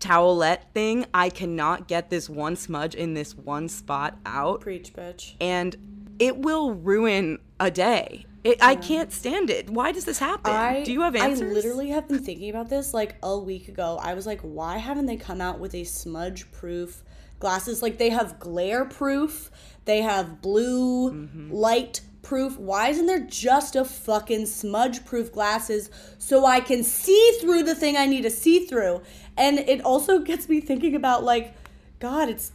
towelette 0.00 0.70
thing, 0.72 1.04
I 1.12 1.28
cannot 1.28 1.88
get 1.88 2.08
this 2.08 2.28
one 2.30 2.56
smudge 2.56 2.94
in 2.94 3.14
this 3.14 3.34
one 3.36 3.68
spot 3.68 4.18
out 4.24 4.60
Preach, 4.60 4.92
bitch. 4.92 5.34
and 5.40 5.76
it 6.18 6.38
will 6.38 6.72
ruin 6.72 7.38
a 7.60 7.70
day. 7.70 8.24
It, 8.44 8.62
I 8.62 8.76
can't 8.76 9.12
stand 9.12 9.50
it. 9.50 9.68
Why 9.68 9.92
does 9.92 10.04
this 10.04 10.18
happen? 10.20 10.52
I 10.52 10.84
Do 10.84 10.92
you 10.92 11.02
have 11.02 11.16
answers? 11.16 11.50
I 11.50 11.52
literally 11.54 11.90
have 11.90 12.08
been 12.08 12.20
thinking 12.20 12.50
about 12.50 12.68
this 12.70 12.94
like 12.94 13.16
a 13.22 13.36
week 13.38 13.68
ago. 13.68 13.98
I 14.00 14.14
was 14.14 14.26
like, 14.26 14.40
why 14.42 14.78
haven't 14.78 15.06
they 15.06 15.16
come 15.16 15.40
out 15.40 15.58
with 15.58 15.74
a 15.74 15.84
smudge 15.84 16.50
proof 16.52 17.02
glasses? 17.40 17.82
Like 17.82 17.98
they 17.98 18.10
have 18.10 18.38
glare 18.38 18.84
proof, 18.84 19.50
they 19.84 20.02
have 20.02 20.40
blue 20.40 21.10
Mm-hmm. 21.12 21.52
light 21.52 22.00
proof. 22.22 22.58
Why 22.58 22.88
isn't 22.88 23.06
there 23.06 23.20
just 23.20 23.74
a 23.74 23.84
fucking 23.84 24.46
smudge 24.46 25.04
proof 25.04 25.32
glasses 25.32 25.90
so 26.18 26.46
I 26.46 26.60
can 26.60 26.84
see 26.84 27.38
through 27.40 27.64
the 27.64 27.74
thing 27.74 27.96
I 27.96 28.06
need 28.06 28.22
to 28.22 28.30
see 28.30 28.66
through? 28.66 29.02
And 29.36 29.58
it 29.58 29.80
also 29.84 30.20
gets 30.20 30.48
me 30.48 30.60
thinking 30.60 30.94
about 30.94 31.24
like, 31.24 31.54
God, 32.00 32.28
it's 32.28 32.52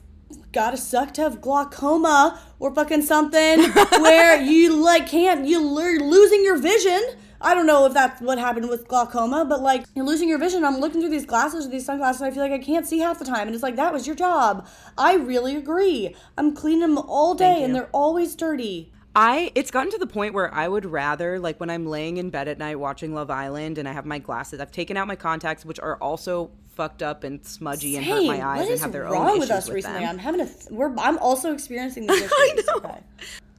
gotta 0.53 0.77
suck 0.77 1.13
to 1.15 1.21
have 1.21 1.41
glaucoma 1.41 2.39
or 2.59 2.73
fucking 2.73 3.01
something 3.01 3.63
where 3.99 4.39
you 4.39 4.75
like 4.75 5.07
can't 5.07 5.45
you 5.45 5.59
are 5.77 5.99
losing 5.99 6.43
your 6.43 6.57
vision. 6.57 7.01
I 7.41 7.55
don't 7.55 7.65
know 7.65 7.85
if 7.85 7.93
that's 7.93 8.21
what 8.21 8.37
happened 8.37 8.69
with 8.69 8.87
glaucoma 8.87 9.43
but 9.43 9.61
like 9.61 9.85
you're 9.95 10.05
losing 10.05 10.29
your 10.29 10.37
vision. 10.37 10.63
I'm 10.63 10.77
looking 10.77 11.01
through 11.01 11.09
these 11.09 11.25
glasses 11.25 11.65
or 11.65 11.69
these 11.69 11.85
sunglasses 11.85 12.21
and 12.21 12.31
i 12.31 12.33
feel 12.33 12.43
like 12.43 12.51
i 12.51 12.63
can't 12.63 12.85
see 12.85 12.99
half 12.99 13.19
the 13.19 13.25
time 13.25 13.47
and 13.47 13.53
it's 13.53 13.63
like 13.63 13.75
that 13.75 13.91
was 13.91 14.05
your 14.05 14.15
job. 14.15 14.67
I 14.97 15.15
really 15.15 15.55
agree. 15.55 16.15
I'm 16.37 16.55
cleaning 16.55 16.81
them 16.81 16.97
all 16.99 17.33
day 17.33 17.63
and 17.63 17.75
they're 17.75 17.89
always 17.91 18.35
dirty 18.35 18.91
I 19.15 19.51
it's 19.55 19.71
gotten 19.71 19.91
to 19.91 19.97
the 19.97 20.07
point 20.07 20.33
where 20.33 20.53
I 20.53 20.67
would 20.67 20.85
rather 20.85 21.39
like 21.39 21.59
when 21.59 21.69
I'm 21.69 21.85
laying 21.85 22.17
in 22.17 22.29
bed 22.29 22.47
at 22.47 22.57
night 22.57 22.79
watching 22.79 23.13
Love 23.13 23.29
Island 23.29 23.77
and 23.77 23.87
I 23.87 23.93
have 23.93 24.05
my 24.05 24.19
glasses, 24.19 24.59
I've 24.59 24.71
taken 24.71 24.97
out 24.97 25.07
my 25.07 25.15
contacts 25.15 25.65
which 25.65 25.79
are 25.79 25.97
also 25.97 26.51
fucked 26.75 27.03
up 27.03 27.23
and 27.23 27.45
smudgy 27.45 27.95
and 27.97 28.05
hurt 28.05 28.25
my 28.25 28.43
eyes 28.43 28.67
and 28.67 28.79
have 28.79 28.91
their 28.91 29.03
wrong 29.03 29.31
own 29.31 29.39
with 29.39 29.51
us 29.51 29.67
with 29.67 29.75
recently 29.75 29.99
them. 29.99 30.09
i'm 30.09 30.17
having 30.17 30.41
a 30.41 30.45
th- 30.47 30.71
we're 30.71 30.91
i'm 30.97 31.19
also 31.19 31.53
experiencing 31.53 32.07
these 32.07 32.17
issues 32.21 32.33
I 32.35 32.55
know. 32.65 32.73
Okay. 32.77 32.99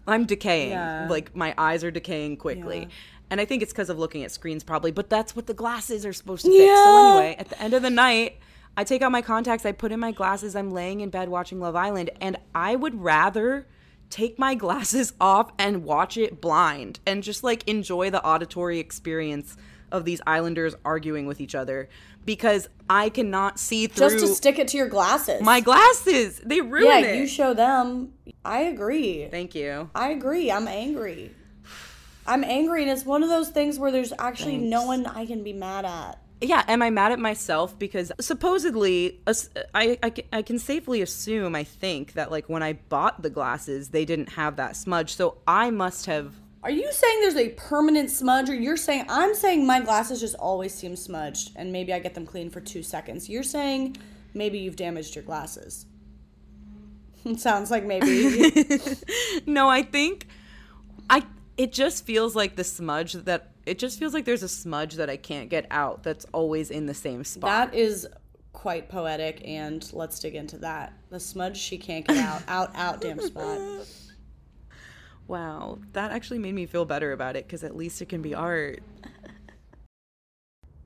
I'm 0.07 0.26
decaying. 0.26 0.70
Yeah. 0.70 1.07
Like 1.09 1.34
my 1.34 1.55
eyes 1.57 1.82
are 1.84 1.90
decaying 1.90 2.36
quickly. 2.36 2.80
Yeah. 2.80 2.88
And 3.30 3.40
I 3.40 3.44
think 3.44 3.62
it's 3.62 3.72
because 3.72 3.88
of 3.90 3.98
looking 3.98 4.22
at 4.22 4.30
screens 4.30 4.62
probably, 4.62 4.92
but 4.92 5.09
that's 5.09 5.34
what 5.34 5.46
the 5.46 5.55
glasses 5.55 6.05
are 6.05 6.12
supposed 6.12 6.44
to 6.44 6.50
fix. 6.50 6.62
Yeah. 6.62 6.84
So 6.84 7.11
anyway, 7.18 7.36
at 7.38 7.48
the 7.48 7.61
end 7.61 7.74
of 7.74 7.82
the 7.82 7.90
night, 7.90 8.36
I 8.76 8.84
take 8.84 9.02
out 9.02 9.12
my 9.12 9.22
contacts, 9.22 9.64
I 9.64 9.72
put 9.72 9.92
in 9.92 10.00
my 10.00 10.12
glasses, 10.12 10.55
I'm 10.55 10.72
laying 10.72 11.00
in 11.00 11.09
bed 11.09 11.28
watching 11.28 11.61
Love 11.61 11.76
Island, 11.76 12.11
and 12.20 12.36
I 12.55 12.76
would 12.76 13.02
rather 13.02 13.66
take 14.11 14.38
my 14.38 14.55
glasses 14.64 15.12
off 15.20 15.52
and 15.59 15.84
watch 15.84 16.16
it 16.16 16.40
blind 16.40 17.00
and 17.07 17.22
just 17.22 17.44
like 17.44 17.66
enjoy 17.68 18.11
the 18.11 18.24
auditory 18.24 18.78
experience 18.78 19.57
of 19.92 20.05
these 20.05 20.20
islanders 20.26 20.74
arguing 20.84 21.26
with 21.26 21.40
each 21.40 21.55
other 21.55 21.88
because 22.24 22.68
I 22.88 23.11
cannot 23.11 23.59
see 23.59 23.86
through 23.86 24.11
just 24.11 24.24
to 24.24 24.34
stick 24.34 24.59
it 24.59 24.68
to 24.68 24.76
your 24.76 24.88
glasses 24.88 25.40
my 25.42 25.61
glasses. 25.61 26.40
They 26.44 26.61
ruin 26.61 26.86
yeah 26.86 26.98
it. 27.00 27.16
you 27.16 27.26
show 27.26 27.55
them 27.55 28.12
i 28.44 28.61
agree 28.61 29.28
Thank 29.30 29.55
you. 29.55 29.90
I 29.94 30.11
agree. 30.11 30.50
I'm 30.50 30.68
angry. 30.68 31.30
I'm 32.26 32.42
angry, 32.44 32.82
and 32.82 32.90
it's 32.90 33.05
one 33.05 33.22
of 33.22 33.28
those 33.28 33.50
things 33.50 33.78
where 33.78 33.92
there's 33.92 34.12
actually 34.18 34.57
no 34.57 34.86
one 34.86 35.05
I 35.07 35.26
can 35.26 35.42
be 35.42 35.52
mad 35.52 35.84
at. 35.84 36.18
Yeah 36.41 36.62
am 36.68 36.82
i 36.82 36.91
mad 36.91 37.12
at 37.12 37.18
myself 37.18 37.78
because 37.78 38.12
supposedly 38.20 39.20
I, 39.74 39.99
I, 40.03 40.12
I 40.32 40.43
can 40.43 40.59
safely 40.59 41.01
assume 41.03 41.55
i 41.55 41.64
think 41.64 42.14
that 42.14 42.30
like 42.30 42.49
when 42.49 42.62
i 42.62 42.74
bought 42.74 43.22
the 43.22 43.30
glasses 43.30 43.91
they 43.91 44.05
didn't 44.05 44.30
have 44.30 44.57
that 44.57 44.76
smudge 44.76 45.14
so 45.14 45.39
i 45.47 45.70
must 45.70 46.07
have 46.07 46.35
Are 46.62 46.70
you 46.70 46.91
saying 46.93 47.20
there's 47.20 47.37
a 47.37 47.51
permanent 47.51 48.11
smudge, 48.11 48.49
or 48.49 48.55
you're 48.55 48.78
saying 48.78 49.05
I'm 49.09 49.35
saying 49.35 49.66
my 49.66 49.80
glasses 49.80 50.18
just 50.18 50.35
always 50.37 50.72
seem 50.72 50.97
smudged, 50.97 51.53
and 51.57 51.70
maybe 51.70 51.93
I 51.93 51.99
get 51.99 52.14
them 52.14 52.24
clean 52.24 52.49
for 52.49 52.61
two 52.62 52.82
seconds? 52.82 53.28
You're 53.28 53.43
saying 53.43 53.99
maybe 54.32 54.59
you've 54.59 54.76
damaged 54.76 55.14
your 55.14 55.24
glasses. 55.24 55.85
It 57.24 57.39
sounds 57.49 57.70
like 57.70 57.85
maybe. 57.85 58.32
no 59.47 59.68
i 59.68 59.82
think 59.82 60.26
i 61.11 61.22
it 61.57 61.70
just 61.72 62.05
feels 62.07 62.35
like 62.35 62.57
the 62.57 62.64
smudge 62.64 63.12
that 63.12 63.53
it 63.66 63.78
just 63.78 63.98
feels 63.98 64.12
like 64.14 64.24
there's 64.24 64.42
a 64.42 64.48
smudge 64.48 64.94
that 64.94 65.08
i 65.08 65.16
can't 65.16 65.48
get 65.48 65.66
out 65.70 66.02
that's 66.02 66.26
always 66.32 66.70
in 66.70 66.86
the 66.86 66.94
same 66.94 67.24
spot 67.24 67.72
that 67.72 67.74
is 67.78 68.06
quite 68.54 68.88
poetic, 68.88 69.42
and 69.44 69.86
let's 69.92 70.18
dig 70.18 70.34
into 70.34 70.56
that. 70.58 70.94
The 71.10 71.20
smudge 71.20 71.58
she 71.58 71.76
can't 71.76 72.06
get 72.06 72.16
out, 72.16 72.42
out, 72.48 72.70
out, 72.74 73.00
damn 73.02 73.20
spot. 73.30 73.60
wow 75.26 75.78
that 75.94 76.10
actually 76.12 76.38
made 76.38 76.54
me 76.54 76.66
feel 76.66 76.84
better 76.84 77.12
about 77.12 77.34
it 77.34 77.46
because 77.46 77.64
at 77.64 77.74
least 77.74 78.00
it 78.00 78.08
can 78.08 78.22
be 78.22 78.34
art 78.34 78.82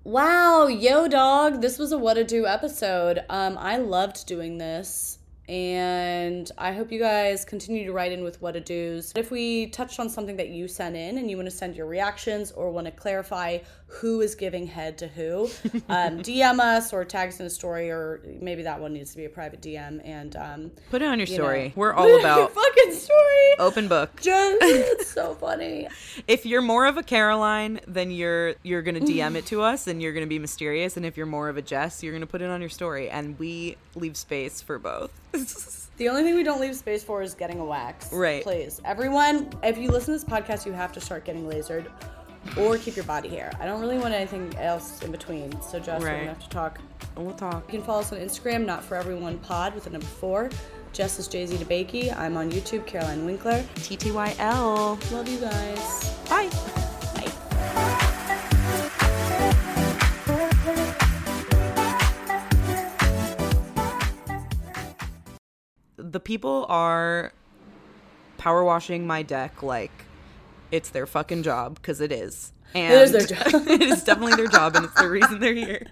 Wow, 0.04 0.68
yo 0.68 1.06
dog, 1.06 1.60
this 1.60 1.78
was 1.78 1.92
a 1.92 1.98
what 1.98 2.14
to 2.14 2.24
do 2.24 2.46
episode. 2.46 3.24
Um 3.28 3.58
I 3.58 3.76
loved 3.76 4.26
doing 4.26 4.58
this. 4.58 5.17
And 5.48 6.50
I 6.58 6.72
hope 6.72 6.92
you 6.92 6.98
guys 6.98 7.44
continue 7.44 7.86
to 7.86 7.92
write 7.92 8.12
in 8.12 8.22
with 8.22 8.42
what 8.42 8.52
to 8.52 8.60
do's. 8.60 9.12
If 9.16 9.30
we 9.30 9.68
touched 9.68 9.98
on 9.98 10.10
something 10.10 10.36
that 10.36 10.50
you 10.50 10.68
sent 10.68 10.94
in 10.94 11.16
and 11.16 11.30
you 11.30 11.36
want 11.36 11.48
to 11.48 11.56
send 11.56 11.74
your 11.74 11.86
reactions 11.86 12.52
or 12.52 12.70
want 12.70 12.86
to 12.86 12.90
clarify 12.90 13.58
who 13.90 14.20
is 14.20 14.34
giving 14.34 14.66
head 14.66 14.98
to 14.98 15.08
who, 15.08 15.48
um, 15.88 16.18
DM 16.22 16.60
us 16.60 16.92
or 16.92 17.04
tag 17.04 17.30
us 17.30 17.40
in 17.40 17.46
a 17.46 17.50
story, 17.50 17.90
or 17.90 18.20
maybe 18.40 18.62
that 18.62 18.78
one 18.80 18.92
needs 18.92 19.12
to 19.12 19.16
be 19.16 19.24
a 19.24 19.30
private 19.30 19.62
DM. 19.62 20.00
And 20.04 20.36
um, 20.36 20.70
Put 20.90 21.00
it 21.02 21.06
on 21.06 21.18
your 21.18 21.26
you 21.26 21.34
story. 21.34 21.68
know. 21.68 21.72
We're 21.76 21.94
all 21.94 22.20
about 22.20 22.52
fucking 22.52 22.92
story. 22.92 23.54
open 23.58 23.88
book. 23.88 24.14
Just, 24.22 24.58
it's 24.62 25.10
so 25.10 25.34
funny. 25.34 25.88
If 26.26 26.44
you're 26.44 26.62
more 26.62 26.86
of 26.86 26.98
a 26.98 27.02
Caroline, 27.02 27.80
then 27.86 28.10
you're 28.10 28.54
you're 28.62 28.82
gonna 28.82 29.00
DM 29.00 29.34
it 29.36 29.46
to 29.46 29.62
us 29.62 29.86
and 29.86 30.02
you're 30.02 30.12
gonna 30.12 30.26
be 30.26 30.38
mysterious. 30.38 30.96
And 30.98 31.06
if 31.06 31.16
you're 31.16 31.26
more 31.26 31.48
of 31.48 31.56
a 31.56 31.62
Jess, 31.62 32.02
you're 32.02 32.12
gonna 32.12 32.26
put 32.26 32.42
it 32.42 32.50
on 32.50 32.60
your 32.60 32.70
story. 32.70 33.08
And 33.08 33.38
we 33.38 33.76
leave 33.94 34.16
space 34.16 34.60
for 34.60 34.78
both. 34.78 35.10
The 35.96 36.08
only 36.08 36.22
thing 36.22 36.36
we 36.36 36.44
don't 36.44 36.60
leave 36.60 36.76
space 36.76 37.02
for 37.02 37.22
is 37.22 37.34
getting 37.34 37.58
a 37.58 37.64
wax. 37.64 38.12
Right. 38.12 38.42
Please. 38.42 38.80
Everyone, 38.84 39.50
if 39.62 39.78
you 39.78 39.90
listen 39.90 40.16
to 40.16 40.20
this 40.20 40.24
podcast, 40.24 40.64
you 40.66 40.72
have 40.72 40.92
to 40.92 41.00
start 41.00 41.24
getting 41.24 41.44
lasered 41.44 41.90
or 42.56 42.78
keep 42.78 42.96
your 42.96 43.04
body 43.04 43.28
hair. 43.28 43.52
I 43.60 43.66
don't 43.66 43.80
really 43.80 43.98
want 43.98 44.14
anything 44.14 44.54
else 44.58 45.02
in 45.02 45.10
between. 45.10 45.60
So, 45.62 45.78
Jess, 45.78 46.00
we're 46.00 46.08
Right. 46.08 46.20
to 46.22 46.28
have 46.28 46.38
to 46.42 46.48
talk. 46.48 46.78
And 47.16 47.26
we'll 47.26 47.34
talk. 47.34 47.64
You 47.72 47.78
can 47.78 47.86
follow 47.86 48.00
us 48.00 48.12
on 48.12 48.18
Instagram, 48.18 48.64
not 48.64 48.84
for 48.84 48.96
everyone 48.96 49.38
pod 49.38 49.74
with 49.74 49.84
the 49.84 49.90
number 49.90 50.06
four. 50.06 50.50
Jess 50.92 51.18
is 51.18 51.28
Jay 51.28 51.44
Z 51.46 51.56
DeBakey. 51.56 52.16
I'm 52.16 52.36
on 52.36 52.50
YouTube, 52.50 52.86
Caroline 52.86 53.24
Winkler. 53.26 53.62
TTYL. 53.76 54.98
Love 55.12 55.28
you 55.28 55.38
guys. 55.38 56.10
Bye. 56.28 56.48
Bye. 56.48 58.38
The 65.96 66.20
people 66.20 66.64
are 66.68 67.32
power 68.38 68.62
washing 68.64 69.06
my 69.06 69.22
deck 69.22 69.62
like 69.62 69.90
it's 70.70 70.90
their 70.90 71.06
fucking 71.06 71.42
job 71.42 71.76
because 71.76 72.00
it 72.00 72.12
is. 72.12 72.52
And 72.74 72.92
is 72.92 73.12
their 73.12 73.26
job. 73.26 73.46
it 73.66 73.82
is 73.82 74.04
definitely 74.04 74.36
their 74.36 74.48
job, 74.48 74.76
and 74.76 74.84
it's 74.84 75.00
the 75.00 75.08
reason 75.08 75.40
they're 75.40 75.54
here. 75.54 75.86